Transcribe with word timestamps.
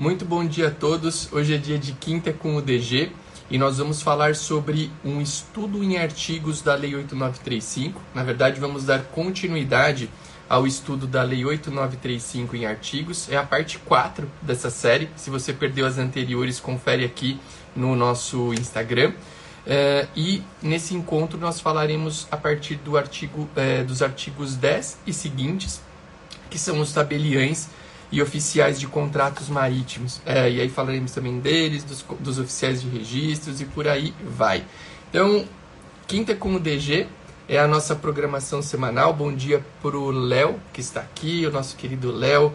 Muito 0.00 0.24
bom 0.24 0.46
dia 0.46 0.68
a 0.68 0.70
todos. 0.70 1.30
Hoje 1.30 1.54
é 1.54 1.58
dia 1.58 1.78
de 1.78 1.92
quinta 1.92 2.32
com 2.32 2.56
o 2.56 2.62
DG 2.62 3.12
e 3.50 3.58
nós 3.58 3.76
vamos 3.76 4.00
falar 4.00 4.34
sobre 4.34 4.90
um 5.04 5.20
estudo 5.20 5.84
em 5.84 5.98
artigos 5.98 6.62
da 6.62 6.74
Lei 6.74 6.94
8935. 6.94 8.00
Na 8.14 8.22
verdade, 8.24 8.58
vamos 8.58 8.86
dar 8.86 9.02
continuidade 9.02 10.08
ao 10.48 10.66
estudo 10.66 11.06
da 11.06 11.22
Lei 11.22 11.44
8935 11.44 12.56
em 12.56 12.64
artigos. 12.64 13.30
É 13.30 13.36
a 13.36 13.42
parte 13.42 13.78
4 13.78 14.26
dessa 14.40 14.70
série. 14.70 15.10
Se 15.16 15.28
você 15.28 15.52
perdeu 15.52 15.84
as 15.84 15.98
anteriores, 15.98 16.58
confere 16.58 17.04
aqui 17.04 17.38
no 17.76 17.94
nosso 17.94 18.54
Instagram. 18.54 19.12
É, 19.66 20.08
e 20.16 20.42
nesse 20.62 20.94
encontro 20.94 21.38
nós 21.38 21.60
falaremos 21.60 22.26
a 22.30 22.38
partir 22.38 22.76
do 22.76 22.96
artigo, 22.96 23.46
é, 23.54 23.84
dos 23.84 24.00
artigos 24.00 24.56
10 24.56 25.00
e 25.06 25.12
seguintes, 25.12 25.82
que 26.48 26.58
são 26.58 26.80
os 26.80 26.90
tabeliães 26.90 27.68
e 28.12 28.20
oficiais 28.20 28.78
de 28.78 28.86
contratos 28.86 29.48
marítimos. 29.48 30.20
É, 30.26 30.50
e 30.50 30.60
aí 30.60 30.68
falaremos 30.68 31.12
também 31.12 31.38
deles, 31.38 31.84
dos, 31.84 32.04
dos 32.18 32.38
oficiais 32.38 32.82
de 32.82 32.88
registros 32.88 33.60
e 33.60 33.64
por 33.64 33.86
aí 33.86 34.12
vai. 34.36 34.64
Então, 35.08 35.44
quinta 36.06 36.34
com 36.34 36.54
o 36.54 36.60
DG 36.60 37.06
é 37.48 37.58
a 37.58 37.66
nossa 37.66 37.94
programação 37.94 38.62
semanal. 38.62 39.12
Bom 39.12 39.32
dia 39.32 39.64
para 39.82 39.96
o 39.96 40.10
Léo, 40.10 40.58
que 40.72 40.80
está 40.80 41.00
aqui, 41.00 41.46
o 41.46 41.50
nosso 41.50 41.76
querido 41.76 42.12
Léo, 42.12 42.52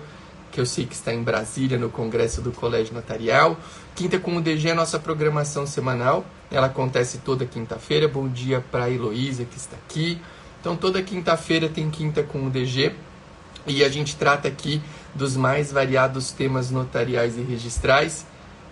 que 0.52 0.60
eu 0.60 0.66
sei 0.66 0.86
que 0.86 0.94
está 0.94 1.14
em 1.14 1.22
Brasília, 1.22 1.78
no 1.78 1.90
Congresso 1.90 2.42
do 2.42 2.52
Colégio 2.52 2.94
Notarial. 2.94 3.58
Quinta 3.94 4.20
com 4.20 4.38
o 4.38 4.42
DG 4.42 4.70
é 4.70 4.72
a 4.72 4.76
nossa 4.76 5.00
programação 5.00 5.66
semanal. 5.66 6.26
Ela 6.52 6.68
acontece 6.68 7.18
toda 7.20 7.46
quinta-feira. 7.46 8.08
Bom 8.08 8.28
dia 8.28 8.64
para 8.72 8.86
a 8.86 8.90
Heloísa, 8.90 9.44
que 9.46 9.58
está 9.58 9.76
aqui. 9.76 10.22
Então, 10.62 10.76
toda 10.76 11.02
quinta-feira 11.04 11.70
tem 11.70 11.90
Quinta 11.90 12.24
com 12.24 12.48
o 12.48 12.50
DG. 12.50 12.94
E 13.68 13.84
a 13.84 13.90
gente 13.90 14.16
trata 14.16 14.48
aqui 14.48 14.82
dos 15.14 15.36
mais 15.36 15.72
variados 15.72 16.32
temas 16.32 16.70
notariais 16.70 17.38
e 17.38 17.42
registrais. 17.42 18.26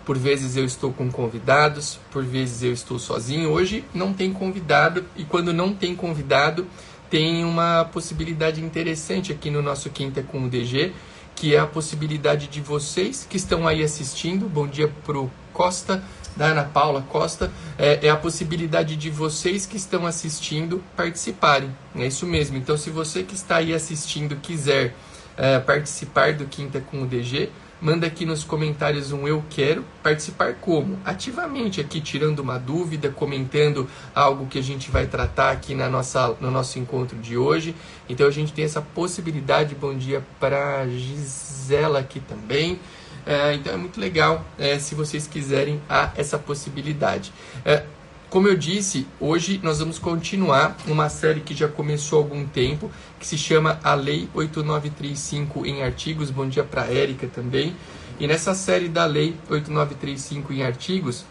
Por 0.04 0.18
vezes 0.18 0.56
eu 0.56 0.64
estou 0.64 0.92
com 0.92 1.10
convidados, 1.10 1.98
por 2.12 2.22
vezes 2.22 2.62
eu 2.62 2.72
estou 2.72 2.98
sozinho. 2.98 3.50
Hoje 3.50 3.84
não 3.94 4.12
tem 4.12 4.32
convidado 4.32 5.04
e 5.16 5.24
quando 5.24 5.52
não 5.52 5.74
tem 5.74 5.96
convidado, 5.96 6.66
tem 7.10 7.44
uma 7.44 7.84
possibilidade 7.86 8.62
interessante 8.62 9.32
aqui 9.32 9.50
no 9.50 9.62
nosso 9.62 9.88
Quinta 9.90 10.22
com 10.22 10.44
o 10.44 10.48
DG, 10.48 10.92
que 11.34 11.54
é 11.54 11.58
a 11.58 11.66
possibilidade 11.66 12.48
de 12.48 12.60
vocês 12.60 13.26
que 13.28 13.36
estão 13.36 13.66
aí 13.66 13.82
assistindo. 13.82 14.48
Bom 14.48 14.66
dia 14.66 14.92
pro 15.04 15.30
Costa, 15.52 16.02
da 16.36 16.46
Ana 16.46 16.64
Paula 16.64 17.02
Costa, 17.02 17.50
é, 17.78 18.06
é, 18.06 18.10
a 18.10 18.16
possibilidade 18.16 18.96
de 18.96 19.10
vocês 19.10 19.66
que 19.66 19.76
estão 19.76 20.06
assistindo 20.06 20.82
participarem. 20.96 21.74
É 21.96 22.06
isso 22.06 22.26
mesmo. 22.26 22.56
Então, 22.56 22.76
se 22.76 22.90
você 22.90 23.22
que 23.22 23.34
está 23.34 23.56
aí 23.56 23.72
assistindo 23.72 24.36
quiser 24.36 24.94
é, 25.36 25.58
participar 25.58 26.34
do 26.34 26.46
Quinta 26.46 26.80
com 26.80 27.02
o 27.02 27.06
DG, 27.06 27.50
manda 27.80 28.06
aqui 28.06 28.24
nos 28.24 28.42
comentários 28.42 29.12
um 29.12 29.28
eu 29.28 29.44
quero. 29.48 29.84
Participar 30.02 30.54
como? 30.54 30.98
Ativamente 31.04 31.80
aqui, 31.80 32.00
tirando 32.00 32.40
uma 32.40 32.58
dúvida, 32.58 33.10
comentando 33.10 33.88
algo 34.14 34.46
que 34.46 34.58
a 34.58 34.62
gente 34.62 34.90
vai 34.90 35.06
tratar 35.06 35.50
aqui 35.50 35.74
na 35.74 35.88
nossa, 35.88 36.36
no 36.40 36.50
nosso 36.50 36.78
encontro 36.78 37.16
de 37.18 37.36
hoje. 37.36 37.74
Então, 38.08 38.26
a 38.26 38.30
gente 38.30 38.52
tem 38.52 38.64
essa 38.64 38.80
possibilidade. 38.80 39.74
Bom 39.74 39.94
dia 39.94 40.24
para 40.40 40.86
Gisela 40.88 42.00
aqui 42.00 42.20
também. 42.20 42.80
É, 43.26 43.54
então 43.54 43.72
é 43.72 43.76
muito 43.76 43.98
legal 43.98 44.44
é, 44.58 44.78
se 44.78 44.94
vocês 44.94 45.26
quiserem 45.26 45.80
essa 46.16 46.38
possibilidade. 46.38 47.32
É, 47.64 47.84
como 48.28 48.48
eu 48.48 48.56
disse, 48.56 49.06
hoje 49.20 49.60
nós 49.62 49.78
vamos 49.78 49.98
continuar 49.98 50.76
uma 50.88 51.08
série 51.08 51.40
que 51.40 51.54
já 51.54 51.68
começou 51.68 52.18
há 52.18 52.22
algum 52.22 52.44
tempo, 52.44 52.90
que 53.18 53.26
se 53.26 53.38
chama 53.38 53.78
A 53.82 53.94
Lei 53.94 54.28
8935 54.34 55.64
em 55.64 55.82
artigos. 55.84 56.30
Bom 56.30 56.48
dia 56.48 56.64
para 56.64 56.86
Érica 56.86 57.28
também. 57.28 57.76
E 58.18 58.26
nessa 58.26 58.52
série 58.54 58.88
da 58.88 59.04
Lei 59.06 59.36
8935 59.48 60.52
em 60.52 60.64
artigos, 60.64 61.24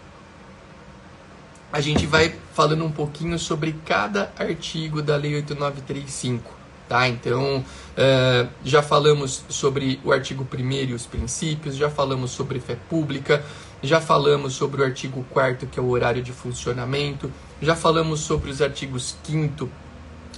a 1.74 1.82
gente 1.82 2.06
vai 2.06 2.34
falando 2.54 2.86
um 2.86 2.92
pouquinho 2.92 3.38
sobre 3.38 3.76
cada 3.86 4.32
artigo 4.40 5.02
da 5.02 5.18
Lei 5.18 5.36
8935. 5.36 6.63
Tá? 6.88 7.08
Então, 7.08 7.60
uh, 7.60 8.50
já 8.64 8.82
falamos 8.82 9.44
sobre 9.48 10.00
o 10.04 10.12
artigo 10.12 10.46
1 10.54 10.72
e 10.72 10.94
os 10.94 11.06
princípios, 11.06 11.76
já 11.76 11.90
falamos 11.90 12.32
sobre 12.32 12.60
fé 12.60 12.78
pública, 12.90 13.44
já 13.82 14.02
falamos 14.02 14.54
sobre 14.54 14.82
o 14.82 14.86
artigo 14.86 15.26
4 15.30 15.68
que 15.68 15.80
é 15.80 15.82
o 15.82 15.90
horário 15.90 16.22
de 16.22 16.32
funcionamento, 16.32 17.32
já 17.62 17.76
falamos 17.76 18.20
sobre 18.20 18.52
os 18.52 18.62
artigos 18.62 19.16
5 19.24 19.70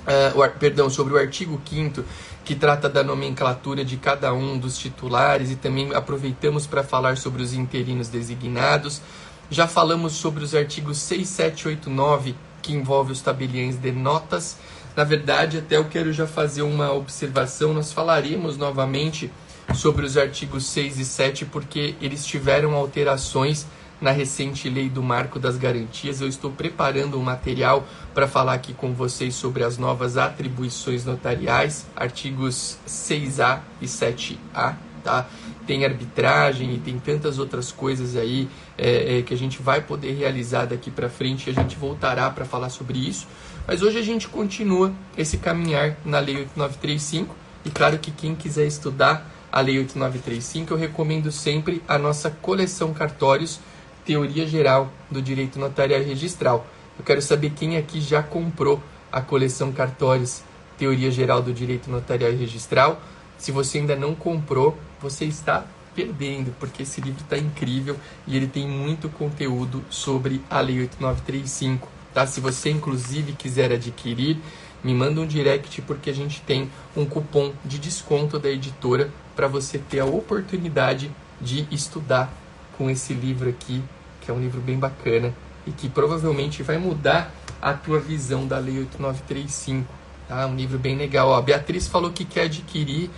uh, 0.06 0.40
o, 0.40 0.50
perdão, 0.60 0.90
sobre 0.90 1.14
o 1.14 1.18
artigo 1.18 1.60
5 1.68 2.04
que 2.44 2.56
trata 2.56 2.88
da 2.88 3.04
nomenclatura 3.04 3.84
de 3.84 3.98
cada 3.98 4.34
um 4.34 4.58
dos 4.58 4.78
titulares 4.78 5.52
e 5.52 5.56
também 5.56 5.94
aproveitamos 5.94 6.68
para 6.68 6.84
falar 6.84 7.18
sobre 7.18 7.42
os 7.42 7.54
interinos 7.54 8.08
designados. 8.08 9.02
Já 9.50 9.68
falamos 9.68 10.14
sobre 10.14 10.44
os 10.44 10.54
artigos 10.54 10.98
6, 11.00 11.28
7, 11.28 11.68
8, 11.70 11.90
9, 11.90 12.36
que 12.62 12.74
envolve 12.74 13.12
os 13.12 13.22
tabeliões 13.22 13.78
de 13.78 13.92
notas, 13.92 14.58
na 14.96 15.04
verdade, 15.04 15.58
até 15.58 15.78
eu 15.78 15.86
quero 15.86 16.14
já 16.14 16.26
fazer 16.26 16.62
uma 16.62 16.94
observação. 16.94 17.74
Nós 17.74 17.92
falaremos 17.92 18.58
novamente 18.58 19.30
sobre 19.74 20.06
os 20.06 20.18
artigos 20.18 20.66
6 20.68 21.00
e 21.00 21.06
7 21.06 21.46
porque 21.46 21.96
eles 22.00 22.26
tiveram 22.26 22.74
alterações 22.74 23.66
na 24.00 24.12
recente 24.12 24.70
lei 24.70 24.90
do 24.90 25.04
Marco 25.04 25.40
das 25.40 25.58
Garantias. 25.58 26.22
Eu 26.22 26.28
estou 26.28 26.52
preparando 26.52 27.20
um 27.20 27.24
material 27.24 27.86
para 28.14 28.28
falar 28.28 28.54
aqui 28.54 28.74
com 28.74 28.94
vocês 28.94 29.36
sobre 29.36 29.64
as 29.64 29.78
novas 29.78 30.18
atribuições 30.18 31.04
notariais, 31.06 31.86
artigos 31.96 32.78
6A 32.88 33.60
e 33.82 33.86
7A. 33.86 34.76
Tá? 35.04 35.28
Tem 35.68 35.86
arbitragem 35.86 36.74
e 36.74 36.80
tem 36.80 36.98
tantas 36.98 37.38
outras 37.38 37.72
coisas 37.72 38.16
aí 38.16 38.50
é, 38.78 39.20
é, 39.20 39.22
que 39.22 39.34
a 39.34 39.38
gente 39.38 39.62
vai 39.62 39.82
poder 39.82 40.14
realizar 40.14 40.66
daqui 40.66 40.90
para 40.90 41.10
frente 41.10 41.48
e 41.48 41.52
a 41.52 41.54
gente 41.54 41.76
voltará 41.76 42.30
para 42.30 42.44
falar 42.44 42.70
sobre 42.70 42.98
isso. 42.98 43.28
Mas 43.68 43.82
hoje 43.82 43.98
a 43.98 44.04
gente 44.04 44.28
continua 44.28 44.94
esse 45.18 45.38
caminhar 45.38 45.98
na 46.06 46.20
Lei 46.20 46.38
8935 46.38 47.36
e 47.66 47.70
claro 47.72 47.98
que 47.98 48.12
quem 48.12 48.36
quiser 48.36 48.68
estudar 48.68 49.32
a 49.52 49.60
Lei 49.60 49.80
8935, 49.80 50.74
eu 50.74 50.78
recomendo 50.78 51.32
sempre 51.32 51.82
a 51.88 51.98
nossa 51.98 52.30
coleção 52.30 52.94
cartórios 52.94 53.60
Teoria 54.06 54.46
Geral 54.46 54.92
do 55.10 55.22
Direito 55.22 55.58
Notarial 55.58 56.02
e 56.02 56.04
Registral. 56.04 56.68
Eu 56.98 57.04
quero 57.04 57.22
saber 57.22 57.52
quem 57.52 57.76
aqui 57.76 58.00
já 58.00 58.22
comprou 58.22 58.82
a 59.12 59.22
coleção 59.22 59.72
cartórios 59.72 60.44
Teoria 60.78 61.10
Geral 61.10 61.42
do 61.42 61.54
Direito 61.54 61.90
Notarial 61.90 62.34
e 62.34 62.36
Registral. 62.36 63.02
Se 63.38 63.52
você 63.52 63.80
ainda 63.80 63.96
não 63.96 64.14
comprou, 64.14 64.78
você 65.02 65.26
está 65.26 65.66
perdendo, 65.96 66.54
porque 66.60 66.84
esse 66.84 67.02
livro 67.02 67.22
está 67.24 67.38
incrível 67.38 67.96
e 68.28 68.36
ele 68.36 68.48
tem 68.48 68.68
muito 68.68 69.10
conteúdo 69.10 69.84
sobre 69.90 70.42
a 70.50 70.60
Lei 70.60 70.82
8935. 70.82 71.95
Tá? 72.16 72.26
Se 72.26 72.40
você 72.40 72.70
inclusive 72.70 73.34
quiser 73.34 73.74
adquirir, 73.74 74.38
me 74.82 74.94
manda 74.94 75.20
um 75.20 75.28
direct 75.28 75.82
porque 75.82 76.10
a 76.10 76.14
gente 76.14 76.40
tem 76.40 76.72
um 76.96 77.06
cupom 77.06 77.52
de 77.66 77.78
desconto 77.78 78.40
da 78.40 78.50
editora 78.50 79.12
para 79.36 79.50
você 79.50 79.78
ter 79.78 80.00
a 80.00 80.06
oportunidade 80.06 81.12
de 81.42 81.68
estudar 81.70 82.32
com 82.78 82.90
esse 82.90 83.14
livro 83.14 83.50
aqui, 83.50 83.84
que 84.22 84.32
é 84.32 84.34
um 84.34 84.40
livro 84.40 84.62
bem 84.62 84.80
bacana 84.80 85.36
e 85.68 85.72
que 85.72 85.90
provavelmente 85.90 86.64
vai 86.64 86.78
mudar 86.78 87.34
a 87.62 87.74
tua 87.74 88.00
visão 88.00 88.48
da 88.48 88.60
Lei 88.60 88.80
8935. 88.80 89.86
Tá? 90.30 90.48
Um 90.48 90.56
livro 90.56 90.80
bem 90.80 90.96
legal. 90.96 91.28
Ó, 91.28 91.36
a 91.36 91.42
Beatriz 91.42 91.86
falou 91.86 92.12
que 92.14 92.24
quer 92.24 92.44
adquirir. 92.44 93.10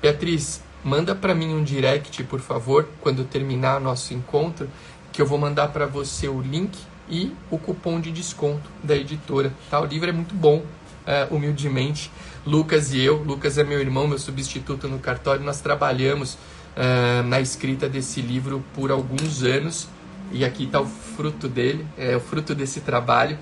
Beatriz, 0.00 0.62
manda 0.82 1.14
para 1.14 1.34
mim 1.34 1.52
um 1.52 1.62
direct, 1.62 2.24
por 2.24 2.40
favor, 2.40 2.88
quando 3.02 3.22
terminar 3.22 3.82
nosso 3.82 4.14
encontro, 4.14 4.66
que 5.12 5.20
eu 5.20 5.26
vou 5.26 5.36
mandar 5.36 5.68
para 5.68 5.84
você 5.84 6.26
o 6.26 6.40
link 6.40 6.78
e 7.08 7.32
o 7.50 7.58
cupom 7.58 8.00
de 8.00 8.10
desconto 8.10 8.68
da 8.82 8.96
editora. 8.96 9.52
Tá? 9.70 9.80
O 9.80 9.84
livro 9.84 10.08
é 10.08 10.12
muito 10.12 10.34
bom, 10.34 10.64
é, 11.06 11.26
humildemente. 11.30 12.10
Lucas 12.44 12.92
e 12.92 13.00
eu, 13.00 13.22
Lucas 13.22 13.58
é 13.58 13.64
meu 13.64 13.80
irmão, 13.80 14.06
meu 14.06 14.18
substituto 14.18 14.88
no 14.88 14.98
cartório, 14.98 15.42
nós 15.44 15.60
trabalhamos 15.60 16.38
é, 16.76 17.22
na 17.22 17.40
escrita 17.40 17.88
desse 17.88 18.20
livro 18.20 18.62
por 18.74 18.90
alguns 18.90 19.42
anos 19.42 19.88
e 20.32 20.44
aqui 20.44 20.64
está 20.64 20.80
o 20.80 20.86
fruto 20.86 21.48
dele, 21.48 21.86
é 21.96 22.16
o 22.16 22.20
fruto 22.20 22.54
desse 22.54 22.80
trabalho. 22.80 23.38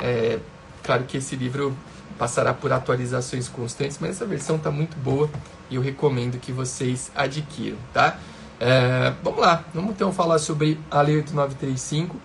É, 0.00 0.38
claro 0.82 1.04
que 1.04 1.16
esse 1.16 1.36
livro 1.36 1.76
passará 2.18 2.52
por 2.52 2.72
atualizações 2.72 3.48
constantes, 3.48 3.98
mas 4.00 4.10
essa 4.10 4.26
versão 4.26 4.56
está 4.56 4.70
muito 4.70 4.96
boa 4.96 5.30
e 5.70 5.76
eu 5.76 5.82
recomendo 5.82 6.38
que 6.38 6.50
vocês 6.50 7.12
adquiram, 7.14 7.76
tá? 7.92 8.18
É, 8.60 9.12
vamos 9.22 9.40
lá, 9.40 9.64
vamos 9.72 9.90
então 9.92 10.12
falar 10.12 10.38
sobre 10.40 10.80
a 10.90 11.00
Lei 11.00 11.16
8935 11.18 12.16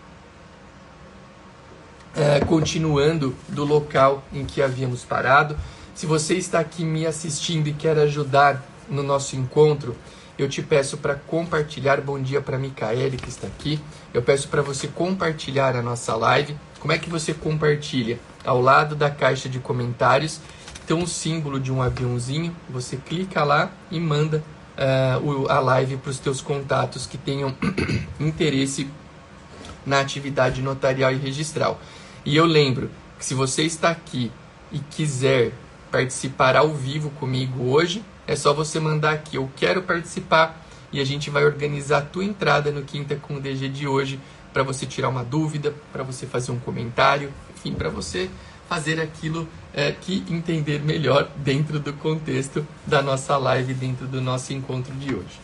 é, 2.15 2.39
continuando 2.41 3.35
do 3.49 3.63
local 3.65 4.23
em 4.31 4.45
que 4.45 4.61
havíamos 4.61 5.03
parado. 5.03 5.57
Se 5.95 6.05
você 6.05 6.35
está 6.35 6.59
aqui 6.59 6.83
me 6.83 7.05
assistindo 7.05 7.67
e 7.67 7.73
quer 7.73 7.97
ajudar 7.99 8.63
no 8.89 9.03
nosso 9.03 9.35
encontro, 9.35 9.95
eu 10.37 10.49
te 10.49 10.61
peço 10.61 10.97
para 10.97 11.15
compartilhar. 11.15 12.01
Bom 12.01 12.19
dia 12.19 12.41
para 12.41 12.57
Micaele 12.57 13.17
que 13.17 13.29
está 13.29 13.47
aqui. 13.47 13.79
Eu 14.13 14.21
peço 14.21 14.47
para 14.47 14.61
você 14.61 14.87
compartilhar 14.87 15.75
a 15.75 15.81
nossa 15.81 16.15
live. 16.15 16.55
Como 16.79 16.91
é 16.91 16.97
que 16.97 17.09
você 17.09 17.33
compartilha? 17.33 18.19
Ao 18.43 18.59
lado 18.61 18.95
da 18.95 19.09
caixa 19.09 19.47
de 19.47 19.59
comentários 19.59 20.39
tem 20.85 20.97
um 20.97 21.07
símbolo 21.07 21.59
de 21.59 21.71
um 21.71 21.81
aviãozinho. 21.81 22.55
Você 22.69 22.97
clica 22.97 23.43
lá 23.43 23.71
e 23.89 23.99
manda 23.99 24.43
uh, 24.77 25.49
a 25.49 25.59
live 25.59 25.97
para 25.97 26.09
os 26.09 26.19
teus 26.19 26.41
contatos 26.41 27.05
que 27.05 27.17
tenham 27.17 27.55
interesse 28.19 28.89
na 29.85 29.99
atividade 29.99 30.61
notarial 30.61 31.11
e 31.11 31.17
registral. 31.17 31.79
E 32.25 32.35
eu 32.35 32.45
lembro 32.45 32.89
que 33.19 33.25
se 33.25 33.33
você 33.33 33.63
está 33.63 33.89
aqui 33.89 34.31
e 34.71 34.79
quiser 34.79 35.51
participar 35.91 36.55
ao 36.55 36.73
vivo 36.73 37.09
comigo 37.11 37.69
hoje, 37.69 38.03
é 38.25 38.35
só 38.35 38.53
você 38.53 38.79
mandar 38.79 39.13
aqui, 39.13 39.35
eu 39.35 39.49
quero 39.55 39.83
participar 39.83 40.65
e 40.91 40.99
a 40.99 41.05
gente 41.05 41.29
vai 41.29 41.43
organizar 41.43 41.97
a 41.97 42.01
tua 42.01 42.23
entrada 42.23 42.71
no 42.71 42.83
Quinta 42.83 43.15
com 43.15 43.35
o 43.35 43.39
DG 43.39 43.67
de 43.67 43.87
hoje 43.87 44.19
para 44.53 44.63
você 44.63 44.85
tirar 44.85 45.09
uma 45.09 45.23
dúvida, 45.23 45.73
para 45.91 46.03
você 46.03 46.25
fazer 46.25 46.51
um 46.51 46.59
comentário, 46.59 47.31
enfim, 47.55 47.73
para 47.73 47.89
você 47.89 48.29
fazer 48.69 49.01
aquilo 49.01 49.47
é, 49.73 49.91
que 49.91 50.23
entender 50.29 50.81
melhor 50.81 51.29
dentro 51.37 51.79
do 51.79 51.91
contexto 51.93 52.65
da 52.85 53.01
nossa 53.01 53.35
live, 53.37 53.73
dentro 53.73 54.07
do 54.07 54.21
nosso 54.21 54.53
encontro 54.53 54.93
de 54.95 55.13
hoje. 55.13 55.41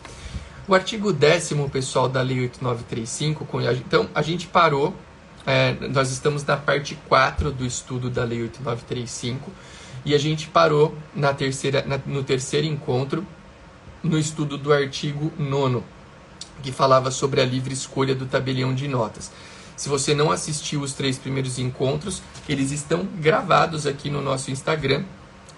O 0.66 0.74
artigo 0.74 1.12
10 1.12 1.52
pessoal, 1.70 2.08
da 2.08 2.22
Lei 2.22 2.40
8935, 2.40 3.46
então 3.74 4.08
a 4.14 4.22
gente 4.22 4.46
parou, 4.46 4.94
é, 5.46 5.74
nós 5.88 6.10
estamos 6.10 6.44
na 6.44 6.56
parte 6.56 6.94
4 7.08 7.50
do 7.50 7.64
estudo 7.64 8.10
da 8.10 8.24
Lei 8.24 8.42
8935 8.42 9.50
e 10.04 10.14
a 10.14 10.18
gente 10.18 10.48
parou 10.48 10.96
na 11.14 11.32
terceira, 11.32 11.84
na, 11.86 11.98
no 12.06 12.22
terceiro 12.22 12.66
encontro 12.66 13.26
no 14.02 14.18
estudo 14.18 14.56
do 14.56 14.72
artigo 14.72 15.32
9 15.38 15.82
que 16.62 16.72
falava 16.72 17.10
sobre 17.10 17.40
a 17.40 17.44
livre 17.44 17.72
escolha 17.72 18.14
do 18.14 18.26
tabelião 18.26 18.74
de 18.74 18.86
notas. 18.86 19.32
Se 19.76 19.88
você 19.88 20.14
não 20.14 20.30
assistiu 20.30 20.82
os 20.82 20.92
três 20.92 21.16
primeiros 21.16 21.58
encontros, 21.58 22.22
eles 22.46 22.70
estão 22.70 23.06
gravados 23.18 23.86
aqui 23.86 24.10
no 24.10 24.20
nosso 24.20 24.50
Instagram. 24.50 25.04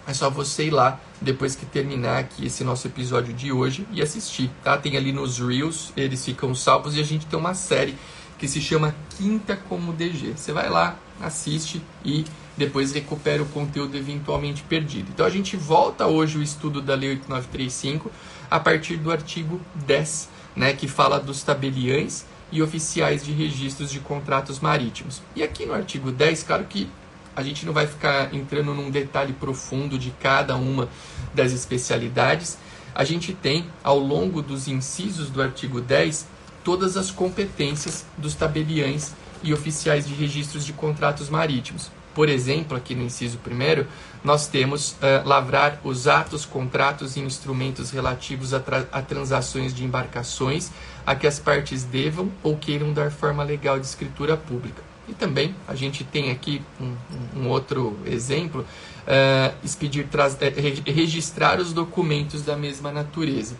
É 0.06 0.14
só 0.14 0.30
você 0.30 0.66
ir 0.66 0.70
lá 0.70 1.00
depois 1.20 1.56
que 1.56 1.66
terminar 1.66 2.18
aqui 2.18 2.46
esse 2.46 2.62
nosso 2.62 2.86
episódio 2.86 3.34
de 3.34 3.50
hoje 3.50 3.86
e 3.90 4.00
assistir, 4.00 4.48
tá? 4.62 4.78
Tem 4.78 4.96
ali 4.96 5.12
nos 5.12 5.38
Reels, 5.40 5.92
eles 5.96 6.24
ficam 6.24 6.54
salvos 6.54 6.96
e 6.96 7.00
a 7.00 7.04
gente 7.04 7.26
tem 7.26 7.36
uma 7.36 7.54
série 7.54 7.96
que 8.42 8.48
se 8.48 8.60
chama 8.60 8.92
Quinta 9.16 9.56
como 9.68 9.92
DG. 9.92 10.32
Você 10.36 10.52
vai 10.52 10.68
lá, 10.68 10.96
assiste 11.20 11.80
e 12.04 12.24
depois 12.56 12.90
recupera 12.90 13.40
o 13.40 13.46
conteúdo 13.46 13.96
eventualmente 13.96 14.64
perdido. 14.64 15.10
Então 15.14 15.24
a 15.24 15.30
gente 15.30 15.56
volta 15.56 16.08
hoje 16.08 16.38
o 16.38 16.42
estudo 16.42 16.82
da 16.82 16.96
Lei 16.96 17.10
8935 17.10 18.10
a 18.50 18.58
partir 18.58 18.96
do 18.96 19.12
artigo 19.12 19.60
10, 19.86 20.28
né, 20.56 20.72
que 20.72 20.88
fala 20.88 21.20
dos 21.20 21.44
tabeliães 21.44 22.26
e 22.50 22.60
oficiais 22.60 23.24
de 23.24 23.30
registros 23.30 23.92
de 23.92 24.00
contratos 24.00 24.58
marítimos. 24.58 25.22
E 25.36 25.42
aqui 25.44 25.64
no 25.64 25.72
artigo 25.72 26.10
10, 26.10 26.42
claro 26.42 26.64
que 26.64 26.90
a 27.36 27.44
gente 27.44 27.64
não 27.64 27.72
vai 27.72 27.86
ficar 27.86 28.34
entrando 28.34 28.74
num 28.74 28.90
detalhe 28.90 29.34
profundo 29.34 29.96
de 29.96 30.10
cada 30.20 30.56
uma 30.56 30.88
das 31.32 31.52
especialidades. 31.52 32.58
A 32.92 33.04
gente 33.04 33.32
tem, 33.32 33.66
ao 33.84 34.00
longo 34.00 34.42
dos 34.42 34.66
incisos 34.66 35.30
do 35.30 35.40
artigo 35.40 35.80
10, 35.80 36.31
todas 36.64 36.96
as 36.96 37.10
competências 37.10 38.04
dos 38.16 38.34
tabeliães 38.34 39.14
e 39.42 39.52
oficiais 39.52 40.06
de 40.06 40.14
registros 40.14 40.64
de 40.64 40.72
contratos 40.72 41.28
marítimos. 41.28 41.90
Por 42.14 42.28
exemplo, 42.28 42.76
aqui 42.76 42.94
no 42.94 43.02
inciso 43.02 43.38
primeiro, 43.38 43.86
nós 44.22 44.46
temos 44.46 44.92
uh, 44.92 45.26
lavrar 45.26 45.80
os 45.82 46.06
atos, 46.06 46.44
contratos 46.44 47.16
e 47.16 47.20
instrumentos 47.20 47.90
relativos 47.90 48.52
a, 48.52 48.60
tra 48.60 48.86
a, 48.92 49.00
transações 49.00 49.74
de 49.74 49.84
embarcações 49.84 50.70
a 51.06 51.14
que 51.14 51.26
as 51.26 51.38
partes 51.38 51.84
devam 51.84 52.30
ou 52.42 52.56
queiram 52.56 52.92
dar 52.92 53.10
forma 53.10 53.42
legal 53.42 53.80
de 53.80 53.86
escritura 53.86 54.36
pública. 54.36 54.82
E 55.08 55.14
também 55.14 55.54
a 55.66 55.74
gente 55.74 56.04
tem 56.04 56.30
aqui 56.30 56.62
um, 56.80 56.94
um 57.40 57.48
outro 57.48 57.98
exemplo, 58.06 58.60
uh, 58.60 59.54
expedir, 59.64 60.04
uh, 60.04 60.92
registrar 60.92 61.58
os 61.58 61.72
documentos 61.72 62.42
da 62.42 62.56
mesma 62.56 62.92
natureza. 62.92 63.56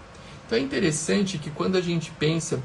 Então 0.46 0.58
é 0.58 0.60
interessante 0.60 1.38
que 1.38 1.50
quando 1.50 1.76
a 1.76 1.80
gente 1.80 2.10
pensa 2.12 2.62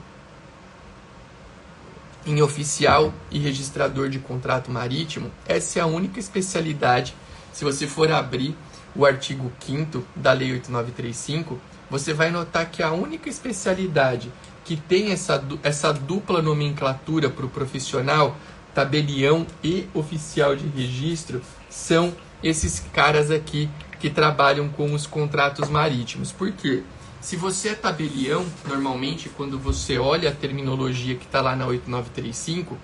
em 2.27 2.41
oficial 2.41 3.13
e 3.31 3.39
registrador 3.39 4.09
de 4.09 4.19
contrato 4.19 4.69
marítimo, 4.69 5.31
essa 5.47 5.79
é 5.79 5.81
a 5.81 5.85
única 5.85 6.19
especialidade. 6.19 7.15
Se 7.53 7.63
você 7.63 7.87
for 7.87 8.11
abrir 8.11 8.55
o 8.95 9.05
artigo 9.05 9.51
5 9.59 10.03
da 10.15 10.33
Lei 10.33 10.51
8935, 10.51 11.59
você 11.89 12.13
vai 12.13 12.29
notar 12.29 12.69
que 12.69 12.83
a 12.83 12.91
única 12.91 13.29
especialidade 13.29 14.31
que 14.65 14.75
tem 14.75 15.11
essa, 15.11 15.41
essa 15.63 15.93
dupla 15.93 16.41
nomenclatura 16.41 17.29
para 17.29 17.45
o 17.45 17.49
profissional, 17.49 18.35
tabelião 18.73 19.47
e 19.63 19.87
oficial 19.93 20.55
de 20.55 20.67
registro, 20.67 21.41
são 21.69 22.13
esses 22.43 22.83
caras 22.93 23.31
aqui 23.31 23.69
que 23.99 24.09
trabalham 24.09 24.67
com 24.69 24.93
os 24.93 25.07
contratos 25.07 25.69
marítimos. 25.69 26.31
Por 26.31 26.51
quê? 26.51 26.83
Se 27.27 27.35
você 27.35 27.67
é 27.67 27.75
tabelião, 27.75 28.45
normalmente, 28.65 29.27
quando 29.27 29.59
você 29.59 29.97
olha 29.97 30.29
a 30.29 30.33
terminologia 30.33 31.13
que 31.13 31.25
está 31.25 31.41
lá 31.41 31.57
na 31.57 31.67
8935, 31.67 32.77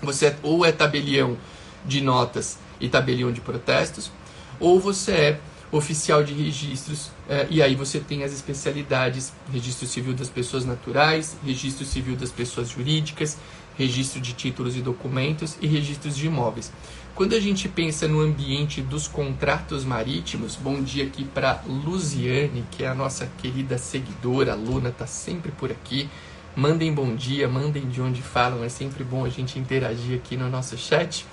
você 0.00 0.28
é, 0.28 0.36
ou 0.42 0.64
é 0.64 0.72
tabelião 0.72 1.36
de 1.84 2.00
notas 2.00 2.58
e 2.80 2.88
tabelião 2.88 3.30
de 3.30 3.42
protestos, 3.42 4.10
ou 4.58 4.80
você 4.80 5.12
é 5.12 5.40
oficial 5.70 6.24
de 6.24 6.32
registros, 6.32 7.10
é, 7.28 7.46
e 7.50 7.62
aí 7.62 7.74
você 7.74 8.00
tem 8.00 8.24
as 8.24 8.32
especialidades: 8.32 9.34
registro 9.52 9.86
civil 9.86 10.14
das 10.14 10.30
pessoas 10.30 10.64
naturais, 10.64 11.36
registro 11.44 11.84
civil 11.84 12.16
das 12.16 12.30
pessoas 12.30 12.70
jurídicas, 12.70 13.36
registro 13.76 14.18
de 14.18 14.32
títulos 14.32 14.78
e 14.78 14.80
documentos 14.80 15.58
e 15.60 15.66
registros 15.66 16.16
de 16.16 16.26
imóveis. 16.26 16.72
Quando 17.14 17.36
a 17.36 17.40
gente 17.40 17.68
pensa 17.68 18.08
no 18.08 18.20
ambiente 18.20 18.82
dos 18.82 19.06
contratos 19.06 19.84
marítimos, 19.84 20.56
bom 20.56 20.82
dia 20.82 21.04
aqui 21.04 21.24
para 21.24 21.62
Luziane, 21.64 22.64
que 22.72 22.82
é 22.82 22.88
a 22.88 22.94
nossa 22.94 23.30
querida 23.38 23.78
seguidora, 23.78 24.50
a 24.50 24.56
Luna 24.56 24.88
está 24.88 25.06
sempre 25.06 25.52
por 25.52 25.70
aqui. 25.70 26.10
Mandem 26.56 26.92
bom 26.92 27.14
dia, 27.14 27.48
mandem 27.48 27.88
de 27.88 28.02
onde 28.02 28.20
falam, 28.20 28.64
é 28.64 28.68
sempre 28.68 29.04
bom 29.04 29.24
a 29.24 29.28
gente 29.28 29.60
interagir 29.60 30.16
aqui 30.16 30.36
no 30.36 30.50
nosso 30.50 30.76
chat. 30.76 31.24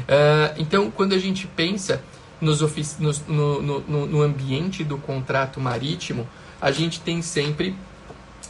Uh, 0.00 0.58
então, 0.58 0.90
quando 0.90 1.12
a 1.12 1.18
gente 1.18 1.46
pensa 1.46 2.02
nos 2.40 2.60
nos, 2.98 3.24
no, 3.28 3.62
no, 3.62 4.06
no, 4.06 4.22
ambiente 4.22 4.82
do 4.82 4.98
contrato 4.98 5.60
marítimo, 5.60 6.26
a 6.60 6.72
gente 6.72 7.00
tem 7.00 7.22
sempre 7.22 7.76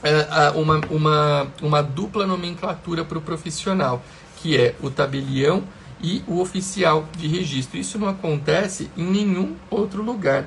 uh, 0.03 0.59
uma, 0.59 0.81
uma, 0.89 1.47
uma 1.61 1.83
dupla 1.83 2.27
nomenclatura 2.27 3.05
para 3.05 3.19
o 3.19 3.21
profissional, 3.21 4.03
que 4.39 4.57
é 4.57 4.75
o 4.81 4.89
tabelião 4.89 5.65
e 6.03 6.23
o 6.27 6.41
oficial 6.41 7.09
de 7.17 7.27
registro. 7.27 7.79
Isso 7.79 7.99
não 7.99 8.09
acontece 8.09 8.91
em 8.97 9.05
nenhum 9.05 9.57
outro 9.71 10.03
lugar. 10.03 10.47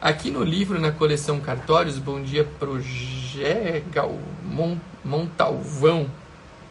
Aqui 0.00 0.30
no 0.30 0.44
livro, 0.44 0.80
na 0.80 0.92
coleção 0.92 1.40
Cartórios, 1.40 1.98
Bom 1.98 2.22
Dia 2.22 2.44
Projegal 2.44 4.16
Montalvão, 5.04 6.08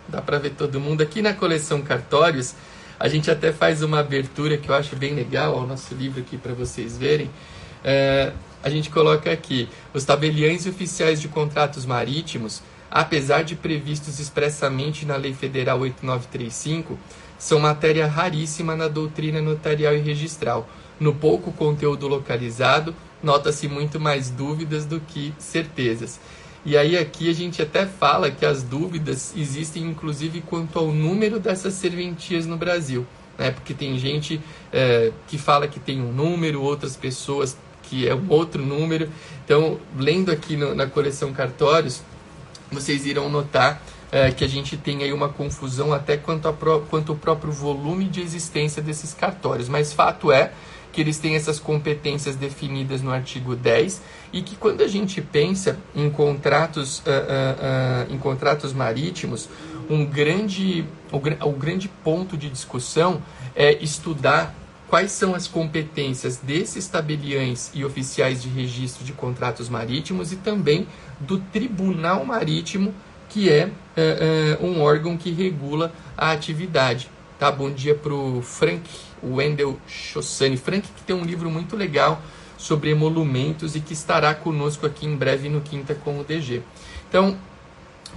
dá 0.08 0.22
para 0.22 0.40
ver 0.40 0.52
todo 0.52 0.80
mundo. 0.80 1.02
Aqui 1.02 1.22
na 1.22 1.34
coleção 1.34 1.82
Cartórios, 1.82 2.56
a 3.00 3.08
gente 3.08 3.30
até 3.30 3.52
faz 3.52 3.84
uma 3.84 4.00
abertura 4.00 4.58
que 4.58 4.70
eu 4.70 4.76
acho 4.76 4.96
bem 4.96 5.14
legal 5.14 5.56
ao 5.56 5.68
nosso 5.68 5.94
livro 5.94 6.22
aqui 6.22 6.38
para 6.38 6.54
vocês 6.54 6.98
verem. 6.98 7.30
É, 7.84 8.32
a 8.64 8.70
gente 8.70 8.90
coloca 8.90 9.32
aqui: 9.32 9.70
os 9.94 10.04
tabeliães 10.04 10.66
oficiais 10.66 11.22
de 11.22 11.28
contratos 11.28 11.86
marítimos, 11.86 12.62
apesar 12.90 13.44
de 13.44 13.56
previstos 13.56 14.20
expressamente 14.20 15.06
na 15.06 15.16
Lei 15.16 15.34
Federal 15.34 15.80
8935, 15.80 16.98
são 17.38 17.60
matéria 17.60 18.08
raríssima 18.08 18.76
na 18.76 18.88
doutrina 18.88 19.42
notarial 19.42 19.96
e 19.96 20.00
registral. 20.00 20.68
No 21.00 21.14
pouco 21.14 21.52
conteúdo 21.52 22.08
localizado, 22.08 22.96
nota-se 23.22 23.68
muito 23.68 24.00
mais 24.00 24.30
dúvidas 24.30 24.86
do 24.86 25.00
que 25.00 25.34
certezas. 25.38 26.20
E 26.66 26.76
aí 26.76 26.98
aqui 26.98 27.30
a 27.30 27.34
gente 27.34 27.62
até 27.62 27.86
fala 27.86 28.30
que 28.30 28.46
as 28.46 28.64
dúvidas 28.64 29.34
existem 29.38 29.84
inclusive 29.84 30.42
quanto 30.42 30.78
ao 30.78 30.92
número 30.92 31.40
dessas 31.40 31.76
serventias 31.76 32.46
no 32.46 32.58
Brasil. 32.58 33.06
Né? 33.38 33.52
Porque 33.52 33.74
tem 33.74 33.98
gente 33.98 34.42
é, 34.74 35.12
que 35.28 35.38
fala 35.38 35.68
que 35.68 35.80
tem 35.80 36.02
um 36.02 36.12
número, 36.12 36.62
outras 36.62 36.96
pessoas 36.96 37.56
que 37.84 38.08
é 38.08 38.14
um 38.14 38.26
outro 38.30 38.66
número. 38.66 39.10
Então, 39.46 39.80
lendo 39.98 40.32
aqui 40.32 40.58
no, 40.58 40.76
na 40.76 40.88
coleção 40.88 41.32
Cartórios, 41.32 42.02
vocês 42.72 43.06
irão 43.06 43.30
notar 43.30 43.82
é, 44.12 44.32
que 44.32 44.44
a 44.44 44.48
gente 44.48 44.78
tem 44.78 45.04
aí 45.04 45.12
uma 45.12 45.30
confusão 45.30 45.94
até 45.94 46.18
quanto, 46.18 46.52
pro, 46.54 46.82
quanto 46.90 47.12
ao 47.12 47.18
próprio 47.18 47.52
volume 47.52 48.06
de 48.06 48.22
existência 48.22 48.82
desses 48.82 49.14
cartórios. 49.14 49.68
Mas 49.68 49.94
fato 49.94 50.32
é 50.32 50.52
que 50.92 51.02
eles 51.02 51.20
têm 51.20 51.36
essas 51.36 51.60
competências 51.60 52.36
definidas 52.36 53.02
no 53.02 53.12
artigo 53.12 53.56
10 53.56 54.02
e 54.34 54.42
que 54.42 54.56
quando 54.56 54.82
a 54.82 54.88
gente 54.88 55.22
pensa 55.22 55.78
em 55.96 56.10
contratos, 56.10 57.00
uh, 57.00 57.04
uh, 57.04 58.10
uh, 58.10 58.14
em 58.14 58.18
contratos 58.18 58.74
marítimos, 58.74 59.48
um 59.90 60.06
grande, 60.06 60.86
o, 61.12 61.18
o 61.18 61.52
grande 61.52 61.88
ponto 61.88 62.36
de 62.36 62.50
discussão 62.50 63.22
é 63.56 63.74
estudar 63.74 64.56
quais 64.88 65.12
são 65.12 65.36
as 65.36 65.48
competências 65.48 66.38
desses 66.38 66.88
tabeliães 66.88 67.70
e 67.74 67.84
oficiais 67.84 68.42
de 68.42 68.50
registro 68.50 69.04
de 69.04 69.12
contratos 69.14 69.70
marítimos 69.70 70.32
e 70.32 70.38
também 70.38 70.88
do 71.20 71.38
Tribunal 71.40 72.26
Marítimo 72.26 72.94
que 73.30 73.50
é, 73.50 73.70
é, 73.96 74.58
é 74.60 74.66
um 74.66 74.82
órgão 74.82 75.18
que 75.18 75.32
regula 75.32 75.92
a 76.18 76.32
atividade. 76.32 77.10
Tá? 77.38 77.52
Bom 77.52 77.72
dia 77.72 77.94
para 77.94 78.14
o 78.14 78.42
Frank 78.42 78.84
Wendel 79.24 79.80
Chossani. 79.88 80.58
Frank 80.58 80.88
que 80.88 81.04
tem 81.04 81.16
um 81.16 81.24
livro 81.24 81.50
muito 81.50 81.76
legal 81.76 82.22
sobre 82.58 82.90
emolumentos 82.90 83.76
e 83.76 83.80
que 83.80 83.94
estará 83.94 84.34
conosco 84.34 84.86
aqui 84.86 85.06
em 85.06 85.16
breve 85.16 85.48
no 85.48 85.62
Quinta 85.62 85.94
com 85.94 86.20
o 86.20 86.24
DG. 86.24 86.64
Então, 87.08 87.38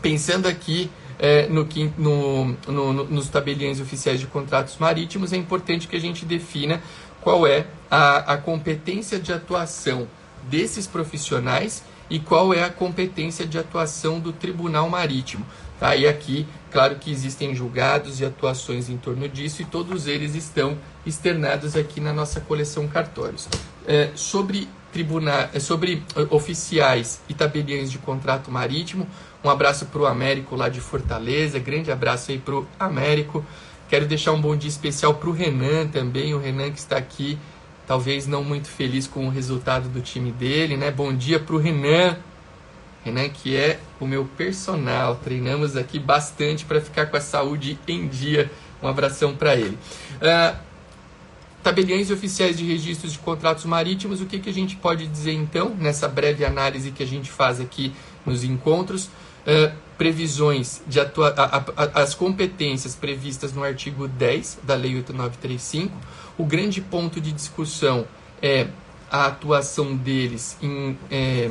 pensando 0.00 0.48
aqui 0.48 0.90
é, 1.18 1.46
no, 1.48 1.68
no, 1.98 2.56
no, 2.66 3.04
nos 3.04 3.28
tabeliões 3.28 3.80
oficiais 3.80 4.18
de 4.18 4.26
contratos 4.26 4.78
marítimos, 4.78 5.32
é 5.32 5.36
importante 5.36 5.86
que 5.86 5.96
a 5.96 6.00
gente 6.00 6.24
defina 6.24 6.82
qual 7.20 7.46
é 7.46 7.66
a, 7.90 8.34
a 8.34 8.38
competência 8.38 9.18
de 9.18 9.32
atuação 9.32 10.08
desses 10.48 10.86
profissionais 10.86 11.84
e 12.10 12.18
qual 12.18 12.52
é 12.52 12.64
a 12.64 12.68
competência 12.68 13.46
de 13.46 13.56
atuação 13.56 14.18
do 14.18 14.32
Tribunal 14.32 14.90
Marítimo. 14.90 15.46
Tá? 15.78 15.96
E 15.96 16.06
aqui, 16.06 16.46
claro 16.70 16.96
que 16.96 17.10
existem 17.10 17.54
julgados 17.54 18.20
e 18.20 18.24
atuações 18.24 18.90
em 18.90 18.98
torno 18.98 19.26
disso, 19.28 19.62
e 19.62 19.64
todos 19.64 20.06
eles 20.06 20.34
estão 20.34 20.76
externados 21.06 21.74
aqui 21.76 22.00
na 22.00 22.12
nossa 22.12 22.40
coleção 22.40 22.86
cartórios. 22.86 23.48
É, 23.86 24.10
sobre, 24.14 24.68
tribuna, 24.92 25.48
é, 25.54 25.58
sobre 25.58 26.02
é, 26.14 26.34
oficiais 26.34 27.22
e 27.28 27.32
tabeliões 27.32 27.90
de 27.90 27.96
contrato 27.96 28.50
marítimo, 28.50 29.06
um 29.42 29.48
abraço 29.48 29.86
para 29.86 30.02
o 30.02 30.06
Américo 30.06 30.54
lá 30.54 30.68
de 30.68 30.82
Fortaleza, 30.82 31.58
grande 31.58 31.90
abraço 31.90 32.30
aí 32.30 32.38
para 32.38 32.56
o 32.56 32.66
Américo. 32.78 33.42
Quero 33.88 34.06
deixar 34.06 34.32
um 34.32 34.40
bom 34.40 34.54
dia 34.54 34.68
especial 34.68 35.14
para 35.14 35.30
o 35.30 35.32
Renan 35.32 35.88
também, 35.88 36.34
o 36.34 36.38
Renan 36.38 36.70
que 36.70 36.78
está 36.78 36.98
aqui, 36.98 37.38
talvez 37.90 38.24
não 38.24 38.44
muito 38.44 38.68
feliz 38.68 39.08
com 39.08 39.26
o 39.26 39.30
resultado 39.30 39.88
do 39.88 40.00
time 40.00 40.30
dele, 40.30 40.76
né? 40.76 40.92
Bom 40.92 41.12
dia 41.12 41.40
para 41.40 41.56
o 41.56 41.58
Renan, 41.58 42.16
Renan 43.04 43.28
que 43.28 43.56
é 43.56 43.80
o 43.98 44.06
meu 44.06 44.24
personal, 44.24 45.16
treinamos 45.16 45.76
aqui 45.76 45.98
bastante 45.98 46.64
para 46.64 46.80
ficar 46.80 47.06
com 47.06 47.16
a 47.16 47.20
saúde 47.20 47.76
em 47.88 48.06
dia. 48.06 48.48
Um 48.80 48.86
abração 48.86 49.34
para 49.34 49.56
ele. 49.56 49.76
Uh, 50.22 50.56
tabeliões 51.64 52.12
oficiais 52.12 52.56
de 52.56 52.64
registros 52.64 53.12
de 53.12 53.18
contratos 53.18 53.64
marítimos, 53.64 54.20
o 54.20 54.26
que, 54.26 54.38
que 54.38 54.48
a 54.48 54.54
gente 54.54 54.76
pode 54.76 55.08
dizer 55.08 55.32
então, 55.32 55.74
nessa 55.76 56.06
breve 56.06 56.44
análise 56.44 56.92
que 56.92 57.02
a 57.02 57.06
gente 57.06 57.28
faz 57.28 57.60
aqui 57.60 57.92
nos 58.24 58.44
encontros? 58.44 59.06
Uh, 59.44 59.74
previsões 59.98 60.80
de 60.86 61.00
atua 61.00 61.34
a, 61.36 61.56
a, 61.56 61.64
a, 61.76 62.02
as 62.02 62.14
competências 62.14 62.94
previstas 62.94 63.52
no 63.52 63.64
artigo 63.64 64.06
10 64.06 64.60
da 64.62 64.76
Lei 64.76 64.94
8935. 64.94 65.92
O 66.38 66.44
grande 66.44 66.80
ponto 66.80 67.20
de 67.20 67.32
discussão 67.32 68.06
é 68.42 68.68
a 69.10 69.26
atuação 69.26 69.96
deles 69.96 70.56
em, 70.62 70.96
é, 71.10 71.50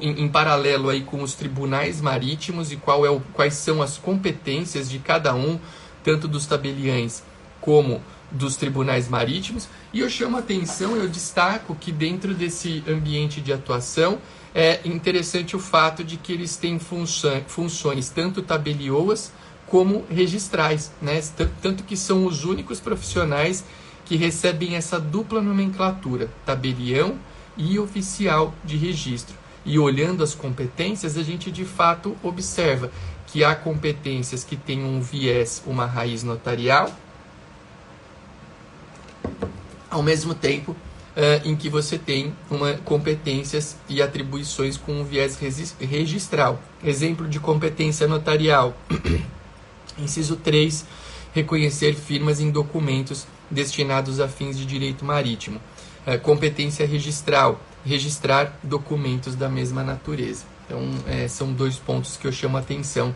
em, 0.00 0.22
em, 0.22 0.28
paralelo 0.28 0.90
aí 0.90 1.02
com 1.02 1.22
os 1.22 1.34
tribunais 1.34 2.00
marítimos 2.00 2.70
e 2.70 2.76
qual 2.76 3.04
é 3.06 3.10
o, 3.10 3.20
quais 3.32 3.54
são 3.54 3.80
as 3.80 3.96
competências 3.96 4.90
de 4.90 4.98
cada 4.98 5.34
um, 5.34 5.58
tanto 6.04 6.28
dos 6.28 6.46
tabeliães 6.46 7.22
como 7.60 8.02
dos 8.30 8.56
tribunais 8.56 9.08
marítimos. 9.08 9.68
E 9.92 10.00
eu 10.00 10.08
chamo 10.08 10.36
a 10.36 10.40
atenção, 10.40 10.96
eu 10.96 11.08
destaco 11.08 11.74
que 11.74 11.90
dentro 11.90 12.34
desse 12.34 12.84
ambiente 12.86 13.40
de 13.40 13.52
atuação 13.52 14.18
é 14.54 14.80
interessante 14.84 15.56
o 15.56 15.58
fato 15.58 16.04
de 16.04 16.16
que 16.16 16.32
eles 16.32 16.56
têm 16.56 16.78
funções 16.78 18.10
tanto 18.10 18.42
tabelioas 18.42 19.32
como 19.70 20.04
registrais, 20.10 20.90
né? 21.00 21.22
tanto 21.62 21.84
que 21.84 21.96
são 21.96 22.26
os 22.26 22.44
únicos 22.44 22.80
profissionais 22.80 23.64
que 24.04 24.16
recebem 24.16 24.74
essa 24.74 24.98
dupla 24.98 25.40
nomenclatura, 25.40 26.28
tabelião 26.44 27.16
e 27.56 27.78
oficial 27.78 28.52
de 28.64 28.76
registro. 28.76 29.36
E 29.64 29.78
olhando 29.78 30.24
as 30.24 30.34
competências, 30.34 31.16
a 31.16 31.22
gente 31.22 31.50
de 31.52 31.64
fato 31.64 32.16
observa 32.22 32.90
que 33.28 33.44
há 33.44 33.54
competências 33.54 34.42
que 34.42 34.56
têm 34.56 34.82
um 34.82 35.00
viés, 35.00 35.62
uma 35.64 35.86
raiz 35.86 36.24
notarial, 36.24 36.90
ao 39.88 40.02
mesmo 40.02 40.34
tempo 40.34 40.72
uh, 40.72 41.48
em 41.48 41.54
que 41.54 41.68
você 41.68 41.96
tem 41.96 42.34
uma 42.50 42.74
competências 42.78 43.76
e 43.88 44.02
atribuições 44.02 44.76
com 44.76 45.00
um 45.00 45.04
viés 45.04 45.38
registral. 45.78 46.60
Exemplo 46.82 47.28
de 47.28 47.38
competência 47.38 48.08
notarial. 48.08 48.76
Inciso 49.98 50.36
3. 50.36 50.84
Reconhecer 51.32 51.94
firmas 51.94 52.40
em 52.40 52.50
documentos 52.50 53.26
destinados 53.50 54.20
a 54.20 54.28
fins 54.28 54.58
de 54.58 54.66
direito 54.66 55.04
marítimo. 55.04 55.60
Uh, 56.06 56.18
competência 56.20 56.86
registral. 56.86 57.60
Registrar 57.84 58.58
documentos 58.62 59.34
da 59.34 59.48
mesma 59.48 59.82
natureza. 59.82 60.44
Então, 60.66 60.82
é, 61.06 61.26
são 61.26 61.52
dois 61.52 61.76
pontos 61.76 62.16
que 62.16 62.26
eu 62.26 62.32
chamo 62.32 62.56
a 62.56 62.60
atenção 62.60 63.14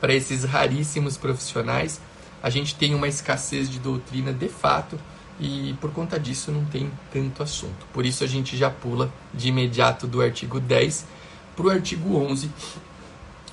para 0.00 0.12
esses 0.12 0.42
raríssimos 0.42 1.16
profissionais. 1.16 2.00
A 2.42 2.50
gente 2.50 2.74
tem 2.74 2.94
uma 2.94 3.06
escassez 3.06 3.70
de 3.70 3.78
doutrina 3.78 4.32
de 4.32 4.48
fato, 4.48 4.98
e 5.38 5.74
por 5.80 5.92
conta 5.92 6.18
disso 6.18 6.50
não 6.50 6.64
tem 6.64 6.90
tanto 7.12 7.42
assunto. 7.42 7.86
Por 7.92 8.06
isso 8.06 8.24
a 8.24 8.26
gente 8.26 8.56
já 8.56 8.70
pula 8.70 9.12
de 9.32 9.48
imediato 9.48 10.06
do 10.06 10.20
artigo 10.20 10.58
10 10.58 11.06
para 11.54 11.66
o 11.66 11.70
artigo 11.70 12.16
11, 12.16 12.50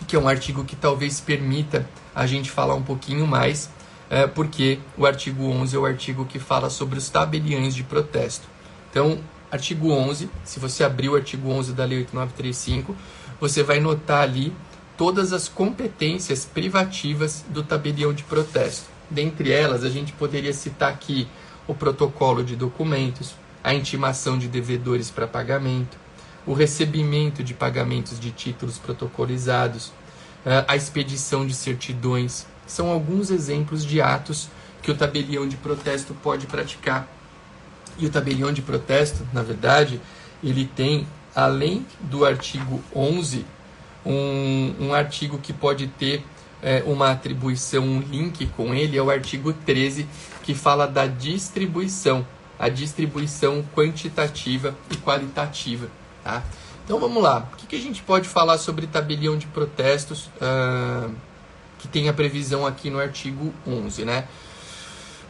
que 0.07 0.15
é 0.15 0.19
um 0.19 0.27
artigo 0.27 0.63
que 0.63 0.75
talvez 0.75 1.19
permita 1.19 1.87
a 2.15 2.25
gente 2.25 2.51
falar 2.51 2.75
um 2.75 2.83
pouquinho 2.83 3.25
mais, 3.25 3.69
é, 4.09 4.27
porque 4.27 4.79
o 4.97 5.05
artigo 5.05 5.45
11 5.45 5.75
é 5.75 5.79
o 5.79 5.85
artigo 5.85 6.25
que 6.25 6.39
fala 6.39 6.69
sobre 6.69 6.97
os 6.97 7.09
tabeliões 7.09 7.73
de 7.73 7.83
protesto. 7.83 8.47
Então, 8.89 9.19
artigo 9.51 9.91
11, 9.91 10.29
se 10.43 10.59
você 10.59 10.83
abrir 10.83 11.09
o 11.09 11.15
artigo 11.15 11.49
11 11.49 11.73
da 11.73 11.85
Lei 11.85 11.99
8935, 11.99 12.95
você 13.39 13.63
vai 13.63 13.79
notar 13.79 14.21
ali 14.21 14.53
todas 14.97 15.33
as 15.33 15.47
competências 15.47 16.45
privativas 16.45 17.43
do 17.49 17.63
tabelião 17.63 18.13
de 18.13 18.23
protesto. 18.23 18.85
Dentre 19.09 19.51
elas, 19.51 19.83
a 19.83 19.89
gente 19.89 20.13
poderia 20.13 20.53
citar 20.53 20.91
aqui 20.91 21.27
o 21.67 21.73
protocolo 21.73 22.43
de 22.43 22.55
documentos, 22.55 23.33
a 23.63 23.73
intimação 23.73 24.37
de 24.37 24.47
devedores 24.47 25.09
para 25.09 25.27
pagamento, 25.27 25.97
o 26.45 26.53
recebimento 26.53 27.43
de 27.43 27.53
pagamentos 27.53 28.19
de 28.19 28.31
títulos 28.31 28.77
protocolizados, 28.77 29.91
a 30.67 30.75
expedição 30.75 31.45
de 31.45 31.53
certidões. 31.53 32.45
São 32.67 32.89
alguns 32.89 33.29
exemplos 33.29 33.85
de 33.85 34.01
atos 34.01 34.49
que 34.81 34.91
o 34.91 34.95
tabelião 34.95 35.47
de 35.47 35.55
protesto 35.55 36.13
pode 36.13 36.47
praticar. 36.47 37.07
E 37.97 38.05
o 38.05 38.09
tabelião 38.09 38.51
de 38.51 38.61
protesto, 38.61 39.25
na 39.31 39.41
verdade, 39.41 40.01
ele 40.43 40.65
tem, 40.65 41.07
além 41.35 41.85
do 42.01 42.25
artigo 42.25 42.83
11, 42.93 43.45
um, 44.05 44.75
um 44.79 44.93
artigo 44.93 45.37
que 45.37 45.53
pode 45.53 45.87
ter 45.87 46.23
é, 46.61 46.83
uma 46.85 47.11
atribuição, 47.11 47.83
um 47.83 47.99
link 47.99 48.47
com 48.47 48.73
ele, 48.73 48.97
é 48.97 49.01
o 49.01 49.09
artigo 49.09 49.53
13, 49.53 50.07
que 50.43 50.53
fala 50.53 50.85
da 50.85 51.05
distribuição, 51.05 52.25
a 52.57 52.67
distribuição 52.69 53.63
quantitativa 53.75 54.75
e 54.91 54.97
qualitativa. 54.97 55.87
Tá? 56.23 56.43
Então 56.83 56.99
vamos 56.99 57.23
lá, 57.23 57.47
o 57.53 57.55
que, 57.55 57.65
que 57.65 57.75
a 57.77 57.79
gente 57.79 58.01
pode 58.03 58.27
falar 58.27 58.57
sobre 58.57 58.87
tabelião 58.87 59.37
de 59.37 59.47
protestos, 59.47 60.29
uh, 60.41 61.13
que 61.79 61.87
tem 61.87 62.09
a 62.09 62.13
previsão 62.13 62.65
aqui 62.65 62.89
no 62.89 62.99
artigo 62.99 63.53
11, 63.65 64.03
né? 64.03 64.27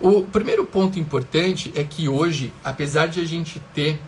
O 0.02 0.24
primeiro 0.24 0.66
ponto 0.66 0.98
importante 0.98 1.72
é 1.76 1.84
que 1.84 2.10
hoje, 2.10 2.52
apesar 2.64 3.08
de 3.08 3.22
a 3.22 3.26
gente 3.26 3.60
ter 3.74 4.02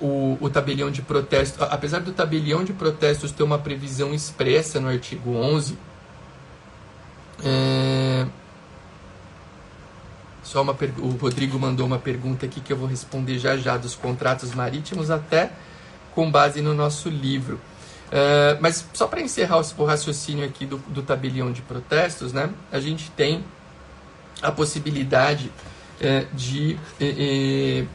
o, 0.00 0.38
o 0.40 0.48
tabelião 0.48 0.90
de 0.90 1.02
protesto, 1.02 1.62
apesar 1.64 1.98
do 2.00 2.12
tabelião 2.12 2.62
de 2.62 2.72
protestos 2.72 3.32
ter 3.32 3.42
uma 3.42 3.58
previsão 3.58 4.14
expressa 4.14 4.80
no 4.80 4.88
artigo 4.88 5.34
11, 5.34 5.76
é... 7.42 8.26
Só 10.42 10.62
uma 10.62 10.74
per... 10.74 10.92
O 10.98 11.10
Rodrigo 11.10 11.58
mandou 11.58 11.86
uma 11.86 11.98
pergunta 11.98 12.46
aqui 12.46 12.60
que 12.60 12.72
eu 12.72 12.76
vou 12.76 12.88
responder 12.88 13.38
já 13.38 13.56
já 13.56 13.76
dos 13.76 13.94
contratos 13.94 14.54
marítimos, 14.54 15.10
até 15.10 15.50
com 16.18 16.28
base 16.28 16.60
no 16.60 16.74
nosso 16.74 17.08
livro. 17.08 17.60
Uh, 18.08 18.58
mas 18.60 18.84
só 18.92 19.06
para 19.06 19.20
encerrar 19.20 19.60
o 19.60 19.84
raciocínio 19.84 20.44
aqui 20.44 20.66
do, 20.66 20.78
do 20.88 21.00
tabelião 21.00 21.52
de 21.52 21.62
protestos, 21.62 22.32
né, 22.32 22.50
a 22.72 22.80
gente 22.80 23.08
tem 23.12 23.44
a 24.42 24.50
possibilidade 24.50 25.52
uh, 26.00 26.26
de. 26.34 26.76
Uh, 27.00 27.86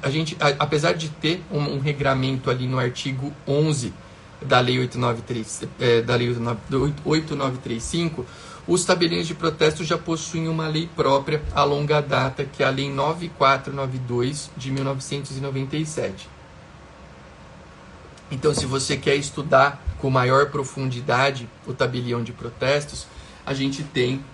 a 0.00 0.10
gente, 0.10 0.36
apesar 0.60 0.92
de 0.92 1.08
ter 1.08 1.42
um, 1.50 1.58
um, 1.58 1.80
regramento 1.80 2.52
ali 2.52 2.68
no 2.68 2.78
artigo 2.78 3.32
11 3.48 3.92
da 4.40 4.60
Lei 4.60 4.78
8935, 4.78 6.04
da 6.06 6.14
Lei 6.14 6.28
8935 6.28 8.24
os 8.68 8.84
tabeliões 8.84 9.26
de 9.26 9.34
protesto 9.34 9.82
já 9.82 9.98
possuem 9.98 10.46
uma 10.46 10.68
lei 10.68 10.88
própria 10.94 11.42
a 11.52 11.64
longa 11.64 12.00
data, 12.00 12.44
que 12.44 12.62
é 12.62 12.66
a 12.66 12.70
Lei 12.70 12.88
9492 12.92 14.52
de 14.56 14.70
1997. 14.70 16.35
Então, 18.30 18.52
se 18.52 18.66
você 18.66 18.96
quer 18.96 19.14
estudar 19.14 19.82
com 19.98 20.10
maior 20.10 20.50
profundidade 20.50 21.48
o 21.66 21.72
tabelião 21.72 22.22
de 22.22 22.32
protestos, 22.32 23.06
a 23.44 23.54
gente 23.54 23.82
tem, 23.82 24.24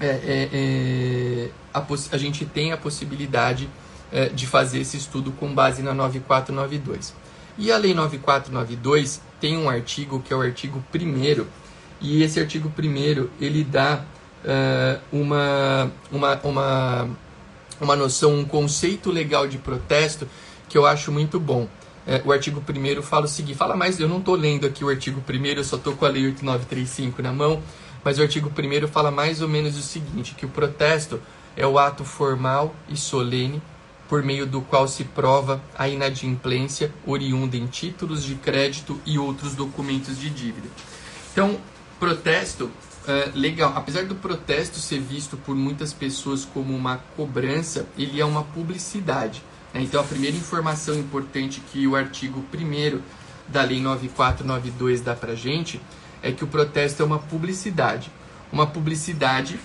é, 0.00 0.06
é, 0.06 0.48
é, 0.52 1.50
a, 1.72 1.84
a, 2.12 2.18
gente 2.18 2.46
tem 2.46 2.72
a 2.72 2.76
possibilidade 2.76 3.68
é, 4.10 4.28
de 4.30 4.46
fazer 4.46 4.80
esse 4.80 4.96
estudo 4.96 5.30
com 5.32 5.52
base 5.52 5.82
na 5.82 5.92
9492. 5.92 7.14
E 7.58 7.70
a 7.70 7.76
Lei 7.76 7.92
9492 7.92 9.20
tem 9.40 9.56
um 9.56 9.68
artigo 9.68 10.20
que 10.20 10.32
é 10.32 10.36
o 10.36 10.40
artigo 10.40 10.82
1 10.94 11.44
e 12.00 12.22
esse 12.22 12.40
artigo 12.40 12.72
1 12.78 13.28
ele 13.38 13.62
dá 13.62 14.02
uh, 14.44 15.00
uma, 15.12 15.90
uma, 16.10 16.40
uma, 16.42 17.08
uma 17.80 17.96
noção, 17.96 18.38
um 18.38 18.44
conceito 18.44 19.10
legal 19.10 19.46
de 19.46 19.58
protesto 19.58 20.26
que 20.68 20.78
eu 20.78 20.86
acho 20.86 21.12
muito 21.12 21.38
bom. 21.38 21.68
É, 22.06 22.22
o 22.24 22.32
artigo 22.32 22.62
1 22.66 23.02
fala 23.02 23.26
o 23.26 23.28
seguinte, 23.28 23.56
fala 23.56 23.76
mais, 23.76 24.00
eu 24.00 24.08
não 24.08 24.18
estou 24.18 24.34
lendo 24.34 24.66
aqui 24.66 24.84
o 24.84 24.88
artigo 24.88 25.22
1 25.28 25.46
eu 25.46 25.64
só 25.64 25.76
estou 25.76 25.94
com 25.94 26.04
a 26.04 26.08
lei 26.08 26.24
8935 26.26 27.22
na 27.22 27.32
mão, 27.32 27.62
mas 28.02 28.18
o 28.18 28.22
artigo 28.22 28.50
1 28.50 28.88
fala 28.88 29.10
mais 29.10 29.42
ou 29.42 29.48
menos 29.48 29.76
o 29.76 29.82
seguinte, 29.82 30.34
que 30.34 30.46
o 30.46 30.48
protesto 30.48 31.20
é 31.56 31.66
o 31.66 31.78
ato 31.78 32.04
formal 32.04 32.74
e 32.88 32.96
solene 32.96 33.62
por 34.08 34.24
meio 34.24 34.44
do 34.44 34.60
qual 34.60 34.88
se 34.88 35.04
prova 35.04 35.62
a 35.78 35.88
inadimplência 35.88 36.92
oriunda 37.06 37.56
em 37.56 37.66
títulos 37.66 38.24
de 38.24 38.34
crédito 38.34 39.00
e 39.06 39.18
outros 39.18 39.54
documentos 39.54 40.18
de 40.18 40.28
dívida. 40.28 40.68
Então, 41.32 41.60
protesto, 42.00 42.68
é, 43.06 43.30
legal. 43.34 43.72
Apesar 43.76 44.04
do 44.04 44.16
protesto 44.16 44.78
ser 44.78 44.98
visto 44.98 45.36
por 45.36 45.54
muitas 45.54 45.92
pessoas 45.92 46.44
como 46.44 46.74
uma 46.74 46.98
cobrança, 47.16 47.86
ele 47.96 48.20
é 48.20 48.24
uma 48.24 48.42
publicidade. 48.42 49.42
Então, 49.74 50.00
a 50.00 50.04
primeira 50.04 50.36
informação 50.36 50.94
importante 50.96 51.60
que 51.72 51.86
o 51.86 51.94
artigo 51.94 52.44
1 52.52 53.00
da 53.48 53.62
Lei 53.62 53.80
9492 53.80 55.00
dá 55.00 55.14
para 55.14 55.34
gente 55.34 55.80
é 56.22 56.32
que 56.32 56.44
o 56.44 56.46
protesto 56.46 57.02
é 57.02 57.06
uma 57.06 57.18
publicidade. 57.18 58.10
Uma 58.52 58.66
publicidade 58.66 59.58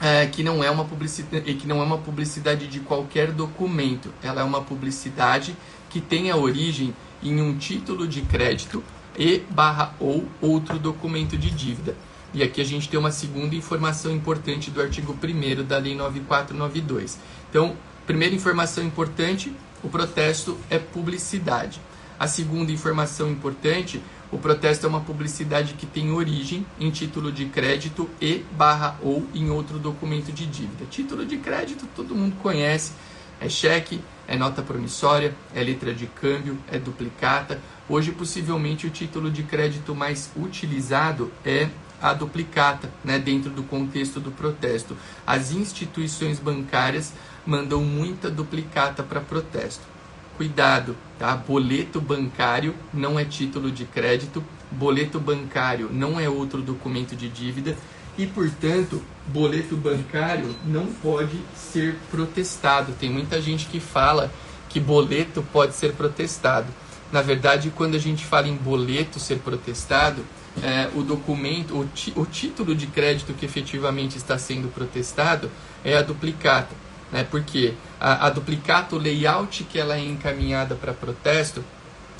é, 0.00 0.26
que 0.26 0.42
não 0.42 0.62
é 0.62 0.70
uma 0.70 0.84
publicidade 0.84 1.54
que 1.54 1.66
não 1.66 1.80
é 1.80 1.84
uma 1.84 1.98
publicidade 1.98 2.66
de 2.66 2.80
qualquer 2.80 3.32
documento. 3.32 4.12
Ela 4.22 4.42
é 4.42 4.44
uma 4.44 4.60
publicidade 4.60 5.56
que 5.88 6.00
tem 6.00 6.30
a 6.30 6.36
origem 6.36 6.94
em 7.22 7.40
um 7.40 7.56
título 7.56 8.06
de 8.06 8.22
crédito 8.22 8.82
e 9.16 9.38
barra 9.50 9.94
ou 10.00 10.26
outro 10.40 10.78
documento 10.78 11.38
de 11.38 11.50
dívida. 11.50 11.96
E 12.34 12.42
aqui 12.42 12.60
a 12.60 12.64
gente 12.64 12.88
tem 12.88 12.98
uma 12.98 13.12
segunda 13.12 13.54
informação 13.54 14.10
importante 14.10 14.70
do 14.70 14.80
artigo 14.80 15.16
1 15.22 15.64
da 15.64 15.78
Lei 15.78 15.94
9492. 15.94 17.18
Então, 17.50 17.76
primeira 18.06 18.34
informação 18.34 18.84
importante, 18.84 19.52
o 19.82 19.88
protesto 19.88 20.58
é 20.70 20.78
publicidade. 20.78 21.80
A 22.18 22.26
segunda 22.26 22.70
informação 22.70 23.30
importante, 23.30 24.02
o 24.30 24.38
protesto 24.38 24.86
é 24.86 24.88
uma 24.88 25.00
publicidade 25.00 25.74
que 25.74 25.86
tem 25.86 26.12
origem 26.12 26.64
em 26.78 26.90
título 26.90 27.32
de 27.32 27.46
crédito 27.46 28.08
e 28.20 28.44
barra 28.52 28.96
ou 29.02 29.26
em 29.34 29.50
outro 29.50 29.78
documento 29.78 30.32
de 30.32 30.46
dívida. 30.46 30.84
Título 30.90 31.26
de 31.26 31.36
crédito 31.38 31.86
todo 31.94 32.14
mundo 32.14 32.36
conhece, 32.40 32.92
é 33.40 33.48
cheque, 33.48 34.00
é 34.28 34.36
nota 34.36 34.62
promissória, 34.62 35.34
é 35.54 35.62
letra 35.62 35.92
de 35.92 36.06
câmbio, 36.06 36.56
é 36.70 36.78
duplicata. 36.78 37.60
Hoje, 37.88 38.12
possivelmente, 38.12 38.86
o 38.86 38.90
título 38.90 39.30
de 39.30 39.42
crédito 39.42 39.94
mais 39.94 40.30
utilizado 40.36 41.32
é 41.44 41.68
a 42.00 42.14
duplicata, 42.14 42.90
né, 43.04 43.18
dentro 43.18 43.50
do 43.50 43.62
contexto 43.62 44.18
do 44.18 44.30
protesto. 44.30 44.96
As 45.26 45.52
instituições 45.52 46.38
bancárias 46.40 47.12
mandam 47.46 47.82
muita 47.82 48.30
duplicata 48.30 49.02
para 49.02 49.20
protesto 49.20 49.92
cuidado, 50.36 50.96
tá? 51.18 51.36
Boleto 51.36 52.00
bancário 52.00 52.74
não 52.92 53.18
é 53.18 53.24
título 53.24 53.70
de 53.70 53.84
crédito, 53.84 54.42
boleto 54.70 55.20
bancário 55.20 55.88
não 55.92 56.18
é 56.18 56.28
outro 56.28 56.60
documento 56.60 57.14
de 57.14 57.28
dívida 57.28 57.76
e, 58.18 58.26
portanto, 58.26 59.02
boleto 59.26 59.76
bancário 59.76 60.54
não 60.66 60.86
pode 60.86 61.38
ser 61.54 61.96
protestado. 62.10 62.92
Tem 62.98 63.08
muita 63.08 63.40
gente 63.40 63.66
que 63.66 63.78
fala 63.78 64.32
que 64.68 64.80
boleto 64.80 65.44
pode 65.52 65.74
ser 65.74 65.92
protestado. 65.92 66.66
Na 67.12 67.22
verdade, 67.22 67.70
quando 67.74 67.94
a 67.94 68.00
gente 68.00 68.24
fala 68.24 68.48
em 68.48 68.56
boleto 68.56 69.20
ser 69.20 69.38
protestado, 69.38 70.24
é, 70.62 70.88
o 70.94 71.02
documento, 71.02 71.74
o, 71.74 72.20
o 72.20 72.26
título 72.26 72.74
de 72.74 72.86
crédito 72.86 73.32
que 73.32 73.46
efetivamente 73.46 74.16
está 74.18 74.36
sendo 74.36 74.68
protestado 74.72 75.50
é 75.84 75.96
a 75.96 76.02
duplicata 76.02 76.81
né? 77.12 77.26
Porque 77.30 77.74
a, 78.00 78.26
a 78.26 78.30
duplicata, 78.30 78.96
o 78.96 78.98
layout 78.98 79.64
que 79.64 79.78
ela 79.78 79.96
é 79.96 80.00
encaminhada 80.00 80.74
para 80.74 80.94
protesto, 80.94 81.62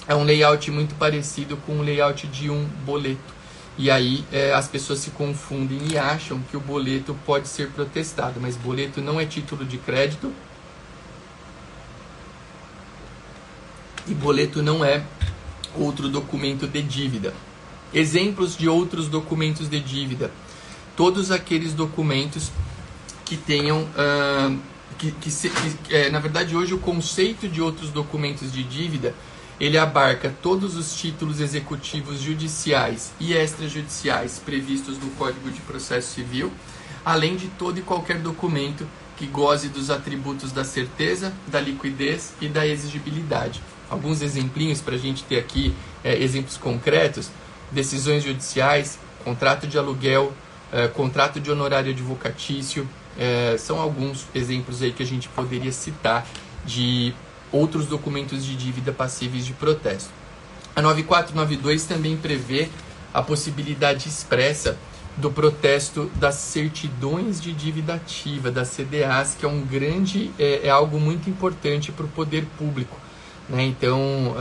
é 0.07 0.15
um 0.15 0.25
layout 0.25 0.71
muito 0.71 0.95
parecido 0.97 1.57
com 1.57 1.79
o 1.79 1.83
layout 1.83 2.27
de 2.27 2.51
um 2.51 2.65
boleto. 2.85 3.43
E 3.79 3.91
aí 3.91 4.25
é, 4.31 4.53
as 4.53 4.69
pessoas 4.69 4.99
se 4.99 5.11
confundem 5.11 5.79
e 5.91 5.97
acham 5.97 6.41
que 6.51 6.57
o 6.57 6.61
boleto 6.61 7.17
pode 7.25 7.49
ser 7.49 7.71
protestado, 7.71 8.39
mas 8.41 8.55
boleto 8.55 9.01
não 9.01 9.19
é 9.19 9.25
título 9.25 9.65
de 9.65 9.79
crédito 9.79 10.33
e 14.07 14.13
boleto 14.13 14.63
não 14.63 14.85
é 14.85 15.03
outro 15.75 16.09
documento 16.09 16.67
de 16.67 16.83
dívida. 16.83 17.33
Exemplos 17.95 18.57
de 18.57 18.69
outros 18.69 19.09
documentos 19.09 19.69
de 19.69 19.81
dívida: 19.81 20.31
todos 20.95 21.31
aqueles 21.31 21.73
documentos 21.73 22.51
que 23.25 23.37
tenham 23.37 23.83
uh, 23.83 24.59
que, 24.99 25.13
que, 25.13 25.31
se, 25.31 25.51
que 25.51 25.95
é, 25.95 26.11
na 26.11 26.19
verdade 26.19 26.57
hoje 26.57 26.75
o 26.75 26.79
conceito 26.79 27.49
de 27.49 27.61
outros 27.61 27.91
documentos 27.91 28.53
de 28.53 28.63
dívida 28.63 29.15
ele 29.61 29.79
abarca 29.79 30.35
todos 30.43 30.77
os 30.77 30.95
títulos 30.97 31.41
executivos 31.41 32.21
judiciais 32.21 33.13
e 33.21 33.33
extrajudiciais 33.33 34.41
previstos 34.45 34.99
no 34.99 35.11
Código 35.11 35.51
de 35.51 35.61
Processo 35.61 36.15
Civil, 36.15 36.51
além 37.05 37.37
de 37.37 37.47
todo 37.47 37.79
e 37.79 37.83
qualquer 37.83 38.19
documento 38.19 38.87
que 39.17 39.25
goze 39.25 39.69
dos 39.69 39.89
atributos 39.89 40.51
da 40.51 40.65
certeza, 40.65 41.33
da 41.47 41.61
liquidez 41.61 42.33
e 42.41 42.49
da 42.49 42.67
exigibilidade. 42.67 43.63
Alguns 43.89 44.21
exemplinhos 44.21 44.81
para 44.81 44.97
a 44.97 44.99
gente 44.99 45.23
ter 45.23 45.39
aqui 45.39 45.73
é, 46.03 46.21
exemplos 46.21 46.57
concretos: 46.57 47.31
decisões 47.71 48.25
judiciais, 48.25 48.99
contrato 49.23 49.69
de 49.69 49.79
aluguel, 49.79 50.33
é, 50.73 50.89
contrato 50.89 51.39
de 51.39 51.53
honorário 51.53 51.93
advocatício, 51.93 52.89
é, 53.19 53.57
são 53.59 53.81
alguns 53.81 54.27
exemplos 54.35 54.83
aí 54.83 54.93
que 54.93 55.03
a 55.03 55.07
gente 55.07 55.29
poderia 55.29 55.73
citar 55.73 56.27
de 56.65 57.15
outros 57.51 57.87
documentos 57.87 58.45
de 58.45 58.57
dívida 58.57 58.93
passíveis 58.93 59.45
de 59.45 59.53
protesto. 59.53 60.11
A 60.75 60.81
9492 60.81 61.85
também 61.85 62.17
prevê 62.17 62.69
a 63.13 63.23
possibilidade 63.23 64.09
expressa 64.09 64.77
do 65.17 65.31
protesto 65.31 66.11
das 66.15 66.37
certidões 66.37 67.41
de 67.41 67.53
dívida 67.53 67.95
ativa, 67.95 68.51
das 68.51 68.69
CDAs, 68.69 69.37
que 69.39 69.45
é 69.45 69.49
um 69.49 69.61
grande, 69.61 70.31
é, 70.39 70.67
é 70.67 70.71
algo 70.71 70.99
muito 70.99 71.29
importante 71.29 71.93
para 71.93 72.07
o 72.07 72.09
poder 72.09 72.47
público. 72.59 72.97
Né? 73.49 73.65
Então, 73.65 74.35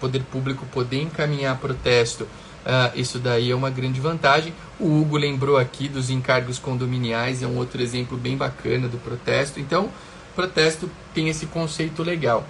poder 0.00 0.22
público 0.24 0.66
poder 0.66 1.00
encaminhar 1.00 1.56
protesto 1.56 2.26
Uh, 2.66 2.98
isso 2.98 3.18
daí 3.18 3.50
é 3.50 3.54
uma 3.54 3.70
grande 3.70 4.00
vantagem. 4.00 4.52
O 4.78 5.00
Hugo 5.00 5.16
lembrou 5.16 5.56
aqui 5.56 5.88
dos 5.88 6.10
encargos 6.10 6.58
condominiais, 6.58 7.42
é 7.42 7.46
um 7.46 7.56
outro 7.56 7.80
exemplo 7.80 8.16
bem 8.16 8.36
bacana 8.36 8.88
do 8.88 8.98
protesto. 8.98 9.58
Então, 9.58 9.90
protesto 10.34 10.90
tem 11.14 11.28
esse 11.28 11.46
conceito 11.46 12.02
legal. 12.02 12.46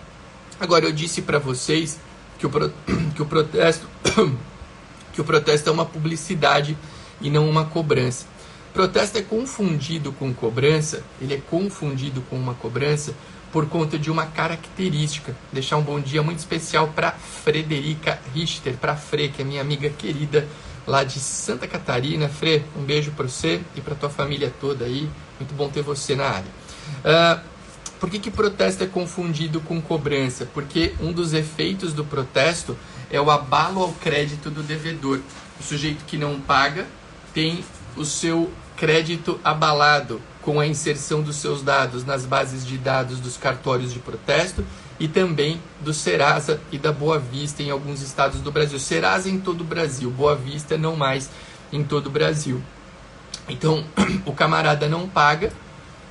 Agora, 0.61 0.85
eu 0.85 0.92
disse 0.92 1.23
para 1.23 1.38
vocês 1.38 1.99
que 2.38 2.47
o, 2.47 2.51
pro, 2.51 2.73
que 3.14 3.23
o 3.23 3.27
protesto 3.27 3.87
que 5.12 5.21
o 5.21 5.25
protesto 5.25 5.68
é 5.68 5.73
uma 5.73 5.85
publicidade 5.85 6.77
e 7.21 7.31
não 7.31 7.49
uma 7.49 7.64
cobrança. 7.64 8.27
Protesto 8.73 9.18
é 9.18 9.23
confundido 9.23 10.12
com 10.12 10.33
cobrança, 10.33 11.03
ele 11.21 11.35
é 11.35 11.40
confundido 11.51 12.21
com 12.31 12.37
uma 12.37 12.55
cobrança 12.55 13.14
por 13.52 13.68
conta 13.68 13.98
de 13.98 14.11
uma 14.11 14.26
característica. 14.26 15.34
Deixar 15.52 15.76
um 15.76 15.82
bom 15.82 16.00
dia 16.00 16.22
muito 16.22 16.38
especial 16.38 16.88
para 16.88 17.12
Frederica 17.12 18.18
Richter, 18.34 18.74
para 18.74 18.96
Fre, 18.96 19.28
que 19.28 19.42
é 19.42 19.44
minha 19.44 19.61
amiga 19.61 19.88
querida 19.90 20.46
lá 20.87 21.04
de 21.04 21.18
Santa 21.18 21.66
Catarina. 21.66 22.28
Fre, 22.28 22.64
um 22.76 22.82
beijo 22.82 23.12
para 23.12 23.28
você 23.28 23.61
e 23.74 23.80
para 23.80 23.94
tua 23.94 24.11
família 24.11 24.52
toda 24.61 24.84
aí. 24.84 25.08
Muito 25.38 25.54
bom 25.54 25.68
ter 25.68 25.82
você 25.82 26.14
na 26.14 26.24
área. 26.24 26.50
Uh, 27.04 27.40
por 27.98 28.11
que, 28.11 28.18
que 28.18 28.30
protesto 28.30 28.84
é 28.84 28.87
confundido 28.87 29.61
com 29.61 29.80
cobrança? 29.80 30.46
Porque 30.46 30.94
um 31.00 31.12
dos 31.12 31.32
efeitos 31.32 31.92
do 31.92 32.04
protesto 32.04 32.76
é 33.11 33.20
o 33.20 33.30
abalo 33.30 33.82
ao 33.82 33.92
crédito 33.92 34.50
do 34.50 34.62
devedor. 34.62 35.20
O 35.58 35.62
sujeito 35.62 36.04
que 36.04 36.16
não 36.16 36.40
paga 36.40 36.87
tem 37.34 37.64
o 37.96 38.04
seu 38.04 38.50
crédito 38.76 39.40
abalado 39.42 40.20
com 40.42 40.61
a 40.61 40.66
inserção 40.66 41.22
dos 41.22 41.37
seus 41.37 41.62
dados 41.62 42.05
nas 42.05 42.24
bases 42.24 42.66
de 42.66 42.79
dados 42.79 43.20
dos 43.20 43.37
cartórios 43.37 43.92
de 43.92 43.98
protesto 43.98 44.64
e 44.98 45.07
também 45.07 45.61
do 45.81 45.92
Serasa 45.92 46.61
e 46.72 46.79
da 46.79 46.92
Boa 46.92 47.18
Vista 47.18 47.62
em 47.62 47.70
alguns 47.70 48.03
estados 48.03 48.40
do 48.40 48.51
Brasil. 48.51 48.79
Serasa 48.79 49.29
em 49.29 49.38
todo 49.38 49.61
o 49.61 49.64
Brasil, 49.64 50.11
Boa 50.11 50.35
Vista 50.35 50.77
não 50.77 50.96
mais 50.96 51.31
em 51.72 51.83
todo 51.83 52.07
o 52.07 52.11
Brasil. 52.11 52.62
Então, 53.48 53.85
o 54.27 54.33
camarada 54.33 54.88
não 54.88 55.09
paga 55.09 55.53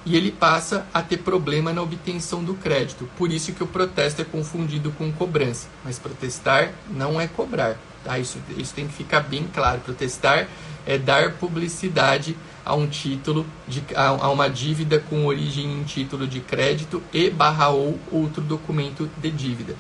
e 0.06 0.16
ele 0.16 0.32
passa 0.32 0.86
a 0.94 1.02
ter 1.02 1.18
problema 1.18 1.74
na 1.74 1.82
obtenção 1.82 2.44
do 2.44 2.54
crédito. 2.54 3.10
Por 3.18 3.32
isso 3.32 3.52
que 3.52 3.62
o 3.62 3.68
protesto 3.68 4.22
é 4.22 4.26
confundido 4.26 4.90
com 4.92 5.12
cobrança. 5.12 5.68
Mas 5.84 6.00
protestar 6.00 6.72
não 6.90 7.20
é 7.20 7.28
cobrar. 7.28 7.76
Tá? 8.04 8.18
Isso, 8.18 8.40
isso 8.58 8.74
tem 8.74 8.88
que 8.88 8.94
ficar 8.94 9.20
bem 9.20 9.46
claro. 9.54 9.82
Protestar 9.82 10.48
é 10.86 10.98
dar 10.98 11.34
publicidade 11.34 12.38
a 12.68 12.76
um 12.76 12.86
título, 12.86 13.46
de, 13.66 13.82
a, 13.96 14.08
a 14.08 14.30
uma 14.30 14.50
dívida 14.50 15.00
com 15.00 15.26
origem 15.26 15.66
em 15.80 15.84
título 15.84 16.28
de 16.28 16.42
crédito 16.42 17.02
e 17.14 17.30
barra 17.30 17.70
ou 17.70 17.98
outro 18.12 18.42
documento 18.42 19.10
de 19.18 19.32
dívida. 19.32 19.74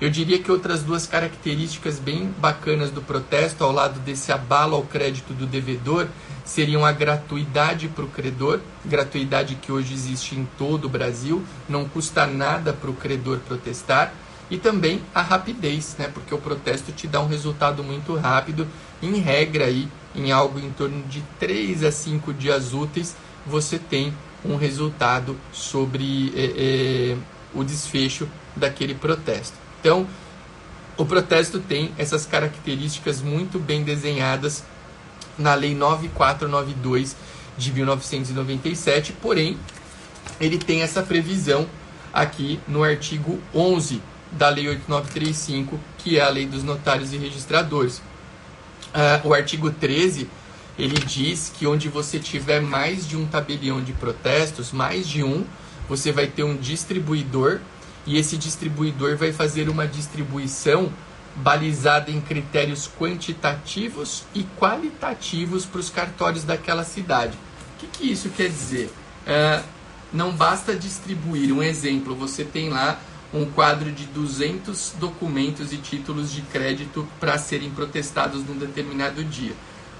Eu 0.00 0.10
diria 0.10 0.40
que 0.40 0.50
outras 0.50 0.82
duas 0.82 1.06
características 1.06 2.00
bem 2.00 2.34
bacanas 2.38 2.90
do 2.90 3.00
protesto, 3.00 3.62
ao 3.62 3.70
lado 3.70 4.00
desse 4.00 4.32
abalo 4.32 4.74
ao 4.74 4.82
crédito 4.82 5.32
do 5.32 5.46
devedor, 5.46 6.08
seriam 6.44 6.84
a 6.84 6.90
gratuidade 6.90 7.86
para 7.86 8.04
o 8.04 8.08
credor, 8.08 8.60
gratuidade 8.84 9.54
que 9.54 9.70
hoje 9.70 9.94
existe 9.94 10.34
em 10.34 10.46
todo 10.58 10.86
o 10.86 10.88
Brasil, 10.88 11.44
não 11.68 11.88
custa 11.88 12.26
nada 12.26 12.72
para 12.72 12.90
o 12.90 12.94
credor 12.94 13.38
protestar, 13.38 14.12
e 14.50 14.58
também 14.58 15.00
a 15.14 15.22
rapidez, 15.22 15.94
né? 15.96 16.10
porque 16.12 16.34
o 16.34 16.38
protesto 16.38 16.90
te 16.90 17.06
dá 17.06 17.20
um 17.20 17.28
resultado 17.28 17.84
muito 17.84 18.16
rápido, 18.16 18.66
em 19.00 19.14
regra 19.18 19.66
aí, 19.66 19.88
em 20.14 20.32
algo 20.32 20.58
em 20.58 20.70
torno 20.70 21.02
de 21.04 21.22
3 21.38 21.84
a 21.84 21.92
5 21.92 22.32
dias 22.32 22.72
úteis, 22.72 23.16
você 23.46 23.78
tem 23.78 24.12
um 24.44 24.56
resultado 24.56 25.36
sobre 25.52 26.32
eh, 26.36 26.52
eh, 26.56 27.16
o 27.54 27.62
desfecho 27.62 28.28
daquele 28.56 28.94
protesto. 28.94 29.56
Então, 29.80 30.06
o 30.96 31.04
protesto 31.04 31.58
tem 31.58 31.92
essas 31.96 32.26
características 32.26 33.22
muito 33.22 33.58
bem 33.58 33.82
desenhadas 33.82 34.64
na 35.38 35.54
Lei 35.54 35.74
9492 35.74 37.16
de 37.56 37.72
1997, 37.72 39.12
porém, 39.14 39.58
ele 40.40 40.58
tem 40.58 40.82
essa 40.82 41.02
previsão 41.02 41.66
aqui 42.12 42.60
no 42.68 42.82
artigo 42.82 43.40
11 43.54 44.02
da 44.30 44.48
Lei 44.48 44.68
8935, 44.68 45.78
que 45.98 46.18
é 46.18 46.22
a 46.22 46.28
Lei 46.28 46.46
dos 46.46 46.62
Notários 46.62 47.12
e 47.12 47.16
Registradores. 47.16 48.02
Uh, 48.94 49.28
o 49.28 49.34
artigo 49.34 49.70
13 49.70 50.28
ele 50.78 50.98
diz 50.98 51.52
que 51.56 51.66
onde 51.66 51.88
você 51.88 52.18
tiver 52.18 52.60
mais 52.60 53.06
de 53.06 53.16
um 53.16 53.26
tabelião 53.26 53.82
de 53.82 53.92
protestos, 53.92 54.72
mais 54.72 55.06
de 55.06 55.22
um, 55.22 55.44
você 55.88 56.10
vai 56.10 56.26
ter 56.26 56.44
um 56.44 56.56
distribuidor 56.56 57.60
e 58.06 58.18
esse 58.18 58.36
distribuidor 58.36 59.16
vai 59.16 59.32
fazer 59.32 59.68
uma 59.68 59.86
distribuição 59.86 60.92
balizada 61.36 62.10
em 62.10 62.20
critérios 62.20 62.90
quantitativos 62.98 64.24
e 64.34 64.44
qualitativos 64.58 65.64
para 65.64 65.80
os 65.80 65.90
cartórios 65.90 66.44
daquela 66.44 66.84
cidade. 66.84 67.36
O 67.76 67.80
que, 67.80 67.86
que 67.86 68.12
isso 68.12 68.28
quer 68.30 68.48
dizer? 68.48 68.92
É, 69.26 69.62
não 70.12 70.32
basta 70.32 70.74
distribuir 70.74 71.52
um 71.52 71.62
exemplo, 71.62 72.14
você 72.14 72.44
tem 72.44 72.68
lá 72.68 72.98
um 73.32 73.46
quadro 73.46 73.90
de 73.90 74.04
200 74.06 74.94
documentos 74.98 75.72
e 75.72 75.78
títulos 75.78 76.30
de 76.30 76.42
crédito 76.42 77.06
para 77.18 77.38
serem 77.38 77.70
protestados 77.70 78.44
num 78.44 78.56
determinado 78.56 79.24
dia. 79.24 79.52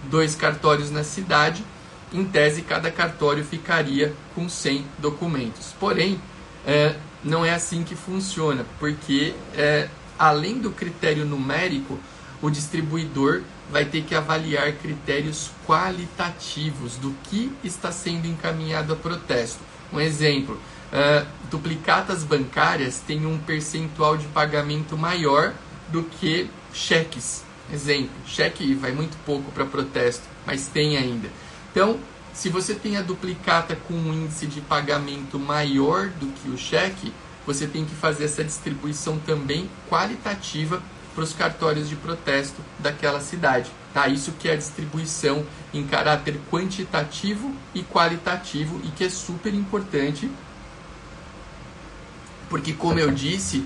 Dois 0.05 0.35
cartórios 0.35 0.91
na 0.91 1.03
cidade, 1.03 1.65
em 2.13 2.25
tese, 2.25 2.63
cada 2.63 2.91
cartório 2.91 3.45
ficaria 3.45 4.13
com 4.35 4.49
100 4.49 4.85
documentos. 4.99 5.75
Porém, 5.81 6.21
é, 6.67 6.97
não 7.25 7.45
é 7.45 7.55
assim 7.55 7.83
que 7.85 7.95
funciona, 7.95 8.67
porque 8.79 9.35
é, 9.55 9.89
além 10.19 10.59
do 10.59 10.71
critério 10.71 11.25
numérico, 11.25 11.99
o 12.43 12.51
distribuidor 12.51 13.43
vai 13.71 13.85
ter 13.87 14.03
que 14.03 14.15
avaliar 14.15 14.73
critérios 14.73 15.51
qualitativos 15.67 16.97
do 16.97 17.15
que 17.25 17.51
está 17.65 17.91
sendo 17.91 18.27
encaminhado 18.27 18.93
a 18.93 18.97
protesto. 18.97 19.61
Um 19.93 20.01
exemplo: 20.01 20.61
uh, 20.93 21.27
duplicatas 21.51 22.23
bancárias 22.25 23.01
têm 23.01 23.27
um 23.27 23.39
percentual 23.39 24.17
de 24.17 24.27
pagamento 24.29 24.97
maior 24.97 25.53
do 25.89 26.03
que 26.03 26.51
cheques. 26.73 27.45
Exemplo: 27.73 28.11
cheque 28.27 28.75
vai 28.75 28.93
muito 28.93 29.17
pouco 29.25 29.51
para 29.53 29.65
protesto, 29.65 30.25
mas 30.47 30.67
tem 30.67 30.97
ainda. 30.97 31.29
Então, 31.71 31.99
se 32.33 32.49
você 32.49 32.75
tem 32.75 32.97
a 32.97 33.03
duplicata 33.03 33.77
com 33.77 33.95
um 33.95 34.13
índice 34.13 34.47
de 34.47 34.61
pagamento 34.61 35.39
maior 35.39 36.09
do 36.09 36.27
que 36.29 36.49
o 36.49 36.59
cheque, 36.59 37.13
você 37.47 37.67
tem 37.67 37.85
que 37.85 37.95
fazer 37.95 38.25
essa 38.25 38.45
distribuição 38.45 39.19
também 39.19 39.69
qualitativa 39.89 40.83
para 41.15 41.25
os 41.25 41.33
cartórios 41.33 41.89
de 41.89 41.97
protesto 41.97 42.63
daquela 42.79 43.21
cidade. 43.21 43.71
Tá? 43.93 44.09
Isso 44.09 44.33
que 44.33 44.49
é 44.49 44.53
a 44.53 44.57
distribuição 44.57 45.45
em 45.75 45.87
caráter 45.87 46.39
quantitativo 46.51 47.55
e 47.75 47.83
qualitativo 47.83 48.81
e 48.85 48.89
que 48.89 49.05
é 49.05 49.11
super 49.11 49.53
importante, 49.53 50.31
porque, 52.53 52.75
como 52.75 52.99
eu 52.99 53.11
disse, 53.11 53.65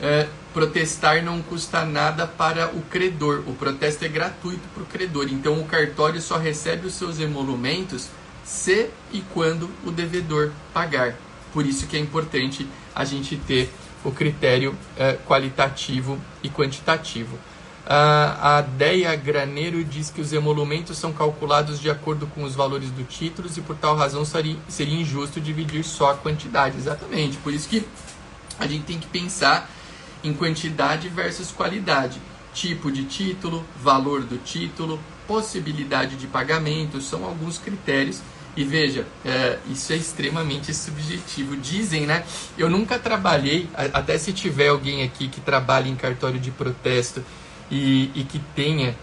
é, 0.00 0.28
protestar 0.54 1.24
não 1.24 1.42
custa 1.42 1.84
nada 1.84 2.24
para 2.24 2.68
o 2.68 2.82
credor. 2.82 3.42
O 3.48 3.52
protesto 3.52 4.04
é 4.04 4.08
gratuito 4.08 4.62
para 4.72 4.84
o 4.84 4.86
credor. 4.86 5.26
Então 5.28 5.58
o 5.58 5.64
cartório 5.64 6.22
só 6.22 6.38
recebe 6.38 6.86
os 6.86 6.94
seus 6.94 7.18
emolumentos 7.18 8.08
se 8.44 8.90
e 9.12 9.22
quando 9.34 9.68
o 9.84 9.90
devedor 9.90 10.52
pagar. 10.72 11.16
Por 11.52 11.66
isso 11.66 11.88
que 11.88 11.96
é 11.96 12.00
importante 12.00 12.64
a 12.94 13.04
gente 13.04 13.36
ter 13.36 13.72
o 14.04 14.12
critério 14.12 14.72
é, 14.96 15.14
qualitativo 15.26 16.16
e 16.40 16.48
quantitativo. 16.48 17.36
a 17.84 18.60
Deia 18.60 19.16
Graneiro 19.16 19.82
diz 19.82 20.10
que 20.10 20.20
os 20.20 20.32
emolumentos 20.32 20.96
são 20.96 21.12
calculados 21.12 21.80
de 21.80 21.90
acordo 21.90 22.28
com 22.28 22.44
os 22.44 22.54
valores 22.54 22.90
do 22.92 23.02
título 23.02 23.48
e 23.56 23.60
por 23.62 23.74
tal 23.74 23.96
razão 23.96 24.24
seria, 24.24 24.56
seria 24.68 25.00
injusto 25.00 25.40
dividir 25.40 25.82
só 25.82 26.12
a 26.12 26.14
quantidade. 26.14 26.76
Exatamente. 26.76 27.36
Por 27.38 27.52
isso 27.52 27.68
que 27.68 27.84
a 28.58 28.66
gente 28.66 28.84
tem 28.84 28.98
que 28.98 29.06
pensar 29.06 29.70
em 30.22 30.32
quantidade 30.32 31.08
versus 31.08 31.50
qualidade. 31.50 32.20
Tipo 32.52 32.90
de 32.90 33.04
título, 33.04 33.64
valor 33.80 34.22
do 34.24 34.38
título, 34.38 34.98
possibilidade 35.26 36.16
de 36.16 36.26
pagamento, 36.26 37.00
são 37.00 37.24
alguns 37.24 37.58
critérios. 37.58 38.20
E 38.56 38.64
veja, 38.64 39.06
é, 39.24 39.58
isso 39.70 39.92
é 39.92 39.96
extremamente 39.96 40.74
subjetivo. 40.74 41.56
Dizem, 41.56 42.06
né? 42.06 42.24
Eu 42.56 42.68
nunca 42.68 42.98
trabalhei, 42.98 43.68
até 43.92 44.18
se 44.18 44.32
tiver 44.32 44.68
alguém 44.68 45.04
aqui 45.04 45.28
que 45.28 45.40
trabalhe 45.40 45.88
em 45.88 45.94
cartório 45.94 46.40
de 46.40 46.50
protesto 46.50 47.22
e, 47.70 48.10
e 48.14 48.24
que 48.24 48.40
tenha 48.56 48.96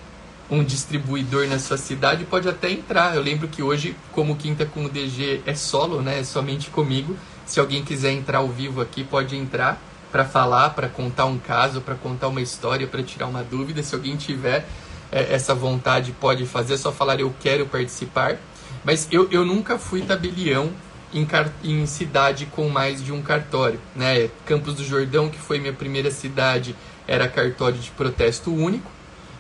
um 0.50 0.64
distribuidor 0.64 1.48
na 1.48 1.58
sua 1.58 1.78
cidade, 1.78 2.26
pode 2.26 2.50
até 2.50 2.70
entrar. 2.70 3.16
Eu 3.16 3.22
lembro 3.22 3.48
que 3.48 3.64
hoje, 3.64 3.96
como 4.12 4.36
Quinta 4.36 4.66
com 4.66 4.86
o 4.86 4.90
DG 4.90 5.42
é 5.46 5.56
solo, 5.56 6.02
né? 6.02 6.20
É 6.20 6.24
somente 6.24 6.70
comigo. 6.70 7.16
Se 7.46 7.60
alguém 7.60 7.84
quiser 7.84 8.12
entrar 8.12 8.40
ao 8.40 8.48
vivo 8.48 8.82
aqui, 8.82 9.04
pode 9.04 9.36
entrar 9.36 9.80
para 10.12 10.26
falar, 10.26 10.72
para 10.72 10.88
contar 10.88 11.26
um 11.26 11.38
caso, 11.38 11.82
para 11.82 11.96
contar 11.96 12.28
uma 12.28 12.42
história, 12.42 12.88
para 12.88 13.04
tirar 13.04 13.28
uma 13.28 13.44
dúvida. 13.44 13.84
Se 13.84 13.94
alguém 13.94 14.16
tiver 14.16 14.66
é, 15.12 15.34
essa 15.34 15.54
vontade, 15.54 16.12
pode 16.14 16.46
fazer, 16.46 16.76
é 16.76 16.78
só 16.78 16.92
falar 16.92 17.20
eu 17.20 17.34
quero 17.40 17.66
participar. 17.66 18.38
Mas 18.84 19.08
eu, 19.12 19.28
eu 19.32 19.46
nunca 19.46 19.78
fui 19.78 20.02
tabelião 20.02 20.72
em, 21.14 21.28
em 21.64 21.86
cidade 21.86 22.46
com 22.48 22.70
mais 22.70 23.04
de 23.04 23.12
um 23.12 23.22
cartório. 23.22 23.80
Né? 23.96 24.30
Campos 24.46 24.76
do 24.76 24.84
Jordão, 24.84 25.30
que 25.30 25.38
foi 25.38 25.60
minha 25.60 25.74
primeira 25.74 26.12
cidade, 26.12 26.76
era 27.08 27.28
cartório 27.28 27.78
de 27.78 27.92
protesto 27.92 28.54
único. 28.54 28.90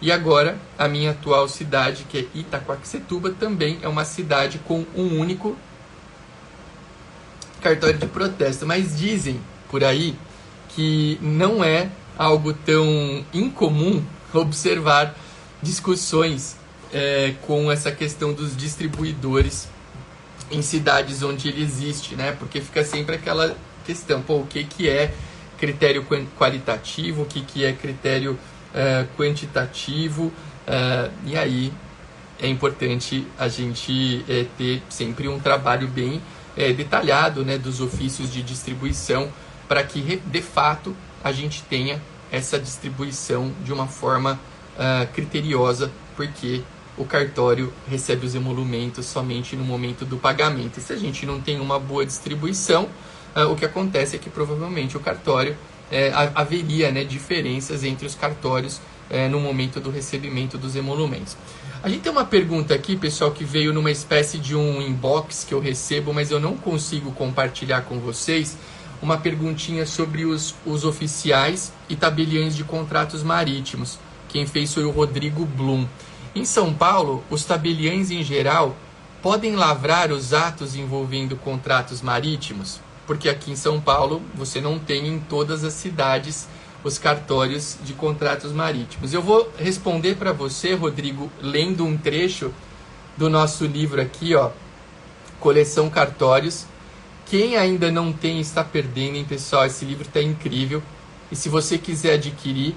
E 0.02 0.12
agora, 0.12 0.58
a 0.78 0.88
minha 0.88 1.12
atual 1.12 1.48
cidade, 1.48 2.06
que 2.10 2.18
é 2.18 2.26
Itaquaquecetuba, 2.38 3.32
também 3.32 3.80
é 3.82 3.88
uma 3.88 4.06
cidade 4.06 4.60
com 4.60 4.86
um 4.96 5.20
único 5.20 5.56
cartório 7.66 7.98
de 7.98 8.06
protesto. 8.06 8.68
Mas 8.68 8.96
dizem 8.96 9.42
por 9.72 9.84
aí 9.84 10.16
que 10.70 11.18
não 11.20 11.64
é 11.64 11.90
algo 12.16 12.54
tão 12.54 13.26
incomum 13.34 14.04
observar 14.32 15.16
discussões 15.62 16.58
é, 16.94 17.34
com 17.42 17.72
essa 17.72 17.92
questão 17.92 18.34
dos 18.34 18.56
distribuidores 18.56 19.68
em 20.52 20.62
cidades 20.62 21.24
onde 21.24 21.48
ele 21.48 21.64
existe, 21.64 22.16
né? 22.16 22.34
Porque 22.38 22.62
fica 22.62 22.84
sempre 22.84 23.16
aquela 23.16 23.56
questão, 23.84 24.22
pô, 24.22 24.38
o 24.40 24.48
que, 24.48 24.64
que 24.64 24.88
é 24.88 25.12
critério 25.58 26.06
qualitativo, 26.38 27.24
o 27.24 27.26
que, 27.26 27.42
que 27.42 27.66
é 27.66 27.72
critério 27.74 28.38
é, 28.74 29.06
quantitativo, 29.18 30.32
é, 30.68 31.10
e 31.26 31.36
aí 31.36 31.74
é 32.40 32.48
importante 32.48 33.26
a 33.40 33.48
gente 33.48 34.24
é, 34.30 34.46
ter 34.58 34.84
sempre 34.90 35.28
um 35.28 35.40
trabalho 35.40 35.88
bem 35.88 36.22
é, 36.56 36.74
detalhado 36.74 37.44
né, 37.44 37.58
dos 37.58 37.82
ofícios 37.82 38.32
de 38.32 38.42
distribuição 38.42 39.30
para 39.68 39.84
que 39.84 40.22
de 40.26 40.42
fato 40.42 40.96
a 41.24 41.32
gente 41.32 41.64
tenha 41.64 42.02
essa 42.32 42.60
distribuição 42.60 43.52
de 43.64 43.74
uma 43.74 43.88
forma 43.88 44.40
uh, 44.76 45.08
criteriosa, 45.14 45.92
porque 46.16 46.62
o 46.98 47.06
cartório 47.06 47.74
recebe 47.90 48.26
os 48.26 48.36
emolumentos 48.36 49.06
somente 49.06 49.56
no 49.56 49.64
momento 49.64 50.06
do 50.06 50.18
pagamento. 50.18 50.80
E 50.80 50.82
se 50.82 50.94
a 50.94 50.98
gente 50.98 51.26
não 51.26 51.42
tem 51.42 51.60
uma 51.60 51.80
boa 51.80 52.06
distribuição, 52.06 52.90
uh, 53.36 53.52
o 53.52 53.56
que 53.56 53.66
acontece 53.66 54.16
é 54.16 54.20
que 54.20 54.30
provavelmente 54.30 54.96
o 54.96 55.00
cartório 55.00 55.58
é, 55.92 56.12
haveria 56.34 56.92
né, 56.92 57.04
diferenças 57.04 57.84
entre 57.84 58.08
os 58.08 58.16
cartórios 58.16 58.82
é, 59.10 59.28
no 59.28 59.40
momento 59.40 59.80
do 59.80 59.90
recebimento 59.90 60.58
dos 60.58 60.76
emolumentos. 60.76 61.38
A 61.84 61.90
gente 61.90 62.02
tem 62.02 62.12
uma 62.12 62.26
pergunta 62.26 62.74
aqui, 62.74 62.96
pessoal, 62.96 63.32
que 63.32 63.44
veio 63.44 63.72
numa 63.74 63.92
espécie 63.92 64.40
de 64.40 64.56
um 64.56 64.82
inbox 64.82 65.44
que 65.44 65.54
eu 65.54 65.60
recebo, 65.60 66.14
mas 66.14 66.32
eu 66.32 66.40
não 66.40 66.58
consigo 66.58 67.12
compartilhar 67.12 67.82
com 67.82 68.00
vocês 68.00 68.58
uma 69.02 69.18
perguntinha 69.18 69.86
sobre 69.86 70.26
os, 70.26 70.56
os 70.66 70.84
oficiais 70.84 71.72
e 71.88 71.96
tabeliões 71.96 72.56
de 72.56 72.64
contratos 72.64 73.22
marítimos. 73.22 74.00
Quem 74.30 74.48
fez 74.48 74.74
foi 74.74 74.84
o 74.84 74.90
Rodrigo 74.90 75.46
Blum. 75.46 75.88
Em 76.34 76.44
São 76.44 76.74
Paulo, 76.74 77.24
os 77.30 77.46
tabeliães 77.46 78.10
em 78.10 78.24
geral 78.24 78.76
podem 79.22 79.56
lavrar 79.56 80.12
os 80.12 80.34
atos 80.34 80.76
envolvendo 80.76 81.36
contratos 81.36 82.02
marítimos? 82.02 82.80
Porque 83.06 83.30
aqui 83.30 83.52
em 83.52 83.56
São 83.56 83.80
Paulo 83.80 84.22
você 84.34 84.60
não 84.60 84.80
tem 84.80 85.08
em 85.08 85.20
todas 85.20 85.64
as 85.64 85.74
cidades 85.74 86.48
os 86.86 87.00
cartórios 87.00 87.80
de 87.84 87.94
contratos 87.94 88.52
marítimos. 88.52 89.12
Eu 89.12 89.20
vou 89.20 89.52
responder 89.58 90.18
para 90.18 90.32
você, 90.32 90.76
Rodrigo, 90.76 91.32
lendo 91.42 91.84
um 91.84 91.98
trecho 91.98 92.54
do 93.18 93.28
nosso 93.28 93.66
livro 93.66 94.00
aqui, 94.00 94.36
ó, 94.36 94.52
Coleção 95.40 95.90
Cartórios. 95.90 96.68
Quem 97.26 97.58
ainda 97.58 97.92
não 97.92 98.14
tem 98.14 98.40
está 98.40 98.64
perdendo, 98.64 99.16
hein, 99.16 99.26
pessoal? 99.28 99.66
Esse 99.66 99.84
livro 99.84 100.06
está 100.06 100.22
incrível. 100.22 100.84
E 101.32 101.36
se 101.36 101.50
você 101.50 101.76
quiser 101.80 102.14
adquirir, 102.14 102.76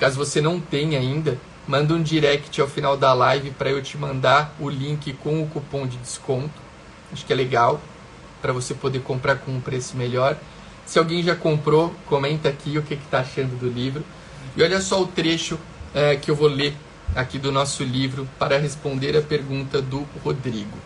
caso 0.00 0.16
você 0.16 0.40
não 0.40 0.58
tenha 0.58 0.98
ainda, 0.98 1.38
manda 1.68 1.94
um 1.94 2.02
direct 2.02 2.60
ao 2.60 2.66
final 2.66 2.96
da 2.96 3.14
live 3.14 3.52
para 3.52 3.70
eu 3.70 3.80
te 3.80 3.96
mandar 3.96 4.56
o 4.58 4.68
link 4.68 5.12
com 5.22 5.40
o 5.40 5.46
cupom 5.46 5.86
de 5.86 5.96
desconto. 5.98 6.60
Acho 7.12 7.24
que 7.24 7.32
é 7.32 7.36
legal 7.36 7.80
para 8.42 8.52
você 8.52 8.74
poder 8.74 9.02
comprar 9.02 9.36
com 9.36 9.52
um 9.52 9.60
preço 9.60 9.96
melhor. 9.96 10.36
Se 10.86 10.98
alguém 10.98 11.22
já 11.22 11.34
comprou, 11.34 11.92
comenta 12.06 12.48
aqui 12.48 12.78
o 12.78 12.82
que 12.82 12.94
está 12.94 13.18
achando 13.18 13.58
do 13.58 13.68
livro. 13.68 14.04
E 14.56 14.62
olha 14.62 14.80
só 14.80 15.02
o 15.02 15.06
trecho 15.06 15.58
é, 15.92 16.16
que 16.16 16.30
eu 16.30 16.34
vou 16.34 16.48
ler 16.48 16.74
aqui 17.14 17.38
do 17.38 17.50
nosso 17.50 17.82
livro 17.82 18.28
para 18.38 18.58
responder 18.58 19.16
a 19.16 19.22
pergunta 19.22 19.82
do 19.82 20.06
Rodrigo. 20.24 20.78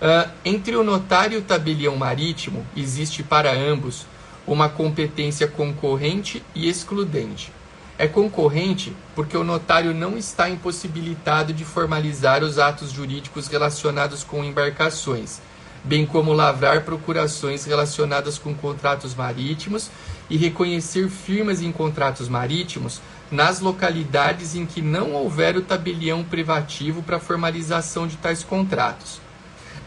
Uh, 0.00 0.30
entre 0.44 0.74
o 0.76 0.82
notário 0.82 1.36
e 1.36 1.38
o 1.38 1.42
tabelião 1.42 1.94
marítimo, 1.94 2.66
existe 2.74 3.22
para 3.22 3.52
ambos 3.52 4.06
uma 4.46 4.68
competência 4.68 5.46
concorrente 5.46 6.42
e 6.54 6.68
excludente. 6.68 7.52
É 7.98 8.06
concorrente 8.08 8.94
porque 9.14 9.36
o 9.36 9.44
notário 9.44 9.92
não 9.92 10.16
está 10.16 10.48
impossibilitado 10.48 11.52
de 11.52 11.66
formalizar 11.66 12.42
os 12.42 12.58
atos 12.58 12.90
jurídicos 12.90 13.46
relacionados 13.46 14.24
com 14.24 14.42
embarcações, 14.42 15.42
bem 15.84 16.04
como 16.04 16.32
lavrar 16.32 16.82
procurações 16.84 17.64
relacionadas 17.64 18.38
com 18.38 18.54
contratos 18.54 19.14
marítimos 19.14 19.90
e 20.28 20.36
reconhecer 20.36 21.08
firmas 21.08 21.62
em 21.62 21.72
contratos 21.72 22.28
marítimos 22.28 23.00
nas 23.30 23.60
localidades 23.60 24.54
em 24.54 24.66
que 24.66 24.82
não 24.82 25.12
houver 25.12 25.56
o 25.56 25.62
tabelião 25.62 26.24
privativo 26.24 27.02
para 27.02 27.20
formalização 27.20 28.06
de 28.06 28.16
tais 28.16 28.42
contratos. 28.42 29.20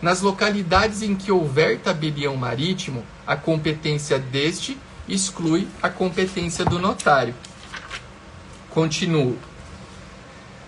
Nas 0.01 0.21
localidades 0.21 1.01
em 1.01 1.15
que 1.15 1.31
houver 1.31 1.79
tabelião 1.79 2.35
marítimo, 2.35 3.03
a 3.25 3.35
competência 3.35 4.19
deste 4.19 4.77
exclui 5.07 5.67
a 5.81 5.89
competência 5.89 6.65
do 6.65 6.79
notário. 6.79 7.33
Continuo. 8.69 9.37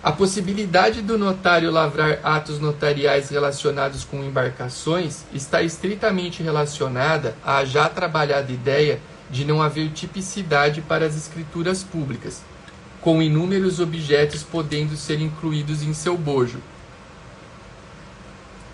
A 0.06 0.12
possibilidade 0.12 1.02
do 1.02 1.18
notário 1.18 1.68
lavrar 1.68 2.20
atos 2.22 2.60
notariais 2.60 3.28
relacionados 3.28 4.04
com 4.04 4.22
embarcações 4.22 5.24
está 5.34 5.62
estritamente 5.62 6.44
relacionada 6.44 7.36
à 7.44 7.64
já 7.64 7.88
trabalhada 7.88 8.52
ideia 8.52 9.00
de 9.28 9.44
não 9.44 9.60
haver 9.60 9.90
tipicidade 9.90 10.80
para 10.80 11.04
as 11.06 11.16
escrituras 11.16 11.82
públicas, 11.82 12.40
com 13.00 13.20
inúmeros 13.20 13.80
objetos 13.80 14.44
podendo 14.44 14.96
ser 14.96 15.20
incluídos 15.20 15.82
em 15.82 15.92
seu 15.92 16.16
bojo. 16.16 16.60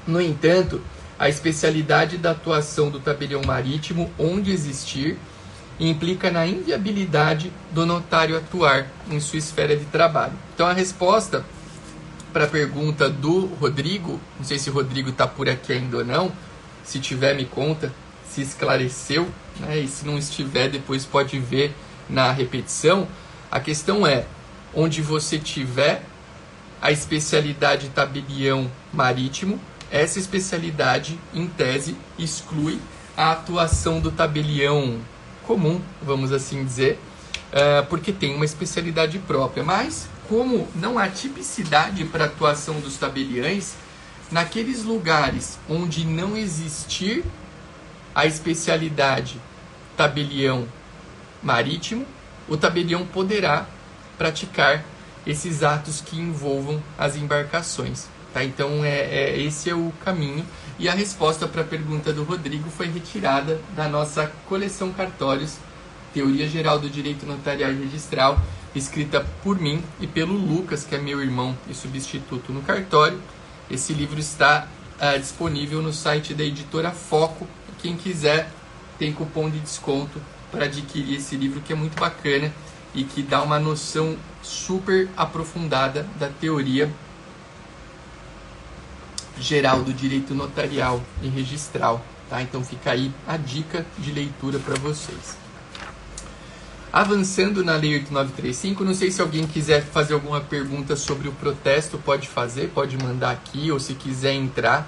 No 0.06 0.20
entanto, 0.20 0.82
a 1.18 1.30
especialidade 1.30 2.18
da 2.18 2.32
atuação 2.32 2.90
do 2.90 3.00
tabelião 3.00 3.40
marítimo, 3.42 4.12
onde 4.18 4.52
existir, 4.52 5.16
implica 5.78 6.30
na 6.30 6.46
inviabilidade 6.46 7.52
do 7.72 7.84
notário 7.84 8.36
atuar 8.36 8.86
em 9.10 9.18
sua 9.20 9.38
esfera 9.38 9.76
de 9.76 9.84
trabalho. 9.86 10.34
Então, 10.54 10.66
a 10.66 10.72
resposta 10.72 11.44
para 12.32 12.44
a 12.44 12.48
pergunta 12.48 13.10
do 13.10 13.46
Rodrigo, 13.46 14.20
não 14.38 14.44
sei 14.44 14.58
se 14.58 14.70
o 14.70 14.72
Rodrigo 14.72 15.10
está 15.10 15.26
por 15.26 15.48
aqui 15.48 15.72
ainda 15.72 15.98
ou 15.98 16.04
não, 16.04 16.32
se 16.84 16.98
tiver, 16.98 17.34
me 17.34 17.44
conta 17.44 17.92
se 18.32 18.40
esclareceu, 18.40 19.28
né? 19.60 19.80
e 19.80 19.88
se 19.88 20.06
não 20.06 20.16
estiver, 20.16 20.68
depois 20.70 21.04
pode 21.04 21.38
ver 21.38 21.74
na 22.08 22.32
repetição. 22.32 23.06
A 23.50 23.60
questão 23.60 24.06
é, 24.06 24.24
onde 24.74 25.02
você 25.02 25.38
tiver 25.38 26.02
a 26.80 26.90
especialidade 26.90 27.90
tabelião 27.90 28.70
marítimo, 28.92 29.60
essa 29.90 30.18
especialidade, 30.18 31.18
em 31.34 31.46
tese, 31.46 31.94
exclui 32.18 32.80
a 33.14 33.32
atuação 33.32 34.00
do 34.00 34.10
tabelião 34.10 34.98
comum, 35.46 35.80
vamos 36.02 36.32
assim 36.32 36.64
dizer, 36.64 36.98
uh, 37.52 37.86
porque 37.86 38.12
tem 38.12 38.34
uma 38.34 38.44
especialidade 38.44 39.18
própria. 39.18 39.62
Mas, 39.62 40.08
como 40.28 40.68
não 40.74 40.98
há 40.98 41.08
tipicidade 41.08 42.04
para 42.04 42.24
a 42.24 42.26
atuação 42.26 42.80
dos 42.80 42.96
tabeliães, 42.96 43.74
naqueles 44.30 44.82
lugares 44.82 45.58
onde 45.68 46.06
não 46.06 46.36
existir 46.36 47.24
a 48.14 48.26
especialidade 48.26 49.40
tabelião 49.96 50.66
marítimo, 51.42 52.06
o 52.48 52.56
tabelião 52.56 53.06
poderá 53.06 53.66
praticar 54.18 54.84
esses 55.26 55.62
atos 55.62 56.00
que 56.00 56.18
envolvam 56.18 56.82
as 56.98 57.16
embarcações. 57.16 58.06
Tá? 58.32 58.42
Então, 58.42 58.84
é, 58.84 59.00
é, 59.00 59.40
esse 59.40 59.70
é 59.70 59.74
o 59.74 59.92
caminho. 60.04 60.44
E 60.78 60.88
a 60.88 60.94
resposta 60.94 61.46
para 61.46 61.62
a 61.62 61.64
pergunta 61.64 62.12
do 62.12 62.24
Rodrigo 62.24 62.70
foi 62.70 62.88
retirada 62.88 63.60
da 63.76 63.88
nossa 63.88 64.32
coleção 64.48 64.92
cartórios, 64.92 65.58
Teoria 66.12 66.48
Geral 66.48 66.78
do 66.78 66.90
Direito 66.90 67.26
Notarial 67.26 67.72
e 67.72 67.76
Registral, 67.76 68.40
escrita 68.74 69.24
por 69.42 69.58
mim 69.58 69.82
e 70.00 70.06
pelo 70.06 70.32
Lucas, 70.32 70.84
que 70.84 70.94
é 70.94 70.98
meu 70.98 71.22
irmão 71.22 71.56
e 71.68 71.74
substituto 71.74 72.52
no 72.52 72.62
cartório. 72.62 73.20
Esse 73.70 73.92
livro 73.92 74.18
está 74.18 74.66
uh, 74.98 75.18
disponível 75.18 75.82
no 75.82 75.92
site 75.92 76.34
da 76.34 76.42
editora 76.42 76.90
Foco. 76.90 77.46
Quem 77.80 77.96
quiser 77.96 78.50
tem 78.98 79.12
cupom 79.12 79.50
de 79.50 79.58
desconto 79.58 80.20
para 80.50 80.66
adquirir 80.66 81.16
esse 81.16 81.36
livro 81.36 81.60
que 81.60 81.72
é 81.72 81.76
muito 81.76 81.98
bacana 81.98 82.52
e 82.94 83.04
que 83.04 83.22
dá 83.22 83.42
uma 83.42 83.58
noção 83.58 84.16
super 84.42 85.08
aprofundada 85.16 86.06
da 86.18 86.28
teoria 86.28 86.90
geral 89.42 89.82
do 89.82 89.92
direito 89.92 90.34
notarial 90.34 91.02
e 91.22 91.28
registral. 91.28 92.04
Tá? 92.30 92.40
Então 92.40 92.64
fica 92.64 92.92
aí 92.92 93.12
a 93.26 93.36
dica 93.36 93.84
de 93.98 94.12
leitura 94.12 94.58
para 94.58 94.74
vocês. 94.76 95.36
Avançando 96.92 97.64
na 97.64 97.74
Lei 97.74 97.94
8935, 97.94 98.84
não 98.84 98.94
sei 98.94 99.10
se 99.10 99.22
alguém 99.22 99.46
quiser 99.46 99.82
fazer 99.82 100.12
alguma 100.12 100.42
pergunta 100.42 100.94
sobre 100.94 101.26
o 101.26 101.32
protesto, 101.32 101.96
pode 101.96 102.28
fazer, 102.28 102.68
pode 102.68 102.98
mandar 103.02 103.30
aqui, 103.30 103.72
ou 103.72 103.80
se 103.80 103.94
quiser 103.94 104.34
entrar 104.34 104.86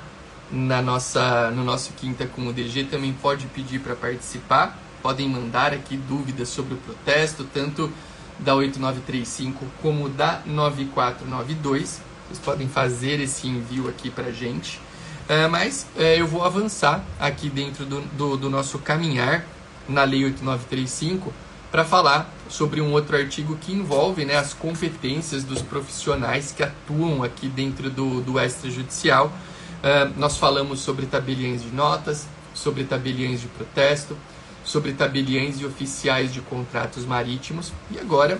na 0.52 0.82
nossa, 0.82 1.50
no 1.50 1.64
nosso 1.64 1.94
Quinta 1.94 2.26
com 2.26 2.46
o 2.46 2.52
DG, 2.52 2.84
também 2.84 3.12
pode 3.12 3.46
pedir 3.46 3.80
para 3.80 3.96
participar. 3.96 4.78
Podem 5.02 5.28
mandar 5.28 5.72
aqui 5.72 5.96
dúvidas 5.96 6.50
sobre 6.50 6.74
o 6.74 6.76
protesto, 6.76 7.44
tanto 7.44 7.90
da 8.38 8.54
8935 8.54 9.64
como 9.80 10.08
da 10.08 10.42
9492. 10.44 12.00
Vocês 12.26 12.38
podem 12.38 12.68
fazer 12.68 13.20
esse 13.20 13.46
envio 13.46 13.88
aqui 13.88 14.10
para 14.10 14.30
gente. 14.32 14.80
É, 15.28 15.46
mas 15.48 15.86
é, 15.96 16.20
eu 16.20 16.26
vou 16.26 16.44
avançar 16.44 17.02
aqui 17.18 17.48
dentro 17.48 17.86
do, 17.86 18.00
do, 18.00 18.36
do 18.36 18.50
nosso 18.50 18.78
caminhar 18.78 19.44
na 19.88 20.04
Lei 20.04 20.24
8935 20.24 21.32
para 21.70 21.84
falar 21.84 22.32
sobre 22.48 22.80
um 22.80 22.92
outro 22.92 23.16
artigo 23.16 23.56
que 23.56 23.72
envolve 23.72 24.24
né, 24.24 24.36
as 24.36 24.52
competências 24.52 25.42
dos 25.42 25.60
profissionais 25.60 26.52
que 26.52 26.62
atuam 26.62 27.22
aqui 27.22 27.48
dentro 27.48 27.90
do, 27.90 28.20
do 28.20 28.38
extrajudicial. 28.38 29.32
É, 29.82 30.04
nós 30.16 30.36
falamos 30.36 30.80
sobre 30.80 31.06
tabeliães 31.06 31.62
de 31.62 31.70
notas, 31.70 32.26
sobre 32.54 32.84
tabeliães 32.84 33.40
de 33.40 33.48
protesto, 33.48 34.16
sobre 34.64 34.92
tabeliães 34.92 35.60
e 35.60 35.66
oficiais 35.66 36.32
de 36.32 36.40
contratos 36.40 37.04
marítimos 37.04 37.72
e 37.90 37.98
agora 37.98 38.38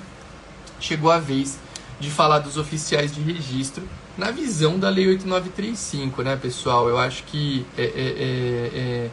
chegou 0.81 1.11
a 1.11 1.19
vez 1.19 1.59
de 2.05 2.11
falar 2.11 2.41
dos 2.41 2.57
oficiais 2.59 3.15
de 3.15 3.21
registro 3.21 3.83
na 4.17 4.31
visão 4.31 4.79
da 4.79 4.89
Lei 4.89 5.09
8935, 5.09 6.23
né, 6.23 6.37
pessoal? 6.37 6.89
Eu 6.89 6.99
acho 6.99 7.25
que 7.25 7.67
é, 7.77 7.83
é, 7.83 7.87
é, 7.87 8.79
é, 8.79 9.11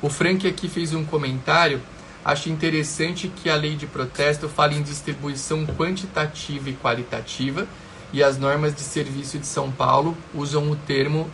o 0.00 0.08
Frank 0.08 0.46
aqui 0.48 0.68
fez 0.68 0.94
um 0.94 1.04
comentário. 1.04 1.80
Acho 2.24 2.50
interessante 2.50 3.28
que 3.28 3.48
a 3.48 3.54
lei 3.54 3.76
de 3.76 3.86
protesto 3.86 4.48
fale 4.48 4.76
em 4.76 4.82
distribuição 4.82 5.64
quantitativa 5.66 6.68
e 6.68 6.74
qualitativa 6.74 7.66
e 8.12 8.22
as 8.22 8.38
normas 8.38 8.74
de 8.74 8.80
serviço 8.80 9.38
de 9.38 9.46
São 9.46 9.70
Paulo 9.70 10.16
usam 10.34 10.70
o 10.70 10.76
termo 10.76 11.30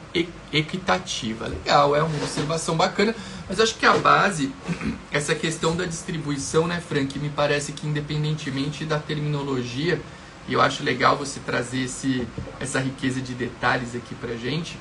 equitativa. 0.53 1.49
Legal, 1.49 1.97
é 1.97 2.03
uma 2.03 2.16
observação 2.16 2.77
bacana, 2.77 3.14
mas 3.49 3.59
acho 3.59 3.75
que 3.77 3.87
a 3.87 3.97
base, 3.97 4.53
essa 5.11 5.35
questão 5.35 5.75
da 5.75 5.85
distribuição, 5.85 6.66
né, 6.66 6.81
Frank, 6.87 7.19
me 7.19 7.31
parece 7.31 7.73
que 7.73 7.87
independentemente 7.87 8.85
da 8.85 8.99
terminologia, 8.99 10.01
e 10.49 10.53
eu 10.53 10.61
acho 10.61 10.83
legal 10.83 11.17
você 11.17 11.41
trazer 11.41 11.83
esse, 11.83 12.27
essa 12.61 12.79
riqueza 12.79 13.21
de 13.21 13.35
detalhes 13.35 13.95
aqui 13.95 14.15
pra 14.15 14.37
gente. 14.37 14.79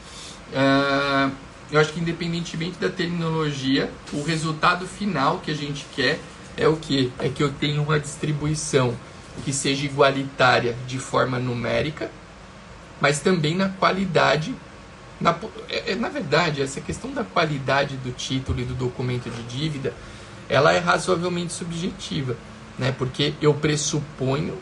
Uh, 0.51 1.31
eu 1.71 1.79
acho 1.79 1.91
que 1.91 1.99
independentemente 1.99 2.77
da 2.79 2.89
terminologia, 2.89 3.89
o 4.13 4.23
resultado 4.23 4.87
final 4.87 5.39
que 5.39 5.49
a 5.49 5.55
gente 5.55 5.85
quer 5.95 6.19
é 6.55 6.67
o 6.67 6.77
que? 6.77 7.11
É 7.19 7.27
que 7.29 7.41
eu 7.41 7.51
tenha 7.51 7.81
uma 7.81 7.99
distribuição 7.99 8.95
que 9.43 9.51
seja 9.51 9.85
igualitária 9.85 10.75
de 10.87 10.99
forma 10.99 11.39
numérica, 11.39 12.09
mas 13.01 13.19
também 13.19 13.55
na 13.55 13.69
qualidade. 13.69 14.53
Na, 15.19 15.35
é, 15.69 15.91
é, 15.91 15.95
na 15.95 16.09
verdade, 16.09 16.61
essa 16.61 16.79
questão 16.79 17.11
da 17.11 17.23
qualidade 17.23 17.97
do 17.97 18.11
título 18.11 18.59
e 18.59 18.65
do 18.65 18.73
documento 18.73 19.29
de 19.29 19.43
dívida, 19.43 19.93
ela 20.47 20.73
é 20.73 20.77
razoavelmente 20.77 21.53
subjetiva. 21.53 22.37
né? 22.77 22.93
Porque 22.97 23.33
eu 23.41 23.53
pressuponho 23.53 24.57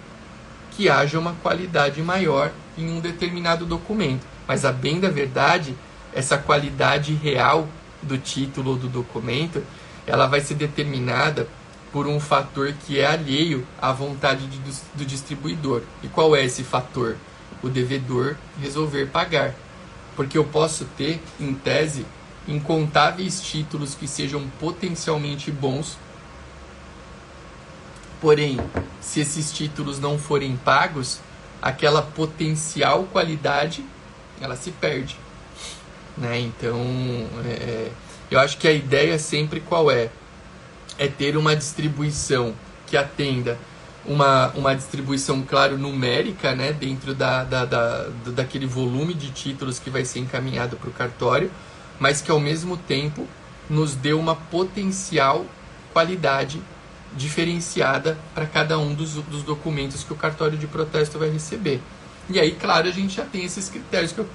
que 0.76 0.90
haja 0.90 1.20
uma 1.20 1.34
qualidade 1.34 2.02
maior 2.02 2.52
em 2.78 2.90
um 2.90 3.00
determinado 3.00 3.66
documento. 3.66 4.26
Mas 4.48 4.66
a 4.66 4.72
bem 4.72 5.00
da 5.00 5.10
verdade, 5.10 5.76
essa 6.14 6.38
qualidade 6.38 7.14
real 7.14 7.68
do 8.02 8.18
título 8.18 8.72
ou 8.72 8.78
do 8.78 8.88
documento, 8.88 9.64
ela 10.06 10.28
vai 10.28 10.42
ser 10.42 10.56
determinada 10.56 11.48
por 11.92 12.08
um 12.08 12.20
fator 12.20 12.74
que 12.86 13.00
é 13.00 13.06
alheio 13.06 13.66
à 13.80 13.92
vontade 13.92 14.48
de, 14.48 14.60
do 14.96 15.06
distribuidor. 15.06 15.84
E 16.02 16.08
qual 16.08 16.36
é 16.36 16.44
esse 16.44 16.64
fator? 16.64 17.16
O 17.62 17.70
devedor 17.70 18.36
resolver 18.60 19.06
pagar. 19.08 19.54
Porque 20.16 20.38
eu 20.38 20.44
posso 20.44 20.86
ter, 20.98 21.22
em 21.40 21.54
tese, 21.54 22.06
incontáveis 22.48 23.42
títulos 23.42 23.96
que 23.96 24.08
sejam 24.08 24.44
potencialmente 24.60 25.52
bons, 25.52 25.98
porém, 28.24 28.58
se 29.02 29.20
esses 29.20 29.52
títulos 29.52 30.00
não 30.00 30.18
forem 30.18 30.56
pagos, 30.56 31.20
aquela 31.62 32.02
potencial 32.02 33.04
qualidade 33.12 33.84
ela 34.40 34.56
se 34.56 34.72
perde. 34.72 35.18
Né? 36.18 36.40
Então, 36.40 36.80
é, 37.46 37.50
é, 37.50 37.92
eu 38.32 38.40
acho 38.40 38.58
que 38.58 38.66
a 38.66 38.72
ideia 38.72 39.20
sempre 39.20 39.60
qual 39.60 39.92
é? 39.92 40.10
É 40.98 41.06
ter 41.10 41.36
uma 41.36 41.54
distribuição 41.54 42.56
que 42.88 42.96
atenda 42.96 43.58
uma, 44.06 44.54
uma 44.56 44.74
distribuição, 44.74 45.42
claro, 45.42 45.78
numérica, 45.78 46.56
né? 46.56 46.72
dentro 46.72 47.14
da, 47.14 47.44
da, 47.44 47.66
da, 47.66 48.08
daquele 48.28 48.66
volume 48.66 49.14
de 49.14 49.32
títulos 49.32 49.80
que 49.80 49.90
vai 49.90 50.06
ser 50.06 50.20
encaminhado 50.20 50.78
para 50.78 50.90
o 50.90 50.94
cartório, 50.94 51.52
mas 52.00 52.22
que 52.22 52.32
ao 52.32 52.40
mesmo 52.40 52.78
tempo 52.78 53.28
nos 53.70 53.96
dê 53.96 54.14
uma 54.14 54.34
potencial 54.34 55.46
qualidade 55.92 56.62
diferenciada 57.16 58.18
para 58.34 58.46
cada 58.46 58.78
um 58.80 58.94
dos, 58.94 59.14
dos 59.14 59.44
documentos 59.44 60.04
que 60.04 60.14
o 60.14 60.16
cartório 60.16 60.58
de 60.58 60.68
protesto 60.68 61.20
vai 61.20 61.30
receber. 61.30 61.82
E 62.30 62.40
aí, 62.40 62.52
claro, 62.52 62.88
a 62.88 62.92
gente 62.92 63.16
já 63.16 63.26
tem 63.26 63.44
esses 63.44 63.70
critérios 63.70 64.12
que 64.12 64.20
eu, 64.20 64.28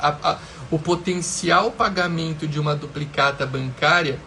a, 0.00 0.08
a, 0.22 0.38
o 0.70 0.78
potencial 0.78 1.70
pagamento 1.70 2.46
de 2.46 2.58
uma 2.58 2.74
duplicata 2.74 3.46
bancária 3.46 4.18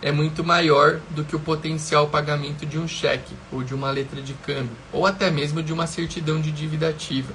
é 0.00 0.12
muito 0.12 0.44
maior 0.44 1.00
do 1.10 1.24
que 1.24 1.34
o 1.34 1.40
potencial 1.40 2.08
pagamento 2.08 2.64
de 2.64 2.78
um 2.78 2.86
cheque 2.86 3.34
ou 3.50 3.62
de 3.62 3.74
uma 3.74 3.90
letra 3.90 4.22
de 4.22 4.32
câmbio 4.34 4.76
ou 4.92 5.06
até 5.06 5.30
mesmo 5.30 5.62
de 5.62 5.72
uma 5.72 5.86
certidão 5.86 6.40
de 6.40 6.52
dívida 6.52 6.88
ativa. 6.88 7.32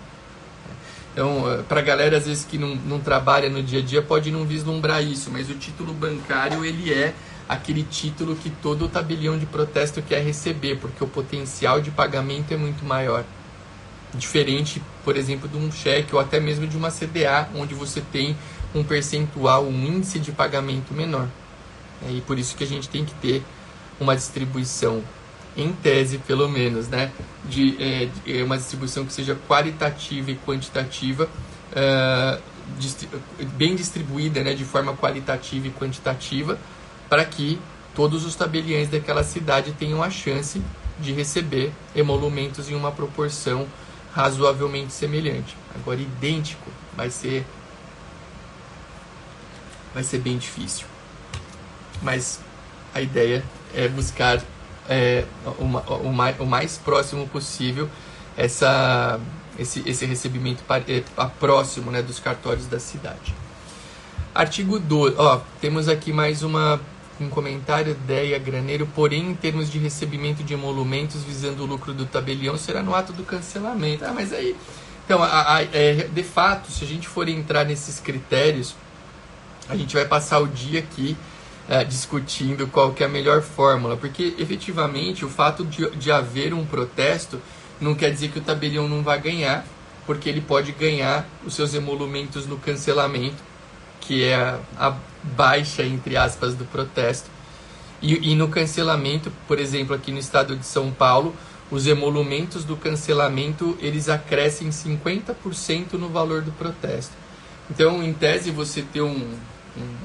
Então, 1.11 1.51
eh, 1.51 1.61
para 1.67 1.81
a 1.81 1.83
galera 1.83 2.17
às 2.17 2.25
vezes 2.25 2.45
que 2.45 2.57
não, 2.57 2.75
não 2.75 2.99
trabalha 2.99 3.49
no 3.49 3.61
dia 3.61 3.79
a 3.79 3.81
dia 3.83 4.01
pode 4.01 4.31
não 4.31 4.45
vislumbrar 4.45 5.03
isso, 5.03 5.29
mas 5.29 5.49
o 5.49 5.55
título 5.55 5.93
bancário 5.93 6.63
ele 6.65 6.91
é 6.91 7.13
aquele 7.47 7.83
título 7.83 8.35
que 8.35 8.49
todo 8.49 8.85
o 8.85 8.89
tabelião 8.89 9.37
de 9.37 9.45
protesto 9.45 10.01
quer 10.01 10.23
receber, 10.23 10.77
porque 10.77 11.03
o 11.03 11.07
potencial 11.07 11.81
de 11.81 11.91
pagamento 11.91 12.53
é 12.53 12.57
muito 12.57 12.85
maior. 12.85 13.23
Diferente, 14.13 14.81
por 15.03 15.17
exemplo, 15.17 15.49
de 15.49 15.57
um 15.57 15.71
cheque 15.71 16.13
ou 16.13 16.21
até 16.21 16.39
mesmo 16.39 16.67
de 16.67 16.77
uma 16.77 16.91
CDA, 16.91 17.49
onde 17.55 17.73
você 17.73 18.01
tem 18.01 18.35
um 18.73 18.83
percentual, 18.83 19.65
um 19.65 19.85
índice 19.85 20.19
de 20.19 20.31
pagamento 20.31 20.93
menor. 20.93 21.27
É, 22.07 22.11
e 22.11 22.21
por 22.21 22.37
isso 22.37 22.55
que 22.55 22.63
a 22.63 22.67
gente 22.67 22.89
tem 22.89 23.05
que 23.05 23.13
ter 23.15 23.43
uma 23.99 24.15
distribuição, 24.15 25.03
em 25.55 25.71
tese 25.71 26.17
pelo 26.17 26.49
menos, 26.49 26.87
né? 26.87 27.11
de, 27.45 27.75
é, 27.81 28.05
de 28.05 28.39
é 28.39 28.43
uma 28.43 28.57
distribuição 28.57 29.05
que 29.05 29.13
seja 29.13 29.37
qualitativa 29.47 30.31
e 30.31 30.35
quantitativa, 30.35 31.29
uh, 31.71 32.41
distri 32.79 33.07
bem 33.55 33.75
distribuída 33.75 34.43
né? 34.43 34.53
de 34.53 34.65
forma 34.65 34.95
qualitativa 34.95 35.67
e 35.67 35.71
quantitativa, 35.71 36.57
para 37.13 37.25
que 37.25 37.61
todos 37.93 38.25
os 38.25 38.33
tabeliães 38.33 38.89
daquela 38.89 39.23
cidade 39.23 39.71
tenham 39.73 40.01
a 40.01 40.09
chance 40.09 40.59
de 40.99 41.13
receber 41.13 41.71
emolumentos 41.95 42.71
em 42.71 42.73
uma 42.73 42.91
proporção 42.91 43.67
razoavelmente 44.15 44.91
semelhante. 44.91 45.55
Agora, 45.75 46.01
idêntico 46.01 46.71
vai 46.97 47.11
ser 47.11 47.45
vai 49.93 50.03
ser 50.03 50.21
bem 50.21 50.39
difícil. 50.39 50.87
Mas 52.01 52.39
a 52.95 52.99
ideia 52.99 53.43
é 53.75 53.87
buscar 53.87 54.41
é, 54.89 55.23
uma, 55.59 55.81
o, 55.81 56.11
mais, 56.47 56.79
próximo 56.79 57.27
possível 57.27 57.87
essa, 58.35 59.19
esse, 59.59 59.87
esse 59.87 60.03
recebimento 60.07 60.63
é, 60.87 61.03
próximo 61.39 61.91
né, 61.91 62.01
dos 62.01 62.17
cartórios 62.17 62.65
da 62.65 62.79
cidade. 62.79 63.35
Artigo 64.33 64.79
2. 64.79 65.13
Ó, 65.19 65.41
temos 65.61 65.87
aqui 65.87 66.11
mais 66.11 66.41
uma 66.41 66.81
um 67.23 67.29
comentário, 67.29 67.91
ideia, 67.91 68.37
graneiro, 68.37 68.87
porém, 68.93 69.31
em 69.31 69.35
termos 69.35 69.71
de 69.71 69.79
recebimento 69.79 70.43
de 70.43 70.53
emolumentos 70.53 71.23
visando 71.23 71.63
o 71.63 71.65
lucro 71.65 71.93
do 71.93 72.05
tabelião, 72.05 72.57
será 72.57 72.83
no 72.83 72.93
ato 72.93 73.13
do 73.13 73.23
cancelamento. 73.23 74.05
Ah, 74.05 74.13
mas 74.13 74.31
aí. 74.33 74.55
Então, 75.05 75.21
a, 75.21 75.57
a, 75.57 75.63
é, 75.63 76.07
de 76.13 76.23
fato, 76.23 76.71
se 76.71 76.83
a 76.83 76.87
gente 76.87 77.07
for 77.07 77.27
entrar 77.27 77.65
nesses 77.65 77.99
critérios, 77.99 78.75
a 79.67 79.75
gente 79.75 79.93
vai 79.95 80.05
passar 80.05 80.39
o 80.39 80.47
dia 80.47 80.79
aqui 80.79 81.17
é, 81.67 81.83
discutindo 81.83 82.67
qual 82.67 82.93
que 82.93 83.03
é 83.03 83.05
a 83.05 83.09
melhor 83.09 83.41
fórmula, 83.41 83.97
porque 83.97 84.35
efetivamente 84.37 85.25
o 85.25 85.29
fato 85.29 85.65
de, 85.65 85.89
de 85.91 86.11
haver 86.11 86.53
um 86.53 86.65
protesto 86.65 87.41
não 87.79 87.95
quer 87.95 88.11
dizer 88.11 88.29
que 88.29 88.39
o 88.39 88.41
tabelião 88.41 88.87
não 88.87 89.01
vai 89.01 89.19
ganhar, 89.19 89.65
porque 90.05 90.29
ele 90.29 90.41
pode 90.41 90.71
ganhar 90.71 91.25
os 91.45 91.53
seus 91.53 91.73
emolumentos 91.73 92.45
no 92.45 92.57
cancelamento 92.57 93.53
que 94.05 94.23
é 94.23 94.35
a, 94.35 94.59
a 94.77 94.95
baixa, 95.23 95.83
entre 95.83 96.17
aspas, 96.17 96.53
do 96.53 96.65
protesto. 96.65 97.29
E, 98.01 98.31
e 98.31 98.35
no 98.35 98.49
cancelamento, 98.49 99.31
por 99.47 99.57
exemplo, 99.59 99.95
aqui 99.95 100.11
no 100.11 100.19
estado 100.19 100.55
de 100.55 100.65
São 100.65 100.91
Paulo, 100.91 101.33
os 101.71 101.87
emolumentos 101.87 102.63
do 102.63 102.75
cancelamento 102.75 103.77
eles 103.81 104.09
acrescem 104.09 104.69
50% 104.69 105.93
no 105.93 106.09
valor 106.09 106.41
do 106.41 106.51
protesto. 106.51 107.13
Então, 107.71 108.03
em 108.03 108.13
tese, 108.13 108.51
você 108.51 108.81
ter 108.81 109.01
um, 109.01 109.31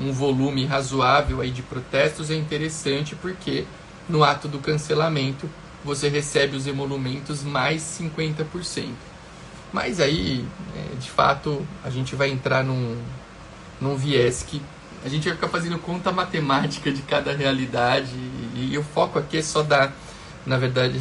um, 0.01 0.09
um, 0.09 0.13
volume 0.13 0.65
razoável 0.65 1.41
aí 1.41 1.51
de 1.51 1.63
protestos 1.63 2.31
é 2.31 2.37
interessante 2.37 3.15
porque 3.17 3.65
no 4.09 4.23
ato 4.23 4.49
do 4.49 4.59
cancelamento 4.59 5.51
você 5.85 6.09
recebe 6.09 6.57
os 6.57 6.67
emolumentos 6.67 7.43
mais 7.43 7.83
50%. 7.83 8.87
Mas 9.73 10.01
aí, 10.01 10.47
é, 10.75 10.95
de 10.97 11.11
fato, 11.11 11.67
a 11.85 11.91
gente 11.91 12.15
vai 12.15 12.31
entrar 12.31 12.65
num, 12.65 12.97
num 13.81 13.97
viés 13.97 14.43
que 14.43 14.63
a 15.05 15.09
gente 15.09 15.25
vai 15.25 15.35
ficar 15.35 15.49
fazendo 15.49 15.79
conta 15.79 16.11
matemática 16.11 16.91
de 16.91 17.03
cada 17.03 17.33
realidade 17.33 18.11
e, 18.55 18.71
e 18.73 18.79
o 18.79 18.83
foco 18.83 19.19
aqui 19.19 19.39
é 19.39 19.43
só 19.43 19.63
dar, 19.63 19.93
na 20.45 20.57
verdade, 20.57 21.01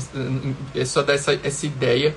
é 0.75 0.85
só 0.85 1.01
dar 1.01 1.13
essa, 1.13 1.39
essa 1.43 1.65
ideia 1.65 2.15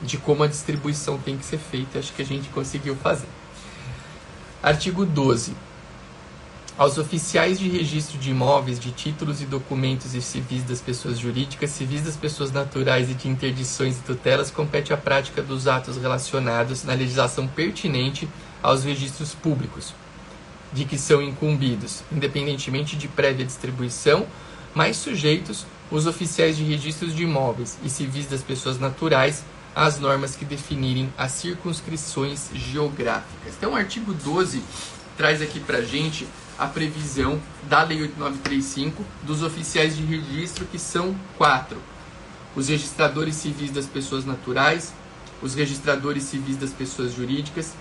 de 0.00 0.18
como 0.18 0.42
a 0.42 0.46
distribuição 0.46 1.18
tem 1.18 1.36
que 1.36 1.44
ser 1.44 1.58
feita. 1.58 1.98
Acho 1.98 2.12
que 2.12 2.22
a 2.22 2.26
gente 2.26 2.48
conseguiu 2.48 2.96
fazer. 2.96 3.28
Artigo 4.62 5.04
12. 5.04 5.54
Aos 6.78 6.96
oficiais 6.96 7.58
de 7.58 7.68
registro 7.68 8.18
de 8.18 8.30
imóveis, 8.30 8.80
de 8.80 8.90
títulos 8.92 9.42
e 9.42 9.44
documentos 9.44 10.14
e 10.14 10.22
civis 10.22 10.64
das 10.64 10.80
pessoas 10.80 11.18
jurídicas, 11.18 11.70
civis 11.70 12.02
das 12.02 12.16
pessoas 12.16 12.50
naturais 12.50 13.10
e 13.10 13.14
de 13.14 13.28
interdições 13.28 13.98
e 13.98 14.02
tutelas, 14.02 14.50
compete 14.50 14.92
a 14.92 14.96
prática 14.96 15.42
dos 15.42 15.68
atos 15.68 15.98
relacionados 15.98 16.82
na 16.82 16.94
legislação 16.94 17.46
pertinente 17.46 18.26
aos 18.62 18.84
registros 18.84 19.34
públicos, 19.34 19.92
de 20.72 20.84
que 20.84 20.98
são 20.98 21.20
incumbidos, 21.20 22.02
independentemente 22.10 22.96
de 22.96 23.08
prévia 23.08 23.44
distribuição, 23.44 24.26
mais 24.74 24.96
sujeitos 24.96 25.66
os 25.90 26.06
oficiais 26.06 26.56
de 26.56 26.64
registros 26.64 27.14
de 27.14 27.24
imóveis 27.24 27.78
e 27.84 27.90
civis 27.90 28.26
das 28.26 28.42
pessoas 28.42 28.78
naturais 28.78 29.44
às 29.74 29.98
normas 29.98 30.36
que 30.36 30.44
definirem 30.44 31.12
as 31.16 31.32
circunscrições 31.32 32.48
geográficas. 32.54 33.54
Então, 33.56 33.72
o 33.72 33.76
artigo 33.76 34.14
12 34.14 34.62
traz 35.16 35.42
aqui 35.42 35.60
para 35.60 35.82
gente 35.82 36.26
a 36.58 36.66
previsão 36.66 37.40
da 37.68 37.82
Lei 37.82 38.02
8935 38.02 39.04
dos 39.22 39.42
oficiais 39.42 39.96
de 39.96 40.04
registro, 40.04 40.64
que 40.66 40.78
são 40.78 41.14
quatro: 41.36 41.78
os 42.54 42.68
registradores 42.68 43.36
civis 43.36 43.70
das 43.70 43.86
pessoas 43.86 44.24
naturais, 44.24 44.92
os 45.42 45.54
registradores 45.54 46.24
civis 46.24 46.56
das 46.56 46.70
pessoas 46.70 47.14
jurídicas, 47.14 47.74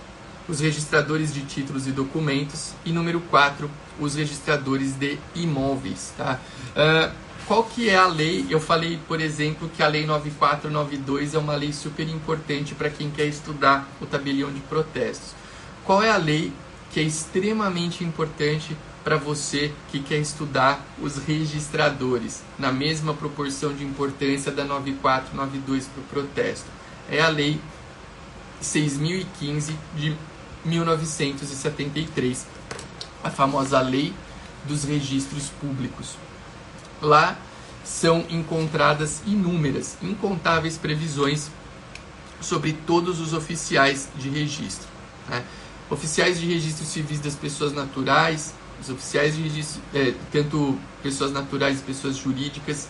os 0.52 0.60
registradores 0.60 1.34
de 1.34 1.46
títulos 1.46 1.88
e 1.88 1.94
documentos 1.94 2.74
e 2.84 2.92
número 2.92 3.22
4, 3.22 3.72
os 3.98 4.16
registradores 4.16 4.96
de 4.96 5.18
imóveis. 5.34 6.14
Tá? 6.18 6.42
Uh, 6.76 7.16
qual 7.48 7.64
que 7.64 7.90
é 7.90 7.96
a 7.96 8.06
lei? 8.06 8.46
Eu 8.50 8.60
falei, 8.60 9.00
por 9.08 9.22
exemplo, 9.22 9.70
que 9.70 9.82
a 9.82 9.88
lei 9.88 10.06
9492 10.06 11.36
é 11.36 11.40
uma 11.40 11.56
lei 11.56 11.72
super 11.72 12.08
importante 12.10 12.76
para 12.76 12.90
quem 12.90 13.10
quer 13.10 13.28
estudar 13.28 13.88
o 14.02 14.06
tabelião 14.06 14.52
de 14.52 14.60
protestos. 14.60 15.34
Qual 15.86 16.04
é 16.04 16.12
a 16.12 16.18
lei 16.18 16.52
que 16.92 17.00
é 17.00 17.04
extremamente 17.04 18.04
importante 18.04 18.76
para 19.06 19.16
você 19.16 19.72
que 19.90 20.02
quer 20.02 20.18
estudar 20.18 20.86
os 21.02 21.16
registradores, 21.16 22.44
na 22.60 22.74
mesma 22.74 23.14
proporção 23.14 23.74
de 23.74 23.86
importância 23.86 24.52
da 24.52 24.66
9492 24.66 25.88
para 25.88 26.02
o 26.02 26.06
protesto? 26.08 26.68
É 27.10 27.22
a 27.22 27.30
lei 27.30 27.58
6015 28.60 29.76
de 29.96 30.16
1973, 30.66 32.46
a 33.24 33.30
famosa 33.30 33.80
Lei 33.82 34.14
dos 34.66 34.84
Registros 34.84 35.50
Públicos. 35.50 36.16
Lá 37.02 37.38
são 37.84 38.26
encontradas 38.30 39.22
inúmeras, 39.26 39.98
incontáveis 40.02 40.78
previsões 40.78 41.50
sobre 42.40 42.74
todos 42.74 43.20
os 43.20 43.34
oficiais 43.34 44.10
de 44.16 44.30
registro. 44.30 44.88
Né? 45.28 45.44
Oficiais 45.90 46.40
de 46.40 46.46
registro 46.46 46.86
civis 46.86 47.20
das 47.20 47.36
pessoas 47.36 47.74
naturais, 47.74 48.54
os 48.82 48.90
oficiais 48.90 49.36
de 49.36 49.44
registro, 49.44 49.82
é, 49.94 50.14
tanto 50.32 50.78
pessoas 51.04 51.32
naturais 51.32 51.80
e 51.80 51.84
pessoas 51.84 52.18
jurídicas, 52.18 52.88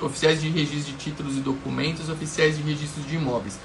oficiais 0.00 0.40
de 0.40 0.48
registro 0.48 0.92
de 0.92 0.98
títulos 0.98 1.36
e 1.36 1.40
documentos, 1.40 2.08
oficiais 2.08 2.56
de 2.56 2.62
registro 2.62 3.02
de 3.02 3.16
imóveis. 3.16 3.58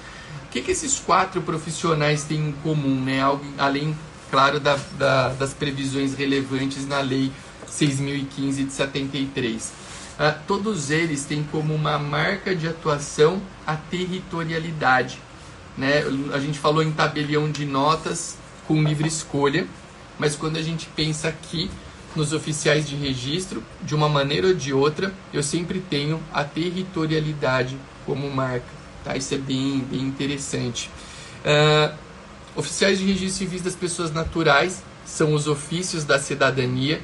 Que, 0.55 0.61
que 0.61 0.71
esses 0.71 0.97
quatro 0.97 1.41
profissionais 1.41 2.23
têm 2.23 2.47
em 2.47 2.51
comum, 2.53 3.03
né? 3.03 3.19
Algo, 3.19 3.43
além, 3.57 3.93
claro, 4.31 4.57
da, 4.57 4.79
da, 4.97 5.33
das 5.33 5.53
previsões 5.53 6.15
relevantes 6.15 6.87
na 6.87 7.01
Lei 7.01 7.29
6.015 7.69 8.65
de 8.65 8.71
73. 8.71 9.73
Ah, 10.17 10.31
todos 10.31 10.91
eles 10.91 11.25
têm 11.25 11.43
como 11.43 11.75
uma 11.75 11.99
marca 11.99 12.55
de 12.55 12.69
atuação 12.69 13.41
a 13.67 13.75
territorialidade. 13.75 15.19
Né? 15.77 16.05
A 16.33 16.39
gente 16.39 16.57
falou 16.57 16.81
em 16.81 16.93
tabelião 16.93 17.51
de 17.51 17.65
notas 17.65 18.37
com 18.65 18.81
livre 18.81 19.09
escolha, 19.09 19.67
mas 20.17 20.37
quando 20.37 20.55
a 20.55 20.61
gente 20.61 20.87
pensa 20.95 21.27
aqui 21.27 21.69
nos 22.15 22.31
oficiais 22.31 22.87
de 22.87 22.95
registro, 22.95 23.61
de 23.83 23.93
uma 23.93 24.07
maneira 24.07 24.47
ou 24.47 24.53
de 24.53 24.71
outra, 24.71 25.13
eu 25.33 25.43
sempre 25.43 25.81
tenho 25.81 26.23
a 26.31 26.45
territorialidade 26.45 27.77
como 28.05 28.31
marca. 28.31 28.84
Tá? 29.05 29.15
Isso 29.15 29.35
é 29.35 29.37
bem, 29.37 29.79
bem 29.89 30.01
interessante. 30.01 30.89
Uh, 31.45 31.95
oficiais 32.55 32.97
de 32.97 33.05
registro 33.05 33.45
civis 33.45 33.61
das 33.61 33.75
pessoas 33.75 34.11
naturais 34.11 34.81
são 35.05 35.35
os 35.35 35.47
ofícios 35.47 36.03
da 36.03 36.19
cidadania, 36.19 36.99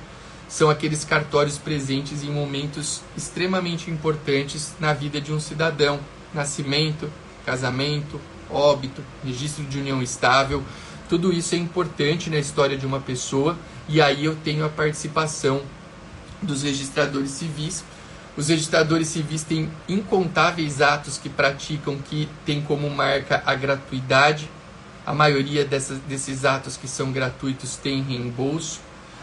são 0.49 0.69
aqueles 0.69 1.05
cartórios 1.05 1.59
presentes 1.59 2.23
em 2.23 2.31
momentos 2.31 3.01
extremamente 3.15 3.91
importantes 3.91 4.73
na 4.79 4.93
vida 4.93 5.21
de 5.21 5.31
um 5.31 5.39
cidadão: 5.39 5.99
nascimento, 6.33 7.09
casamento, 7.45 8.19
óbito, 8.49 9.03
registro 9.23 9.63
de 9.63 9.77
união 9.77 10.01
estável. 10.01 10.63
Tudo 11.07 11.31
isso 11.31 11.53
é 11.53 11.57
importante 11.57 12.29
na 12.29 12.39
história 12.39 12.77
de 12.77 12.85
uma 12.85 12.99
pessoa 12.99 13.57
e 13.87 14.01
aí 14.01 14.25
eu 14.25 14.35
tenho 14.35 14.65
a 14.65 14.69
participação 14.69 15.61
dos 16.41 16.63
registradores 16.63 17.31
civis. 17.31 17.83
Os 18.41 18.47
registradores 18.47 19.09
civis 19.09 19.43
têm 19.43 19.69
incontáveis 19.87 20.81
atos 20.81 21.15
que 21.15 21.29
praticam 21.29 21.99
que 21.99 22.27
tem 22.43 22.59
como 22.59 22.89
marca 22.89 23.43
a 23.45 23.53
gratuidade. 23.53 24.49
A 25.05 25.13
maioria 25.13 25.63
dessas, 25.63 25.99
desses 25.99 26.43
atos 26.43 26.75
que 26.75 26.87
são 26.87 27.11
gratuitos 27.11 27.77
tem 27.77 28.01
reembolso 28.01 28.79